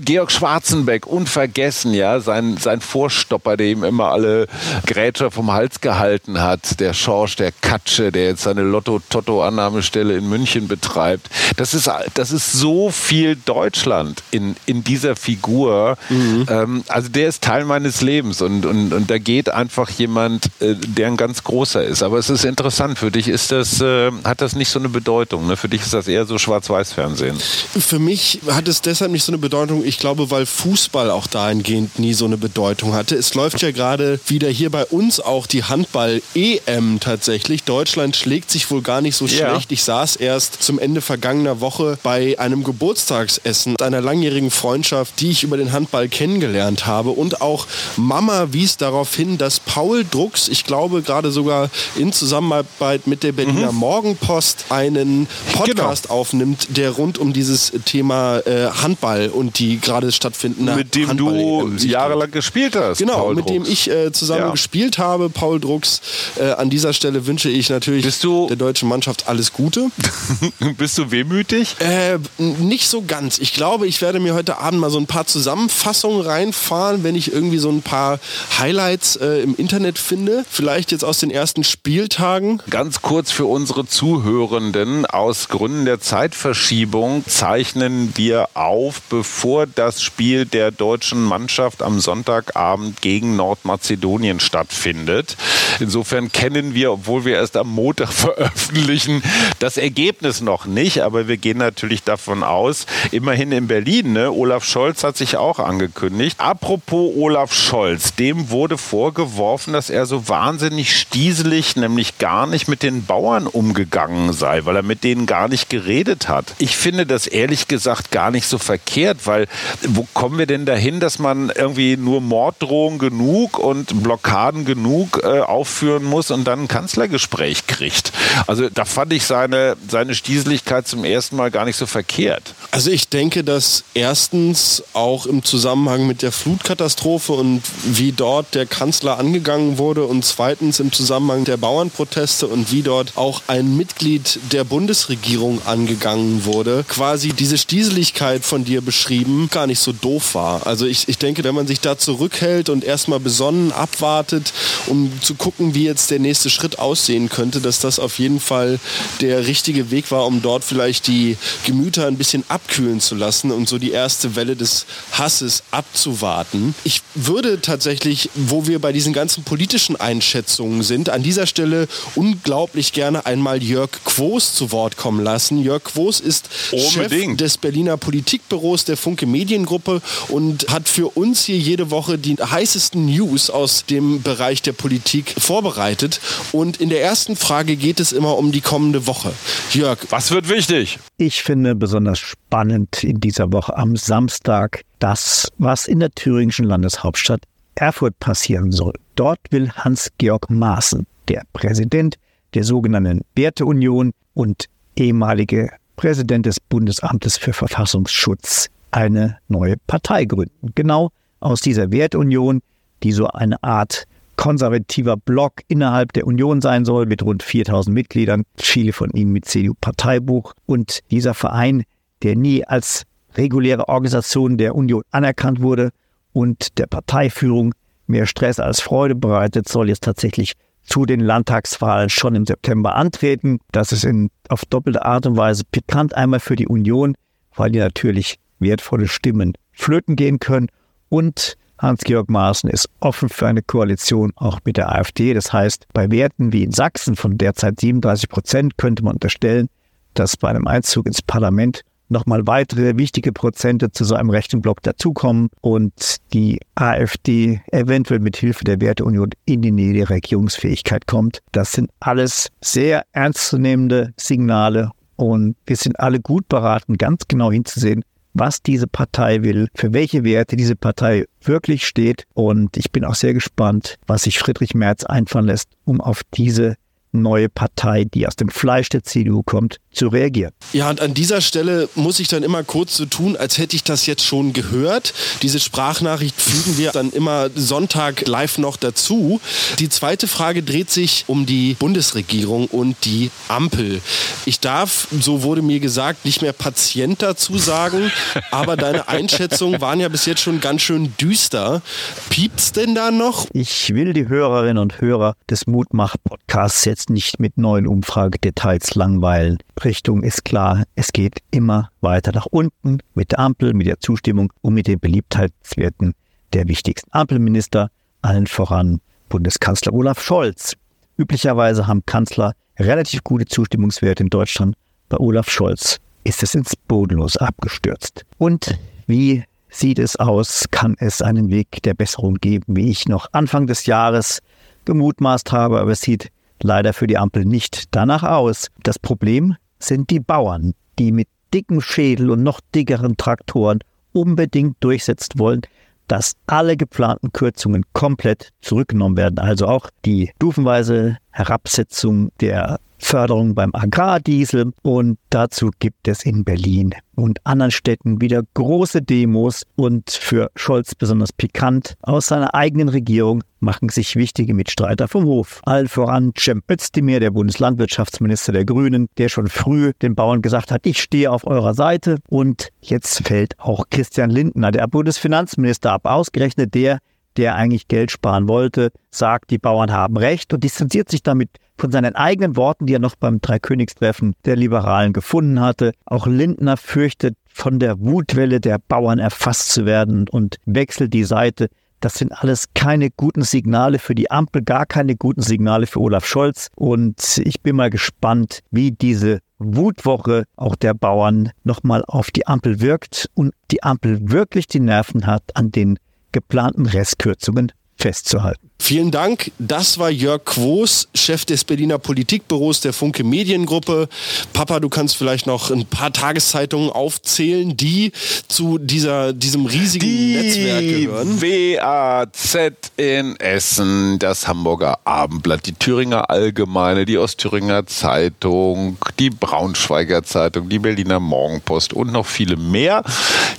Georg 0.00 0.30
Schwarzenbeck, 0.30 1.06
unvergessen, 1.06 1.94
ja, 1.94 2.20
sein, 2.20 2.56
sein 2.56 2.80
Vorstopper, 2.80 3.56
der 3.56 3.68
ihm 3.68 3.84
immer 3.84 4.10
alle 4.10 4.46
Grätscher 4.86 5.30
vom 5.30 5.52
Hals 5.52 5.80
gehalten 5.80 6.40
hat, 6.40 6.80
der 6.80 6.92
Schorsch, 6.92 7.36
der 7.36 7.52
Katsche, 7.52 8.12
der 8.12 8.26
jetzt 8.26 8.42
seine 8.42 8.62
Lotto-Totto-Annahmestelle 8.62 10.16
in 10.16 10.28
München 10.28 10.68
betreibt. 10.68 11.28
Das 11.56 11.74
ist, 11.74 11.90
das 12.14 12.32
ist 12.32 12.52
so 12.52 12.90
viel 12.90 13.36
Deutschland 13.36 14.22
in, 14.30 14.56
in 14.66 14.84
dieser 14.84 15.16
Figur. 15.16 15.96
Mhm. 16.08 16.46
Ähm, 16.48 16.84
also 16.88 17.08
der 17.08 17.28
ist 17.28 17.42
Teil 17.42 17.64
meines 17.64 18.02
Lebens 18.02 18.42
und, 18.42 18.66
und, 18.66 18.92
und 18.92 19.10
da 19.10 19.18
geht 19.18 19.48
einfach 19.48 19.88
jemand, 19.90 20.46
äh, 20.60 20.74
der 20.74 21.08
ein 21.08 21.16
ganz 21.16 21.44
großer 21.44 21.84
ist. 21.84 22.02
Aber 22.02 22.18
es 22.18 22.30
ist 22.30 22.44
interessant, 22.44 22.98
für 22.98 23.10
dich 23.10 23.28
ist 23.28 23.52
das, 23.52 23.80
äh, 23.80 24.10
hat 24.24 24.40
das 24.42 24.54
nicht 24.54 24.68
so 24.68 24.78
eine 24.78 24.88
Bedeutung. 24.88 25.46
Ne? 25.46 25.56
Für 25.56 25.68
dich 25.68 25.82
ist 25.82 25.94
das 25.94 26.08
eher 26.08 26.26
so 26.26 26.38
Schwarz-Weiß-Fernsehen. 26.38 27.38
Für 27.38 27.98
mich 27.98 28.40
hat 28.50 28.68
es 28.68 28.82
deshalb 28.82 29.12
nicht 29.12 29.24
so 29.24 29.32
eine 29.32 29.38
Bedeutung, 29.38 29.84
ich 29.84 29.98
glaube, 29.98 30.30
weil 30.30 30.46
Fußball 30.46 31.10
auch 31.10 31.26
dahingehend 31.26 31.98
nie 31.98 32.14
so 32.14 32.24
eine 32.24 32.36
Bedeutung 32.36 32.92
hatte. 32.92 33.14
Es 33.14 33.34
läuft 33.34 33.62
ja 33.62 33.70
gerade 33.70 34.20
wieder 34.26 34.48
hier 34.48 34.70
bei 34.70 34.84
uns 34.84 35.20
auch 35.20 35.46
die 35.46 35.64
Handball-EM 35.64 37.00
tatsächlich. 37.00 37.64
Deutschland 37.64 38.16
schlägt 38.16 38.50
sich 38.50 38.70
wohl 38.70 38.82
gar 38.82 39.00
nicht 39.00 39.16
so 39.16 39.26
ja. 39.26 39.50
schlecht. 39.50 39.72
Ich 39.72 39.84
saß 39.84 40.16
erst 40.16 40.62
zum 40.62 40.78
Ende 40.78 41.00
vergangener 41.00 41.60
Woche 41.60 41.98
bei 42.02 42.38
einem 42.38 42.64
Geburtstagsessen 42.64 43.76
einer 43.80 44.00
langjährigen 44.00 44.50
Freundschaft, 44.50 45.20
die 45.20 45.30
ich 45.30 45.42
über 45.44 45.56
den 45.56 45.72
Handball 45.72 46.08
kennengelernt 46.08 46.86
habe. 46.86 47.10
Und 47.10 47.40
auch 47.40 47.66
Mama 47.96 48.48
wies 48.52 48.76
darauf 48.76 49.14
hin, 49.14 49.38
dass 49.38 49.60
Paul 49.60 50.04
Drucks, 50.04 50.48
ich 50.48 50.64
glaube 50.64 51.02
gerade 51.02 51.30
sogar 51.30 51.70
in 51.96 52.12
Zusammenarbeit 52.12 53.06
mit 53.06 53.22
der 53.22 53.32
Berliner 53.32 53.72
mhm. 53.72 53.78
Morgenpost, 53.78 54.31
einen 54.70 55.28
Podcast 55.52 56.04
genau. 56.04 56.14
aufnimmt, 56.14 56.76
der 56.76 56.90
rund 56.90 57.18
um 57.18 57.32
dieses 57.32 57.72
Thema 57.84 58.38
äh, 58.40 58.68
Handball 58.82 59.28
und 59.28 59.58
die 59.58 59.78
gerade 59.78 60.12
stattfindende 60.12 60.74
Mit 60.74 60.94
dem 60.94 61.08
Handball 61.08 61.70
du 61.76 61.86
jahrelang 61.86 62.30
gespielt 62.30 62.76
hast. 62.76 62.98
Genau, 62.98 63.18
Paul 63.18 63.34
mit 63.34 63.48
Drucks. 63.48 63.64
dem 63.64 63.72
ich 63.72 63.90
äh, 63.90 64.12
zusammen 64.12 64.46
ja. 64.46 64.50
gespielt 64.50 64.98
habe, 64.98 65.28
Paul 65.28 65.60
Drucks. 65.60 66.00
Äh, 66.36 66.52
an 66.52 66.70
dieser 66.70 66.92
Stelle 66.92 67.26
wünsche 67.26 67.48
ich 67.48 67.70
natürlich 67.70 68.04
der 68.20 68.56
deutschen 68.56 68.88
Mannschaft 68.88 69.28
alles 69.28 69.52
Gute. 69.52 69.90
Bist 70.78 70.98
du 70.98 71.10
wehmütig? 71.10 71.76
Äh, 71.80 72.18
nicht 72.38 72.88
so 72.88 73.02
ganz. 73.02 73.38
Ich 73.38 73.52
glaube, 73.52 73.86
ich 73.86 74.00
werde 74.00 74.20
mir 74.20 74.34
heute 74.34 74.58
Abend 74.58 74.80
mal 74.80 74.90
so 74.90 74.98
ein 74.98 75.06
paar 75.06 75.26
Zusammenfassungen 75.26 76.20
reinfahren, 76.22 77.04
wenn 77.04 77.14
ich 77.14 77.32
irgendwie 77.32 77.58
so 77.58 77.70
ein 77.70 77.82
paar 77.82 78.18
Highlights 78.58 79.16
äh, 79.16 79.42
im 79.42 79.54
Internet 79.56 79.98
finde. 79.98 80.44
Vielleicht 80.48 80.92
jetzt 80.92 81.04
aus 81.04 81.18
den 81.18 81.30
ersten 81.30 81.64
Spieltagen. 81.64 82.62
Ganz 82.70 83.02
kurz 83.02 83.30
für 83.30 83.46
unsere 83.46 83.86
Zuhörenden. 84.22 85.04
Aus 85.04 85.48
Gründen 85.48 85.84
der 85.84 86.00
Zeitverschiebung 86.00 87.24
zeichnen 87.26 88.12
wir 88.16 88.48
auf, 88.54 89.02
bevor 89.02 89.66
das 89.66 90.00
Spiel 90.00 90.46
der 90.46 90.70
deutschen 90.70 91.22
Mannschaft 91.22 91.82
am 91.82 91.98
Sonntagabend 91.98 93.02
gegen 93.02 93.34
Nordmazedonien 93.34 94.38
stattfindet. 94.38 95.36
Insofern 95.80 96.30
kennen 96.30 96.74
wir, 96.74 96.92
obwohl 96.92 97.24
wir 97.24 97.34
erst 97.36 97.56
am 97.56 97.68
Montag 97.68 98.12
veröffentlichen, 98.12 99.22
das 99.58 99.76
Ergebnis 99.76 100.40
noch 100.40 100.66
nicht. 100.66 101.02
Aber 101.02 101.26
wir 101.26 101.36
gehen 101.36 101.58
natürlich 101.58 102.04
davon 102.04 102.44
aus, 102.44 102.86
immerhin 103.10 103.50
in 103.50 103.66
Berlin, 103.66 104.12
ne? 104.12 104.30
Olaf 104.30 104.64
Scholz 104.64 105.02
hat 105.02 105.16
sich 105.16 105.36
auch 105.36 105.58
angekündigt. 105.58 106.38
Apropos 106.38 107.12
Olaf 107.16 107.52
Scholz, 107.52 108.14
dem 108.14 108.50
wurde 108.50 108.78
vorgeworfen, 108.78 109.72
dass 109.72 109.90
er 109.90 110.06
so 110.06 110.28
wahnsinnig 110.28 110.96
stieselig, 110.96 111.74
nämlich 111.74 112.18
gar 112.18 112.46
nicht 112.46 112.68
mit 112.68 112.84
den 112.84 113.04
Bauern 113.04 113.48
umgegangen 113.48 114.11
sei, 114.32 114.64
weil 114.64 114.76
er 114.76 114.82
mit 114.82 115.04
denen 115.04 115.26
gar 115.26 115.48
nicht 115.48 115.70
geredet 115.70 116.28
hat. 116.28 116.54
Ich 116.58 116.76
finde 116.76 117.06
das 117.06 117.26
ehrlich 117.26 117.68
gesagt 117.68 118.10
gar 118.10 118.30
nicht 118.30 118.46
so 118.46 118.58
verkehrt, 118.58 119.26
weil 119.26 119.46
wo 119.86 120.06
kommen 120.12 120.38
wir 120.38 120.46
denn 120.46 120.66
dahin, 120.66 121.00
dass 121.00 121.18
man 121.18 121.50
irgendwie 121.50 121.96
nur 121.96 122.20
Morddrohungen 122.20 122.98
genug 122.98 123.58
und 123.58 124.02
Blockaden 124.02 124.64
genug 124.64 125.20
äh, 125.22 125.40
aufführen 125.40 126.04
muss 126.04 126.30
und 126.30 126.44
dann 126.44 126.62
ein 126.62 126.68
Kanzlergespräch 126.68 127.66
kriegt? 127.66 128.12
Also 128.46 128.68
da 128.68 128.84
fand 128.84 129.12
ich 129.12 129.24
seine, 129.24 129.76
seine 129.88 130.14
Stieseligkeit 130.14 130.86
zum 130.86 131.04
ersten 131.04 131.36
Mal 131.36 131.50
gar 131.50 131.64
nicht 131.64 131.76
so 131.76 131.86
verkehrt. 131.86 132.54
Also 132.70 132.90
ich 132.90 133.08
denke, 133.08 133.44
dass 133.44 133.84
erstens 133.94 134.82
auch 134.92 135.26
im 135.26 135.44
Zusammenhang 135.44 136.06
mit 136.06 136.22
der 136.22 136.32
Flutkatastrophe 136.32 137.32
und 137.32 137.62
wie 137.84 138.12
dort 138.12 138.54
der 138.54 138.66
Kanzler 138.66 139.18
angegangen 139.18 139.78
wurde 139.78 140.04
und 140.04 140.24
zweitens 140.24 140.80
im 140.80 140.92
Zusammenhang 140.92 141.44
der 141.44 141.56
Bauernproteste 141.56 142.46
und 142.46 142.70
wie 142.70 142.82
dort 142.82 143.16
auch 143.16 143.42
ein 143.46 143.76
Mitglied 143.76 144.01
der 144.50 144.64
Bundesregierung 144.64 145.64
angegangen 145.64 146.44
wurde, 146.44 146.84
quasi 146.88 147.28
diese 147.28 147.56
Stieseligkeit 147.56 148.44
von 148.44 148.64
dir 148.64 148.80
beschrieben, 148.80 149.48
gar 149.50 149.66
nicht 149.66 149.78
so 149.78 149.92
doof 149.92 150.34
war. 150.34 150.66
Also 150.66 150.86
ich, 150.86 151.08
ich 151.08 151.18
denke, 151.18 151.44
wenn 151.44 151.54
man 151.54 151.66
sich 151.66 151.80
da 151.80 151.96
zurückhält 151.96 152.68
und 152.68 152.84
erstmal 152.84 153.20
besonnen 153.20 153.70
abwartet, 153.70 154.52
um 154.86 155.12
zu 155.22 155.34
gucken, 155.34 155.74
wie 155.74 155.84
jetzt 155.84 156.10
der 156.10 156.18
nächste 156.18 156.50
Schritt 156.50 156.78
aussehen 156.78 157.28
könnte, 157.28 157.60
dass 157.60 157.80
das 157.80 157.98
auf 157.98 158.18
jeden 158.18 158.40
Fall 158.40 158.80
der 159.20 159.46
richtige 159.46 159.90
Weg 159.90 160.10
war, 160.10 160.26
um 160.26 160.42
dort 160.42 160.64
vielleicht 160.64 161.06
die 161.06 161.36
Gemüter 161.64 162.06
ein 162.06 162.18
bisschen 162.18 162.44
abkühlen 162.48 163.00
zu 163.00 163.14
lassen 163.14 163.52
und 163.52 163.68
so 163.68 163.78
die 163.78 163.92
erste 163.92 164.34
Welle 164.34 164.56
des 164.56 164.86
Hasses 165.12 165.62
abzuwarten. 165.70 166.74
Ich 166.82 167.02
würde 167.14 167.60
tatsächlich, 167.60 168.30
wo 168.34 168.66
wir 168.66 168.80
bei 168.80 168.92
diesen 168.92 169.12
ganzen 169.12 169.44
politischen 169.44 169.96
Einschätzungen 169.96 170.82
sind, 170.82 171.08
an 171.08 171.22
dieser 171.22 171.46
Stelle 171.46 171.86
unglaublich 172.16 172.92
gerne 172.92 173.26
einmal 173.26 173.62
Jörg 173.62 173.91
Quos 174.04 174.54
zu 174.54 174.72
Wort 174.72 174.96
kommen 174.96 175.22
lassen. 175.22 175.58
Jörg 175.58 175.84
Quos 175.84 176.20
ist 176.20 176.48
Unbedingt. 176.72 176.92
Chef 176.92 177.36
des 177.36 177.58
Berliner 177.58 177.96
Politikbüros 177.96 178.84
der 178.84 178.96
Funke 178.96 179.26
Mediengruppe 179.26 180.02
und 180.28 180.68
hat 180.68 180.88
für 180.88 181.16
uns 181.16 181.44
hier 181.44 181.58
jede 181.58 181.90
Woche 181.90 182.18
die 182.18 182.36
heißesten 182.36 183.06
News 183.06 183.50
aus 183.50 183.84
dem 183.86 184.22
Bereich 184.22 184.62
der 184.62 184.72
Politik 184.72 185.34
vorbereitet. 185.38 186.20
Und 186.52 186.80
in 186.80 186.88
der 186.88 187.02
ersten 187.02 187.36
Frage 187.36 187.76
geht 187.76 188.00
es 188.00 188.12
immer 188.12 188.36
um 188.38 188.52
die 188.52 188.60
kommende 188.60 189.06
Woche. 189.06 189.32
Jörg. 189.72 189.98
Was 190.10 190.30
wird 190.30 190.48
wichtig? 190.48 190.98
Ich 191.16 191.42
finde 191.42 191.74
besonders 191.74 192.18
spannend 192.18 193.04
in 193.04 193.20
dieser 193.20 193.52
Woche 193.52 193.76
am 193.76 193.96
Samstag 193.96 194.82
das, 194.98 195.48
was 195.58 195.86
in 195.86 196.00
der 196.00 196.10
thüringischen 196.10 196.66
Landeshauptstadt 196.66 197.42
Erfurt 197.74 198.18
passieren 198.18 198.70
soll. 198.72 198.94
Dort 199.14 199.40
will 199.50 199.70
Hans-Georg 199.70 200.50
Maaßen, 200.50 201.06
der 201.28 201.42
Präsident 201.52 202.16
der 202.54 202.64
sogenannten 202.64 203.22
Werteunion 203.34 204.12
und 204.34 204.66
ehemalige 204.96 205.70
Präsident 205.96 206.46
des 206.46 206.60
Bundesamtes 206.60 207.36
für 207.36 207.52
Verfassungsschutz, 207.52 208.68
eine 208.90 209.38
neue 209.48 209.76
Partei 209.86 210.24
gründen. 210.24 210.72
Genau 210.74 211.10
aus 211.40 211.60
dieser 211.60 211.90
Wertunion, 211.92 212.60
die 213.02 213.12
so 213.12 213.26
eine 213.28 213.62
Art 213.62 214.04
konservativer 214.36 215.16
Block 215.16 215.60
innerhalb 215.68 216.12
der 216.12 216.26
Union 216.26 216.60
sein 216.60 216.84
soll, 216.84 217.06
mit 217.06 217.22
rund 217.22 217.42
4000 217.42 217.94
Mitgliedern, 217.94 218.44
viele 218.56 218.92
von 218.92 219.10
ihnen 219.10 219.32
mit 219.32 219.44
CDU-Parteibuch. 219.44 220.54
Und 220.66 221.00
dieser 221.10 221.34
Verein, 221.34 221.84
der 222.22 222.36
nie 222.36 222.64
als 222.64 223.04
reguläre 223.36 223.88
Organisation 223.88 224.58
der 224.58 224.74
Union 224.74 225.02
anerkannt 225.10 225.60
wurde 225.60 225.90
und 226.32 226.78
der 226.78 226.86
Parteiführung 226.86 227.74
mehr 228.06 228.26
Stress 228.26 228.58
als 228.58 228.80
Freude 228.80 229.14
bereitet, 229.14 229.68
soll 229.68 229.88
jetzt 229.88 230.04
tatsächlich 230.04 230.54
zu 230.84 231.06
den 231.06 231.20
Landtagswahlen 231.20 232.08
schon 232.08 232.34
im 232.34 232.46
September 232.46 232.94
antreten. 232.96 233.60
Das 233.72 233.92
ist 233.92 234.04
in, 234.04 234.30
auf 234.48 234.64
doppelte 234.64 235.04
Art 235.04 235.26
und 235.26 235.36
Weise 235.36 235.64
pikant 235.70 236.14
einmal 236.14 236.40
für 236.40 236.56
die 236.56 236.66
Union, 236.66 237.14
weil 237.54 237.70
die 237.70 237.78
natürlich 237.78 238.38
wertvolle 238.58 239.08
Stimmen 239.08 239.54
flöten 239.72 240.16
gehen 240.16 240.38
können 240.38 240.68
und 241.08 241.56
Hans-Georg 241.78 242.30
Maaßen 242.30 242.70
ist 242.70 242.88
offen 243.00 243.28
für 243.28 243.48
eine 243.48 243.60
Koalition 243.62 244.32
auch 244.36 244.60
mit 244.64 244.76
der 244.76 244.92
AfD. 244.92 245.34
Das 245.34 245.52
heißt, 245.52 245.88
bei 245.92 246.10
Werten 246.12 246.52
wie 246.52 246.62
in 246.62 246.70
Sachsen 246.70 247.16
von 247.16 247.36
derzeit 247.36 247.80
37 247.80 248.28
Prozent 248.28 248.78
könnte 248.78 249.02
man 249.02 249.14
unterstellen, 249.14 249.68
dass 250.14 250.36
bei 250.36 250.48
einem 250.48 250.68
Einzug 250.68 251.06
ins 251.06 251.22
Parlament 251.22 251.82
nochmal 252.12 252.46
weitere 252.46 252.96
wichtige 252.96 253.32
Prozente 253.32 253.90
zu 253.90 254.04
so 254.04 254.14
einem 254.14 254.30
rechten 254.30 254.60
Block 254.60 254.82
dazukommen 254.82 255.48
und 255.60 256.18
die 256.32 256.60
AfD 256.74 257.60
eventuell 257.72 258.20
mit 258.20 258.36
Hilfe 258.36 258.64
der 258.64 258.80
Werteunion 258.80 259.30
in 259.44 259.62
die 259.62 259.72
Nähe 259.72 259.94
der 259.94 260.10
Regierungsfähigkeit 260.10 261.06
kommt. 261.06 261.40
Das 261.50 261.72
sind 261.72 261.90
alles 262.00 262.48
sehr 262.60 263.04
ernstzunehmende 263.12 264.12
Signale 264.16 264.90
und 265.16 265.56
wir 265.66 265.76
sind 265.76 265.98
alle 265.98 266.20
gut 266.20 266.48
beraten, 266.48 266.98
ganz 266.98 267.26
genau 267.28 267.50
hinzusehen, 267.50 268.04
was 268.34 268.62
diese 268.62 268.86
Partei 268.86 269.42
will, 269.42 269.68
für 269.74 269.92
welche 269.92 270.24
Werte 270.24 270.56
diese 270.56 270.76
Partei 270.76 271.26
wirklich 271.42 271.86
steht. 271.86 272.24
Und 272.34 272.76
ich 272.76 272.92
bin 272.92 273.04
auch 273.04 273.14
sehr 273.14 273.34
gespannt, 273.34 273.98
was 274.06 274.22
sich 274.22 274.38
Friedrich 274.38 274.74
Merz 274.74 275.04
einfallen 275.04 275.46
lässt, 275.46 275.68
um 275.84 276.00
auf 276.00 276.22
diese 276.34 276.76
neue 277.12 277.48
Partei, 277.48 278.04
die 278.04 278.26
aus 278.26 278.36
dem 278.36 278.48
Fleisch 278.48 278.88
der 278.88 279.02
CDU 279.02 279.42
kommt, 279.42 279.76
zu 279.92 280.08
reagieren. 280.08 280.52
Ja, 280.72 280.90
und 280.90 281.00
an 281.00 281.14
dieser 281.14 281.40
Stelle 281.40 281.88
muss 281.94 282.20
ich 282.20 282.28
dann 282.28 282.42
immer 282.42 282.62
kurz 282.64 282.96
so 282.96 283.06
tun, 283.06 283.36
als 283.36 283.58
hätte 283.58 283.76
ich 283.76 283.84
das 283.84 284.06
jetzt 284.06 284.24
schon 284.24 284.52
gehört. 284.52 285.12
Diese 285.42 285.60
Sprachnachricht 285.60 286.40
fügen 286.40 286.78
wir 286.78 286.92
dann 286.92 287.10
immer 287.10 287.50
Sonntag 287.54 288.26
live 288.26 288.58
noch 288.58 288.76
dazu. 288.76 289.40
Die 289.78 289.88
zweite 289.88 290.26
Frage 290.26 290.62
dreht 290.62 290.90
sich 290.90 291.24
um 291.26 291.46
die 291.46 291.74
Bundesregierung 291.74 292.66
und 292.66 292.96
die 293.04 293.30
Ampel. 293.48 294.00
Ich 294.46 294.60
darf, 294.60 295.08
so 295.10 295.42
wurde 295.42 295.62
mir 295.62 295.80
gesagt, 295.80 296.24
nicht 296.24 296.42
mehr 296.42 296.52
Patient 296.52 297.22
dazu 297.22 297.58
sagen, 297.58 298.10
aber 298.50 298.76
deine 298.76 299.08
Einschätzungen 299.08 299.80
waren 299.80 300.00
ja 300.00 300.08
bis 300.08 300.26
jetzt 300.26 300.40
schon 300.40 300.60
ganz 300.60 300.82
schön 300.82 301.14
düster. 301.20 301.82
Piept's 302.30 302.72
denn 302.72 302.94
da 302.94 303.10
noch? 303.10 303.46
Ich 303.52 303.94
will 303.94 304.12
die 304.12 304.28
Hörerinnen 304.28 304.78
und 304.78 305.00
Hörer 305.00 305.34
des 305.50 305.66
Mutmach-Podcasts 305.66 306.84
jetzt 306.84 307.10
nicht 307.10 307.40
mit 307.40 307.58
neuen 307.58 307.86
Umfragedetails 307.86 308.94
langweilen. 308.94 309.58
Richtung 309.84 310.22
ist 310.22 310.44
klar, 310.44 310.84
es 310.94 311.12
geht 311.12 311.40
immer 311.50 311.90
weiter 312.00 312.32
nach 312.32 312.46
unten 312.46 312.98
mit 313.14 313.32
der 313.32 313.40
Ampel, 313.40 313.74
mit 313.74 313.86
der 313.86 314.00
Zustimmung 314.00 314.52
und 314.60 314.74
mit 314.74 314.86
den 314.86 315.00
Beliebtheitswerten 315.00 316.14
der 316.52 316.68
wichtigsten 316.68 317.10
Ampelminister, 317.12 317.90
allen 318.20 318.46
voran 318.46 319.00
Bundeskanzler 319.28 319.92
Olaf 319.92 320.22
Scholz. 320.22 320.74
Üblicherweise 321.16 321.86
haben 321.86 322.04
Kanzler 322.06 322.54
relativ 322.78 323.24
gute 323.24 323.46
Zustimmungswerte 323.46 324.22
in 324.22 324.30
Deutschland. 324.30 324.76
Bei 325.08 325.18
Olaf 325.18 325.50
Scholz 325.50 325.98
ist 326.24 326.42
es 326.42 326.54
ins 326.54 326.76
Bodenlos 326.76 327.36
abgestürzt. 327.36 328.24
Und 328.38 328.78
wie 329.06 329.44
sieht 329.68 329.98
es 329.98 330.16
aus? 330.16 330.66
Kann 330.70 330.96
es 330.98 331.22
einen 331.22 331.50
Weg 331.50 331.82
der 331.82 331.94
Besserung 331.94 332.34
geben, 332.36 332.76
wie 332.76 332.90
ich 332.90 333.08
noch 333.08 333.26
Anfang 333.32 333.66
des 333.66 333.86
Jahres 333.86 334.40
gemutmaßt 334.84 335.52
habe, 335.52 335.80
aber 335.80 335.92
es 335.92 336.02
sieht 336.02 336.30
leider 336.62 336.92
für 336.92 337.06
die 337.06 337.18
Ampel 337.18 337.44
nicht 337.44 337.94
danach 337.94 338.22
aus. 338.22 338.68
Das 338.82 338.98
Problem 338.98 339.56
sind 339.84 340.10
die 340.10 340.20
Bauern, 340.20 340.74
die 340.98 341.12
mit 341.12 341.28
dicken 341.52 341.80
Schädel 341.80 342.30
und 342.30 342.42
noch 342.42 342.60
dickeren 342.74 343.16
Traktoren 343.16 343.80
unbedingt 344.12 344.76
durchsetzen 344.80 345.38
wollen, 345.38 345.62
dass 346.08 346.34
alle 346.46 346.76
geplanten 346.76 347.32
Kürzungen 347.32 347.84
komplett 347.92 348.50
zurückgenommen 348.60 349.16
werden. 349.16 349.38
Also 349.38 349.66
auch 349.66 349.88
die 350.04 350.30
stufenweise 350.36 351.18
Herabsetzung 351.30 352.30
der 352.40 352.80
Förderung 352.98 353.54
beim 353.54 353.74
Agrardiesel 353.74 354.72
und 354.82 355.18
dazu 355.30 355.70
gibt 355.80 356.06
es 356.06 356.24
in 356.24 356.44
Berlin 356.44 356.94
und 357.16 357.44
anderen 357.44 357.72
Städten 357.72 358.20
wieder 358.20 358.42
große 358.54 359.02
Demos 359.02 359.64
und 359.74 360.10
für 360.10 360.50
Scholz 360.54 360.94
besonders 360.94 361.32
pikant. 361.32 361.96
Aus 362.02 362.28
seiner 362.28 362.54
eigenen 362.54 362.88
Regierung 362.88 363.42
machen 363.62 363.88
sich 363.88 364.16
wichtige 364.16 364.54
Mitstreiter 364.54 365.08
vom 365.08 365.24
Hof. 365.24 365.60
Allen 365.64 365.88
voran 365.88 366.32
Cem 366.38 366.62
Özdemir, 366.70 367.20
der 367.20 367.30
Bundeslandwirtschaftsminister 367.30 368.52
der 368.52 368.64
Grünen, 368.64 369.08
der 369.18 369.28
schon 369.28 369.46
früh 369.46 369.92
den 370.02 370.14
Bauern 370.14 370.42
gesagt 370.42 370.70
hat, 370.70 370.84
ich 370.84 371.00
stehe 371.00 371.30
auf 371.30 371.46
eurer 371.46 371.74
Seite 371.74 372.18
und 372.28 372.68
jetzt 372.80 373.26
fällt 373.26 373.58
auch 373.58 373.84
Christian 373.90 374.30
Lindner, 374.30 374.72
der 374.72 374.86
Bundesfinanzminister 374.88 375.92
ab, 375.92 376.06
ausgerechnet 376.06 376.74
der, 376.74 376.98
der 377.36 377.54
eigentlich 377.54 377.88
Geld 377.88 378.10
sparen 378.10 378.48
wollte, 378.48 378.90
sagt, 379.10 379.50
die 379.50 379.58
Bauern 379.58 379.92
haben 379.92 380.16
Recht 380.16 380.52
und 380.52 380.62
distanziert 380.64 381.08
sich 381.08 381.22
damit 381.22 381.50
von 381.78 381.90
seinen 381.90 382.14
eigenen 382.14 382.56
Worten, 382.56 382.86
die 382.86 382.94
er 382.94 382.98
noch 382.98 383.16
beim 383.16 383.40
Dreikönigstreffen 383.40 384.34
der 384.44 384.56
Liberalen 384.56 385.12
gefunden 385.12 385.60
hatte. 385.60 385.92
Auch 386.04 386.26
Lindner 386.26 386.76
fürchtet, 386.76 387.36
von 387.48 387.78
der 387.78 388.00
Wutwelle 388.00 388.60
der 388.60 388.78
Bauern 388.78 389.18
erfasst 389.18 389.72
zu 389.72 389.84
werden 389.84 390.28
und 390.28 390.56
wechselt 390.64 391.12
die 391.12 391.24
Seite. 391.24 391.68
Das 392.02 392.14
sind 392.14 392.32
alles 392.32 392.66
keine 392.74 393.10
guten 393.10 393.42
Signale 393.42 394.00
für 394.00 394.16
die 394.16 394.28
Ampel, 394.28 394.62
gar 394.62 394.86
keine 394.86 395.14
guten 395.14 395.40
Signale 395.40 395.86
für 395.86 396.00
Olaf 396.00 396.26
Scholz. 396.26 396.68
Und 396.74 397.40
ich 397.44 397.62
bin 397.62 397.76
mal 397.76 397.90
gespannt, 397.90 398.58
wie 398.72 398.90
diese 398.90 399.38
Wutwoche 399.58 400.42
auch 400.56 400.74
der 400.74 400.94
Bauern 400.94 401.52
nochmal 401.62 402.02
auf 402.08 402.32
die 402.32 402.44
Ampel 402.48 402.80
wirkt 402.80 403.30
und 403.34 403.54
die 403.70 403.84
Ampel 403.84 404.18
wirklich 404.32 404.66
die 404.66 404.80
Nerven 404.80 405.28
hat, 405.28 405.44
an 405.54 405.70
den 405.70 405.96
geplanten 406.32 406.86
Restkürzungen 406.86 407.70
festzuhalten. 407.94 408.71
Vielen 408.84 409.12
Dank. 409.12 409.52
Das 409.60 409.98
war 409.98 410.10
Jörg 410.10 410.44
Quos, 410.44 411.06
Chef 411.14 411.44
des 411.44 411.62
Berliner 411.62 411.98
Politikbüros 411.98 412.80
der 412.80 412.92
Funke 412.92 413.22
Mediengruppe. 413.22 414.08
Papa, 414.52 414.80
du 414.80 414.88
kannst 414.88 415.16
vielleicht 415.16 415.46
noch 415.46 415.70
ein 415.70 415.86
paar 415.86 416.12
Tageszeitungen 416.12 416.90
aufzählen, 416.90 417.76
die 417.76 418.10
zu 418.48 418.78
dieser, 418.78 419.34
diesem 419.34 419.66
riesigen 419.66 420.04
die 420.04 420.34
Netzwerk 420.34 420.80
gehören. 420.80 421.40
WAZ 421.40 422.72
in 422.96 423.36
Essen, 423.36 424.18
das 424.18 424.48
Hamburger 424.48 424.98
Abendblatt, 425.04 425.64
die 425.66 425.74
Thüringer 425.74 426.28
Allgemeine, 426.28 427.04
die 427.04 427.18
Ostthüringer 427.18 427.86
Zeitung, 427.86 428.96
die 429.20 429.30
Braunschweiger 429.30 430.24
Zeitung, 430.24 430.68
die 430.68 430.80
Berliner 430.80 431.20
Morgenpost 431.20 431.92
und 431.92 432.10
noch 432.10 432.26
viele 432.26 432.56
mehr. 432.56 433.04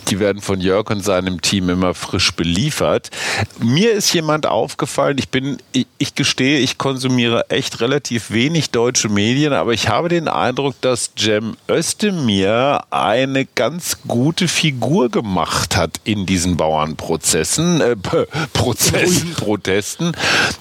Die 0.09 0.19
werden 0.19 0.41
von 0.41 0.59
Jörg 0.59 0.89
und 0.89 1.01
seinem 1.01 1.39
Team 1.39 1.69
immer 1.69 1.93
frisch 1.93 2.33
beliefert. 2.33 3.09
Mir 3.59 3.93
ist 3.93 4.13
jemand 4.13 4.45
aufgefallen, 4.45 5.12
aufgefallen. 5.13 5.17
Ich 5.17 5.29
bin, 5.29 5.57
ich, 5.71 5.87
ich 5.97 6.15
gestehe, 6.15 6.59
ich 6.59 6.77
konsumiere 6.77 7.49
echt 7.49 7.81
relativ 7.81 8.31
wenig 8.31 8.71
deutsche 8.71 9.09
Medien, 9.09 9.53
aber 9.53 9.73
ich 9.73 9.89
habe 9.89 10.09
den 10.09 10.27
Eindruck, 10.27 10.79
dass 10.81 11.11
Cem 11.17 11.55
Özdemir 11.69 12.83
eine 12.91 13.45
ganz 13.45 13.97
gute 14.07 14.47
Figur 14.47 15.09
gemacht 15.09 15.75
hat 15.75 15.99
in 16.03 16.25
diesen 16.25 16.57
Bauernprozessen, 16.57 17.81
äh, 17.81 17.95
Prozessen, 18.53 19.33
Protesten, 19.33 20.13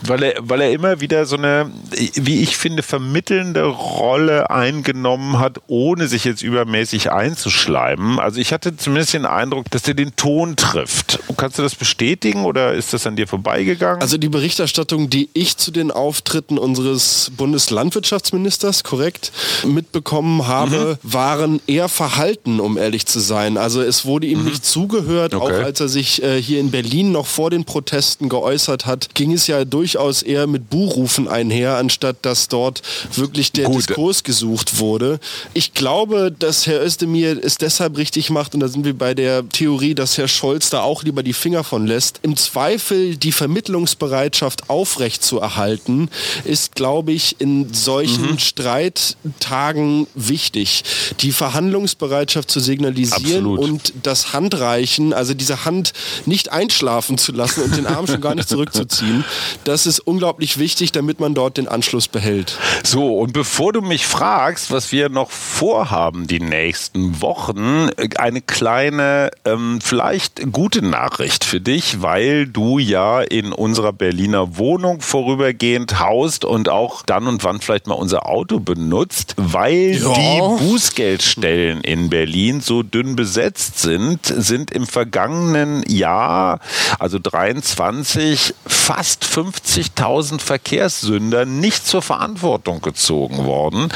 weil 0.03 0.23
er, 0.23 0.35
weil 0.41 0.61
er 0.61 0.73
immer 0.73 1.01
wieder 1.01 1.27
so 1.27 1.37
eine, 1.37 1.71
wie 2.15 2.43
ich 2.43 2.57
finde, 2.57 2.83
vermittelnde 2.83 3.65
Rolle 3.65 4.51
eingenommen 4.51 5.39
hat, 5.39 5.61
ohne 5.67 6.09
sich 6.09 6.25
jetzt 6.25 6.43
übermäßig 6.43 7.13
einzuschleimen. 7.13 8.19
Also 8.19 8.41
ich 8.41 8.53
hatte 8.53 8.77
zumindest 8.77 9.15
den 9.15 9.27
Eindruck, 9.27 9.71
dass 9.71 9.87
er 9.89 9.95
den 9.95 10.17
Ton 10.17 10.57
trifft. 10.57 11.21
Kannst 11.37 11.59
du 11.59 11.63
das 11.63 11.75
bestätigen 11.75 12.45
oder 12.45 12.73
ist 12.73 12.93
das 12.93 13.07
an 13.07 13.17
dir 13.17 13.27
vorbeigegangen? 13.27 14.01
Also 14.01 14.19
die 14.19 14.29
Berichterstattung, 14.33 15.09
die 15.09 15.29
ich 15.33 15.57
zu 15.57 15.71
den 15.71 15.93
Auftritten 15.93 16.59
unseres 16.59 17.31
Bundeslandwirtschaftsministers 17.37 18.83
korrekt 18.83 19.31
mitbekommen 19.65 20.49
habe, 20.49 20.99
mhm. 21.01 21.13
waren 21.13 21.61
eher 21.69 21.89
verhalten, 21.89 22.59
um 22.59 22.77
ehrlich 22.77 23.07
zu 23.07 23.21
sein. 23.21 23.57
Also 23.57 23.81
es 23.81 24.05
wurde 24.05 24.27
ihm 24.27 24.41
mhm. 24.41 24.47
nicht 24.47 24.65
zugehört, 24.65 25.35
okay. 25.35 25.45
auch 25.45 25.65
als 25.65 25.79
er 25.79 25.89
sich 25.89 26.23
äh, 26.23 26.43
hier 26.43 26.59
in 26.59 26.73
Berlin 26.73 27.13
noch 27.13 27.27
vor 27.27 27.51
den 27.51 27.65
Protesten 27.65 28.29
geäußert 28.29 28.87
hat, 28.87 29.15
ging 29.15 29.33
es 29.33 29.47
ja 29.47 29.65
durchaus 29.65 30.23
eher 30.23 30.49
mit 30.49 30.69
Buhrufen 30.71 31.29
einher, 31.29 31.77
anstatt 31.77 32.17
dass 32.23 32.49
dort 32.49 32.83
wirklich 33.15 33.53
der 33.53 33.67
Gut. 33.67 33.89
Diskurs 33.89 34.25
gesucht 34.25 34.79
wurde. 34.79 35.21
Ich 35.55 35.75
glaube, 35.75 36.35
dass 36.37 36.67
Herr 36.67 36.85
Özdemir 36.85 37.39
es 37.43 37.57
deshalb 37.57 37.97
richtig 37.97 38.31
macht, 38.31 38.55
und 38.55 38.61
da 38.61 38.69
sind 38.69 38.85
wir 38.85 38.97
bei 38.97 39.15
der 39.15 39.49
Theorie, 39.49 39.95
dass 39.95 40.19
Herr 40.19 40.29
Scholz 40.29 40.71
da 40.71 40.83
auch 40.83 41.05
lieber 41.05 41.23
die 41.23 41.35
Finger 41.35 41.63
von 41.63 41.87
lässt, 41.87 42.19
im 42.23 42.37
Zweifel 42.37 43.17
die 43.17 43.33
Vermittlungsbereitschaft 43.33 44.22
Bereitschaft 44.23 44.71
aufrechtzuerhalten, 44.71 46.09
ist, 46.45 46.77
glaube 46.77 47.11
ich, 47.11 47.41
in 47.41 47.75
solchen 47.75 48.33
mhm. 48.33 48.39
Streittagen 48.39 50.07
wichtig. 50.15 50.85
Die 51.21 51.33
Verhandlungsbereitschaft 51.33 52.49
zu 52.49 52.61
signalisieren 52.61 53.47
Absolut. 53.47 53.59
und 53.59 53.93
das 54.05 54.33
Handreichen, 54.33 55.13
also 55.13 55.35
diese 55.35 55.65
Hand 55.65 55.93
nicht 56.25 56.53
einschlafen 56.53 57.19
zu 57.19 57.33
lassen 57.33 57.63
und 57.63 57.77
den 57.77 57.87
Arm 57.87 58.07
schon 58.07 58.21
gar 58.21 58.37
nicht 58.37 58.49
zurückzuziehen, 58.49 59.25
das 59.65 59.87
ist 59.87 59.99
unglaublich 59.99 60.57
wichtig, 60.57 60.93
damit 60.93 61.19
man 61.19 61.35
dort 61.35 61.57
den 61.57 61.67
Anschluss 61.67 62.07
behält. 62.07 62.57
So, 62.85 63.19
und 63.19 63.33
bevor 63.33 63.73
du 63.73 63.81
mich 63.81 64.07
fragst, 64.07 64.71
was 64.71 64.93
wir 64.93 65.09
noch 65.09 65.33
vorhaben 65.33 66.29
die 66.29 66.41
nächsten 66.41 67.21
Wochen, 67.21 67.91
eine 68.17 68.41
kleine, 68.41 69.33
ähm, 69.45 69.81
vielleicht 69.83 70.53
gute 70.53 70.83
Nachricht 70.83 71.45
für 71.45 71.61
dich, 71.61 72.03
weil 72.03 72.47
du 72.47 72.79
ja 72.79 73.21
in 73.21 73.53
unserer 73.53 73.93
Berlin 73.93 74.12
Berliner 74.13 74.59
Wohnung 74.59 75.01
vorübergehend 75.01 75.99
haust 75.99 76.45
und 76.45 76.69
auch 76.69 77.01
dann 77.01 77.27
und 77.27 77.45
wann 77.45 77.63
vielleicht 77.63 77.87
mal 77.87 77.95
unser 77.95 78.29
Auto 78.29 78.61
benutzt, 78.61 79.35
weil 79.39 79.99
ja. 79.99 80.13
die 80.13 80.65
Bußgeldstellen 80.67 81.81
in 81.81 82.11
Berlin 82.11 82.61
so 82.61 82.83
dünn 82.83 83.17
besetzt 83.17 83.79
sind, 83.79 84.19
sind 84.27 84.71
im 84.71 84.87
vergangenen 84.87 85.83
Jahr, 85.89 86.61
also 86.99 87.19
23, 87.19 88.53
fast 88.67 89.25
50.000 89.25 90.41
Verkehrssünder 90.41 91.47
nicht 91.47 91.87
zur 91.87 92.03
Verantwortung 92.03 92.83
gezogen 92.83 93.47
worden, 93.47 93.89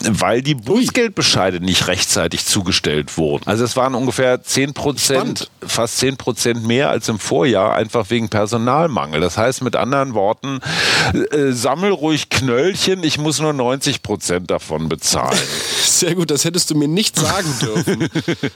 weil 0.00 0.42
die 0.42 0.56
Bußgeldbescheide 0.56 1.60
nicht 1.60 1.86
rechtzeitig 1.86 2.44
zugestellt 2.44 3.16
wurden. 3.16 3.46
Also 3.46 3.62
es 3.62 3.76
waren 3.76 3.94
ungefähr 3.94 4.42
10 4.42 4.74
Prozent, 4.74 5.48
fast 5.64 5.98
10 5.98 6.16
Prozent 6.16 6.66
mehr 6.66 6.90
als 6.90 7.08
im 7.08 7.20
Vorjahr, 7.20 7.76
einfach 7.76 8.10
wegen 8.10 8.28
Personalmangel. 8.28 9.20
Das 9.20 9.38
heißt 9.38 9.59
mit 9.60 9.76
anderen 9.76 10.14
Worten, 10.14 10.60
äh, 11.12 11.52
sammel 11.52 11.92
ruhig 11.92 12.28
Knöllchen, 12.28 13.02
ich 13.02 13.18
muss 13.18 13.40
nur 13.40 13.52
90 13.52 14.02
Prozent 14.02 14.50
davon 14.50 14.88
bezahlen. 14.88 15.38
Sehr 15.84 16.14
gut, 16.14 16.30
das 16.30 16.44
hättest 16.44 16.70
du 16.70 16.74
mir 16.74 16.88
nicht 16.88 17.18
sagen 17.18 17.52
dürfen. 17.60 18.08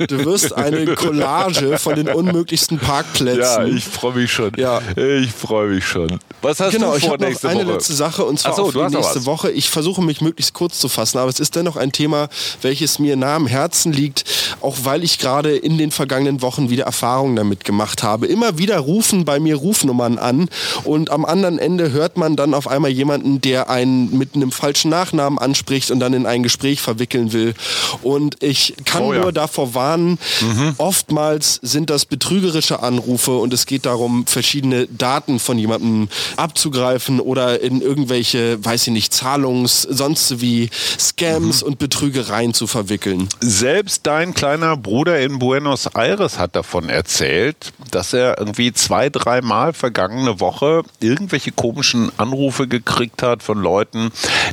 Du 0.06 0.24
wirst 0.24 0.52
eine 0.54 0.94
Collage 0.94 1.78
von 1.78 1.94
den 1.94 2.08
unmöglichsten 2.08 2.78
Parkplätzen. 2.78 3.40
Ja, 3.40 3.64
ich 3.64 3.84
freue 3.84 4.14
mich 4.14 4.32
schon. 4.32 4.52
Ja. 4.56 4.80
Ich 4.96 5.32
freue 5.32 5.68
mich 5.68 5.86
schon. 5.86 6.20
Was 6.42 6.60
hast 6.60 6.72
genau, 6.72 6.94
du 6.94 7.00
vor 7.00 7.18
ich 7.18 7.24
habe 7.24 7.32
noch 7.32 7.44
eine 7.44 7.66
Woche? 7.66 7.72
letzte 7.72 7.94
Sache 7.94 8.24
und 8.24 8.38
zwar 8.38 8.54
so, 8.54 8.70
für 8.70 8.88
nächste 8.88 9.26
Woche. 9.26 9.50
Ich 9.50 9.70
versuche 9.70 10.02
mich 10.02 10.20
möglichst 10.20 10.54
kurz 10.54 10.78
zu 10.78 10.88
fassen, 10.88 11.18
aber 11.18 11.30
es 11.30 11.40
ist 11.40 11.56
dennoch 11.56 11.76
ein 11.76 11.92
Thema, 11.92 12.28
welches 12.62 12.98
mir 12.98 13.16
nah 13.16 13.36
am 13.36 13.46
Herzen 13.46 13.92
liegt, 13.92 14.24
auch 14.60 14.76
weil 14.84 15.04
ich 15.04 15.18
gerade 15.18 15.56
in 15.56 15.78
den 15.78 15.90
vergangenen 15.90 16.42
Wochen 16.42 16.70
wieder 16.70 16.84
Erfahrungen 16.84 17.36
damit 17.36 17.64
gemacht 17.64 18.02
habe. 18.02 18.26
Immer 18.26 18.58
wieder 18.58 18.78
rufen 18.78 19.24
bei 19.24 19.40
mir 19.40 19.56
Rufnummern 19.56 20.18
an 20.18 20.48
und 20.84 20.93
am 21.10 21.24
anderen 21.24 21.58
Ende 21.58 21.92
hört 21.92 22.16
man 22.16 22.36
dann 22.36 22.54
auf 22.54 22.68
einmal 22.68 22.90
jemanden, 22.90 23.40
der 23.40 23.70
einen 23.70 24.16
mit 24.16 24.34
einem 24.34 24.52
falschen 24.52 24.90
Nachnamen 24.90 25.38
anspricht 25.38 25.90
und 25.90 26.00
dann 26.00 26.12
in 26.12 26.26
ein 26.26 26.42
Gespräch 26.42 26.80
verwickeln 26.80 27.32
will. 27.32 27.54
Und 28.02 28.42
ich 28.42 28.74
kann 28.84 29.02
oh, 29.02 29.12
ja. 29.12 29.20
nur 29.20 29.32
davor 29.32 29.74
warnen, 29.74 30.18
mhm. 30.40 30.74
oftmals 30.78 31.58
sind 31.62 31.90
das 31.90 32.04
betrügerische 32.04 32.82
Anrufe 32.82 33.36
und 33.36 33.52
es 33.52 33.66
geht 33.66 33.86
darum, 33.86 34.26
verschiedene 34.26 34.86
Daten 34.86 35.38
von 35.38 35.58
jemandem 35.58 36.08
abzugreifen 36.36 37.20
oder 37.20 37.60
in 37.60 37.80
irgendwelche, 37.80 38.64
weiß 38.64 38.86
ich 38.86 38.92
nicht, 38.92 39.12
Zahlungs, 39.12 39.82
sonst 39.82 40.40
wie 40.40 40.70
Scams 40.98 41.62
mhm. 41.62 41.68
und 41.68 41.78
Betrügereien 41.78 42.54
zu 42.54 42.66
verwickeln. 42.66 43.28
Selbst 43.40 44.06
dein 44.06 44.34
kleiner 44.34 44.76
Bruder 44.76 45.20
in 45.20 45.38
Buenos 45.38 45.86
Aires 45.94 46.38
hat 46.38 46.56
davon 46.56 46.88
erzählt, 46.88 47.72
dass 47.90 48.12
er 48.12 48.38
irgendwie 48.38 48.72
zwei, 48.72 49.10
dreimal 49.10 49.72
vergangene 49.72 50.40
Woche 50.40 50.83
irgendwelche 51.00 51.52
komischen 51.52 52.10
Anrufe 52.18 52.66
gekriegt 52.66 53.22
hat 53.22 53.42
von 53.42 53.58
Leuten, 53.58 54.10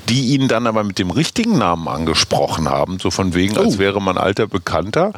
die 0.10 0.34
ihn 0.34 0.48
dann 0.48 0.68
aber 0.68 0.84
mit 0.84 1.00
dem 1.00 1.12
richtigen 1.12 1.58
Namen 1.58 1.88
angesprochen 1.88 2.70
haben, 2.70 3.00
so 3.00 3.12
von 3.12 3.34
wegen, 3.34 3.58
als 3.58 3.76
oh. 3.76 3.80
wäre 3.80 4.02
man 4.02 4.18
alter 4.18 4.48
Bekannter. 4.48 5.14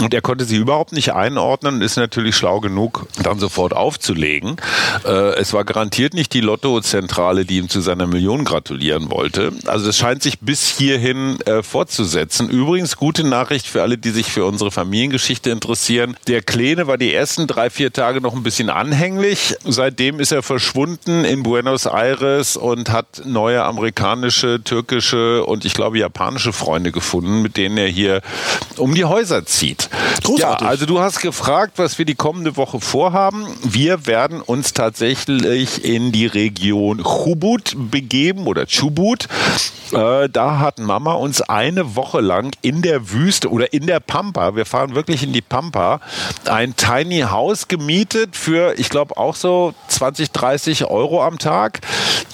Und 0.00 0.14
er 0.14 0.20
konnte 0.20 0.44
sie 0.44 0.56
überhaupt 0.56 0.92
nicht 0.92 1.12
einordnen 1.12 1.76
und 1.76 1.82
ist 1.82 1.96
natürlich 1.96 2.36
schlau 2.36 2.60
genug, 2.60 3.06
dann 3.22 3.38
sofort 3.38 3.72
aufzulegen. 3.72 4.56
Äh, 5.04 5.34
es 5.36 5.52
war 5.52 5.64
garantiert 5.64 6.14
nicht 6.14 6.32
die 6.32 6.40
Lottozentrale, 6.40 7.44
die 7.44 7.58
ihm 7.58 7.68
zu 7.68 7.80
seiner 7.80 8.06
Million 8.06 8.44
gratulieren 8.44 9.10
wollte. 9.10 9.52
Also 9.66 9.88
es 9.88 9.96
scheint 9.96 10.22
sich 10.22 10.40
bis 10.40 10.68
hierhin 10.68 11.40
äh, 11.42 11.62
fortzusetzen. 11.62 12.48
Übrigens 12.48 12.96
gute 12.96 13.24
Nachricht 13.24 13.66
für 13.66 13.82
alle, 13.82 13.98
die 13.98 14.10
sich 14.10 14.26
für 14.26 14.44
unsere 14.44 14.70
Familiengeschichte 14.70 15.50
interessieren. 15.50 16.16
Der 16.26 16.42
Kleine 16.42 16.86
war 16.86 16.98
die 16.98 17.14
ersten 17.14 17.46
drei, 17.46 17.70
vier 17.70 17.92
Tage 17.92 18.20
noch 18.20 18.34
ein 18.34 18.42
bisschen 18.42 18.70
anhänglich. 18.70 19.54
Seitdem 19.64 20.18
ist 20.18 20.31
er 20.32 20.42
verschwunden 20.42 21.24
in 21.24 21.42
Buenos 21.42 21.86
Aires 21.86 22.56
und 22.56 22.90
hat 22.90 23.22
neue 23.24 23.62
amerikanische, 23.62 24.62
türkische 24.64 25.44
und 25.44 25.64
ich 25.64 25.74
glaube 25.74 25.98
japanische 25.98 26.52
Freunde 26.52 26.90
gefunden, 26.92 27.42
mit 27.42 27.56
denen 27.56 27.78
er 27.78 27.88
hier 27.88 28.22
um 28.78 28.94
die 28.94 29.04
Häuser 29.04 29.46
zieht. 29.46 29.88
Großartig. 30.24 30.64
Ja, 30.64 30.68
also 30.68 30.86
du 30.86 31.00
hast 31.00 31.20
gefragt, 31.20 31.74
was 31.76 31.98
wir 31.98 32.04
die 32.04 32.14
kommende 32.14 32.56
Woche 32.56 32.80
vorhaben. 32.80 33.46
Wir 33.62 34.06
werden 34.06 34.40
uns 34.40 34.72
tatsächlich 34.72 35.84
in 35.84 36.12
die 36.12 36.26
Region 36.26 37.02
Chubut 37.02 37.76
begeben 37.76 38.46
oder 38.46 38.66
Chubut. 38.66 39.28
Äh, 39.92 40.28
da 40.28 40.58
hat 40.58 40.78
Mama 40.78 41.12
uns 41.12 41.42
eine 41.42 41.96
Woche 41.96 42.20
lang 42.20 42.56
in 42.62 42.82
der 42.82 43.10
Wüste 43.10 43.50
oder 43.50 43.72
in 43.72 43.86
der 43.86 44.00
Pampa, 44.00 44.56
wir 44.56 44.64
fahren 44.64 44.94
wirklich 44.94 45.22
in 45.22 45.32
die 45.32 45.42
Pampa, 45.42 46.00
ein 46.46 46.74
Tiny 46.76 47.20
House 47.20 47.68
gemietet 47.68 48.36
für, 48.36 48.78
ich 48.78 48.88
glaube, 48.88 49.16
auch 49.16 49.34
so 49.34 49.74
20, 49.88 50.21
30 50.30 50.84
Euro 50.84 51.24
am 51.24 51.38
Tag. 51.38 51.80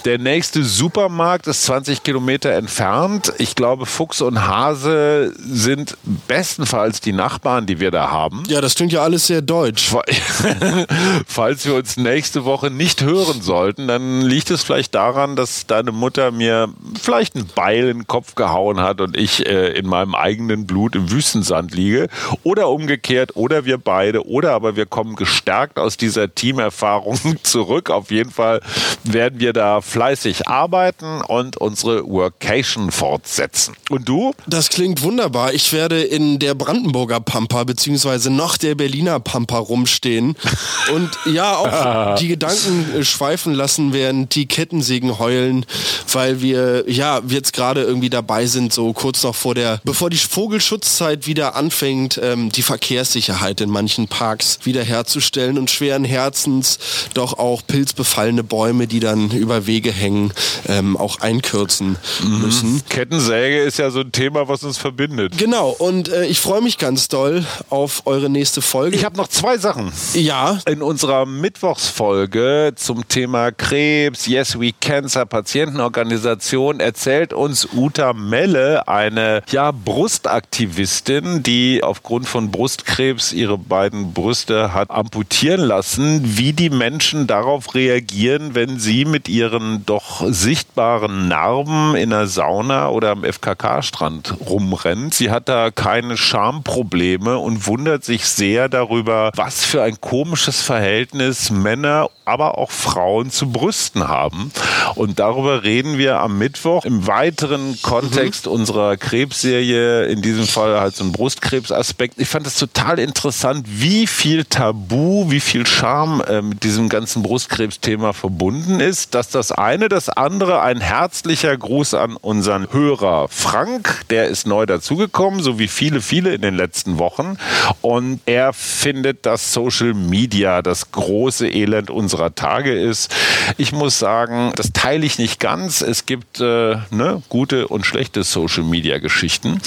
Der 0.04 0.18
nächste 0.18 0.64
Supermarkt 0.64 1.46
ist 1.46 1.64
20 1.64 2.02
Kilometer 2.02 2.50
entfernt. 2.52 3.32
Ich 3.38 3.54
glaube, 3.54 3.86
Fuchs 3.86 4.20
und 4.20 4.46
Hase 4.46 5.32
sind 5.38 5.96
bestenfalls 6.26 7.00
die 7.00 7.12
Nachbarn, 7.12 7.66
die 7.66 7.80
wir 7.80 7.90
da 7.90 8.10
haben. 8.10 8.42
Ja, 8.48 8.60
das 8.60 8.74
klingt 8.74 8.92
ja 8.92 9.02
alles 9.02 9.26
sehr 9.26 9.42
deutsch. 9.42 9.90
Falls 11.26 11.66
wir 11.66 11.74
uns 11.74 11.96
nächste 11.96 12.44
Woche 12.44 12.70
nicht 12.70 13.02
hören 13.02 13.42
sollten, 13.42 13.88
dann 13.88 14.20
liegt 14.20 14.50
es 14.50 14.62
vielleicht 14.62 14.94
daran, 14.94 15.36
dass 15.36 15.66
deine 15.66 15.92
Mutter 15.92 16.30
mir 16.30 16.68
vielleicht 17.00 17.34
ein 17.34 17.46
Beil 17.54 17.88
in 17.88 17.98
den 17.98 18.06
Kopf 18.06 18.34
gehauen 18.34 18.80
hat 18.80 19.00
und 19.00 19.16
ich 19.16 19.46
äh, 19.46 19.72
in 19.72 19.86
meinem 19.86 20.14
eigenen 20.14 20.66
Blut 20.66 20.94
im 20.94 21.10
Wüstensand 21.10 21.74
liege. 21.74 22.08
Oder 22.42 22.68
umgekehrt, 22.68 23.36
oder 23.36 23.64
wir 23.64 23.78
beide, 23.78 24.26
oder 24.26 24.52
aber 24.52 24.76
wir 24.76 24.86
kommen 24.86 25.16
gestärkt 25.16 25.78
aus 25.78 25.96
dieser 25.96 26.34
Teamerfahrung 26.34 27.18
zurück. 27.42 27.67
Auf 27.90 28.10
jeden 28.10 28.30
Fall 28.30 28.60
werden 29.04 29.40
wir 29.40 29.52
da 29.52 29.80
fleißig 29.80 30.48
arbeiten 30.48 31.20
und 31.22 31.56
unsere 31.56 32.04
Workation 32.08 32.90
fortsetzen. 32.90 33.74
Und 33.90 34.08
du? 34.08 34.32
Das 34.46 34.70
klingt 34.70 35.02
wunderbar. 35.02 35.52
Ich 35.52 35.72
werde 35.72 36.02
in 36.02 36.38
der 36.38 36.54
Brandenburger 36.54 37.20
Pampa 37.20 37.64
beziehungsweise 37.64 38.30
noch 38.30 38.56
der 38.56 38.74
Berliner 38.74 39.20
Pampa 39.20 39.58
rumstehen 39.58 40.36
und 40.94 41.10
ja 41.26 41.56
auch 41.56 42.18
die 42.18 42.28
Gedanken 42.28 43.04
schweifen 43.04 43.54
lassen, 43.54 43.92
während 43.92 44.34
die 44.34 44.46
Kettensägen 44.46 45.18
heulen, 45.18 45.66
weil 46.12 46.40
wir 46.40 46.84
ja 46.90 47.20
jetzt 47.28 47.52
gerade 47.52 47.82
irgendwie 47.82 48.10
dabei 48.10 48.46
sind, 48.46 48.72
so 48.72 48.92
kurz 48.92 49.22
noch 49.22 49.34
vor 49.34 49.54
der, 49.54 49.80
bevor 49.84 50.10
die 50.10 50.16
Vogelschutzzeit 50.16 51.26
wieder 51.26 51.54
anfängt, 51.54 52.20
ähm, 52.22 52.50
die 52.50 52.62
Verkehrssicherheit 52.62 53.60
in 53.60 53.70
manchen 53.70 54.08
Parks 54.08 54.60
wiederherzustellen 54.64 55.58
und 55.58 55.70
schweren 55.70 56.04
Herzens 56.04 56.78
doch 57.14 57.38
auch 57.38 57.57
pilzbefallene 57.66 58.42
Bäume, 58.42 58.86
die 58.86 59.00
dann 59.00 59.30
über 59.30 59.66
Wege 59.66 59.92
hängen, 59.92 60.32
ähm, 60.66 60.96
auch 60.96 61.20
einkürzen 61.20 61.96
mhm. 62.22 62.40
müssen. 62.40 62.82
Kettensäge 62.88 63.62
ist 63.62 63.78
ja 63.78 63.90
so 63.90 64.00
ein 64.00 64.12
Thema, 64.12 64.48
was 64.48 64.64
uns 64.64 64.78
verbindet. 64.78 65.36
Genau, 65.38 65.70
und 65.70 66.08
äh, 66.08 66.26
ich 66.26 66.40
freue 66.40 66.60
mich 66.60 66.78
ganz 66.78 67.08
doll 67.08 67.44
auf 67.70 68.02
eure 68.06 68.30
nächste 68.30 68.62
Folge. 68.62 68.96
Ich 68.96 69.04
habe 69.04 69.16
noch 69.16 69.28
zwei 69.28 69.58
Sachen. 69.58 69.92
Ja. 70.14 70.58
In 70.66 70.82
unserer 70.82 71.26
Mittwochsfolge 71.26 72.72
zum 72.76 73.08
Thema 73.08 73.50
Krebs, 73.50 74.26
Yes 74.26 74.58
We 74.58 74.72
Cancer, 74.80 75.26
Patientenorganisation 75.26 76.80
erzählt 76.80 77.32
uns 77.32 77.68
Uta 77.74 78.12
Melle, 78.12 78.88
eine 78.88 79.42
ja, 79.50 79.72
Brustaktivistin, 79.72 81.42
die 81.42 81.82
aufgrund 81.82 82.28
von 82.28 82.50
Brustkrebs 82.50 83.32
ihre 83.32 83.58
beiden 83.58 84.12
Brüste 84.12 84.74
hat 84.74 84.90
amputieren 84.90 85.60
lassen, 85.60 86.20
wie 86.36 86.52
die 86.52 86.70
Menschen 86.70 87.26
darauf 87.26 87.47
reagieren, 87.74 88.54
wenn 88.54 88.78
sie 88.78 89.04
mit 89.04 89.28
ihren 89.28 89.84
doch 89.86 90.22
sichtbaren 90.26 91.28
Narben 91.28 91.94
in 91.94 92.10
der 92.10 92.26
Sauna 92.26 92.88
oder 92.90 93.10
am 93.10 93.24
FKK-Strand 93.24 94.34
rumrennt. 94.48 95.14
Sie 95.14 95.30
hat 95.30 95.48
da 95.48 95.70
keine 95.70 96.16
Schamprobleme 96.16 97.38
und 97.38 97.66
wundert 97.66 98.04
sich 98.04 98.26
sehr 98.26 98.68
darüber, 98.68 99.30
was 99.34 99.64
für 99.64 99.82
ein 99.82 100.00
komisches 100.00 100.60
Verhältnis 100.62 101.50
Männer, 101.50 102.10
aber 102.24 102.58
auch 102.58 102.70
Frauen 102.70 103.30
zu 103.30 103.50
Brüsten 103.50 104.06
haben. 104.06 104.52
Und 104.94 105.18
darüber 105.18 105.62
reden 105.64 105.98
wir 105.98 106.20
am 106.20 106.38
Mittwoch 106.38 106.84
im 106.84 107.06
weiteren 107.06 107.78
Kontext 107.82 108.46
mhm. 108.46 108.52
unserer 108.52 108.96
Krebsserie, 108.96 110.06
in 110.06 110.22
diesem 110.22 110.46
Fall 110.46 110.80
halt 110.80 110.94
so 110.94 111.04
ein 111.04 111.12
Brustkrebsaspekt. 111.12 112.14
Ich 112.18 112.28
fand 112.28 112.46
es 112.46 112.56
total 112.56 112.98
interessant, 112.98 113.66
wie 113.68 114.06
viel 114.06 114.44
Tabu, 114.44 115.30
wie 115.30 115.40
viel 115.40 115.66
Charme 115.66 116.20
äh, 116.22 116.42
mit 116.42 116.64
diesem 116.64 116.88
ganzen 116.88 117.22
Brustkrebsthema 117.38 118.12
verbunden 118.14 118.80
ist. 118.80 119.14
Dass 119.14 119.28
das 119.28 119.52
eine, 119.52 119.88
das 119.88 120.08
andere, 120.08 120.60
ein 120.62 120.80
herzlicher 120.80 121.56
Gruß 121.56 121.94
an 121.94 122.16
unseren 122.16 122.72
Hörer 122.72 123.28
Frank, 123.28 124.02
der 124.10 124.26
ist 124.26 124.44
neu 124.48 124.66
dazugekommen, 124.66 125.40
so 125.40 125.60
wie 125.60 125.68
viele, 125.68 126.00
viele 126.00 126.34
in 126.34 126.42
den 126.42 126.56
letzten 126.56 126.98
Wochen. 126.98 127.36
Und 127.80 128.20
er 128.26 128.52
findet, 128.52 129.24
dass 129.24 129.52
Social 129.52 129.94
Media 129.94 130.62
das 130.62 130.90
große 130.90 131.48
Elend 131.48 131.90
unserer 131.90 132.34
Tage 132.34 132.72
ist. 132.72 133.14
Ich 133.56 133.70
muss 133.70 134.00
sagen, 134.00 134.52
das 134.56 134.72
teile 134.72 135.06
ich 135.06 135.18
nicht 135.20 135.38
ganz. 135.38 135.80
Es 135.80 136.06
gibt 136.06 136.40
äh, 136.40 136.78
ne, 136.90 137.22
gute 137.28 137.68
und 137.68 137.86
schlechte 137.86 138.24
Social 138.24 138.64
Media 138.64 138.98
Geschichten. 138.98 139.60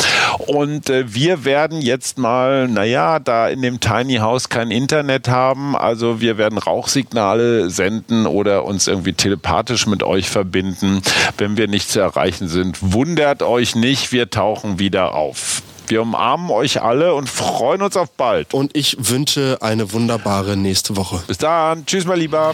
Und 0.47 0.89
äh, 0.89 1.13
wir 1.13 1.45
werden 1.45 1.81
jetzt 1.81 2.17
mal, 2.17 2.67
naja, 2.67 3.19
da 3.19 3.47
in 3.47 3.61
dem 3.61 3.79
Tiny 3.79 4.17
House 4.17 4.49
kein 4.49 4.71
Internet 4.71 5.29
haben, 5.29 5.77
also 5.77 6.19
wir 6.19 6.37
werden 6.37 6.57
Rauchsignale 6.57 7.60
senden 7.69 8.25
oder 8.25 8.65
uns 8.65 8.87
irgendwie 8.87 9.13
telepathisch 9.13 9.87
mit 9.87 10.03
euch 10.03 10.29
verbinden, 10.29 11.01
wenn 11.37 11.57
wir 11.57 11.67
nicht 11.67 11.89
zu 11.89 11.99
erreichen 11.99 12.47
sind. 12.47 12.77
Wundert 12.81 13.43
euch 13.43 13.75
nicht, 13.75 14.11
wir 14.11 14.29
tauchen 14.29 14.79
wieder 14.79 15.13
auf. 15.13 15.61
Wir 15.87 16.01
umarmen 16.01 16.49
euch 16.51 16.81
alle 16.81 17.13
und 17.13 17.29
freuen 17.29 17.81
uns 17.81 17.97
auf 17.97 18.11
bald. 18.11 18.53
Und 18.53 18.77
ich 18.77 18.95
wünsche 18.97 19.57
eine 19.59 19.91
wunderbare 19.91 20.55
nächste 20.55 20.95
Woche. 20.95 21.21
Bis 21.27 21.37
dann. 21.37 21.85
Tschüss, 21.85 22.05
mein 22.05 22.19
Lieber. 22.19 22.53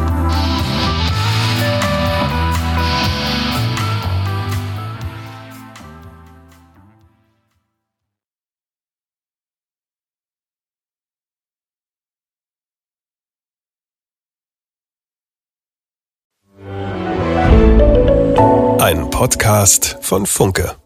Podcast 19.21 19.99
von 20.01 20.25
Funke. 20.25 20.80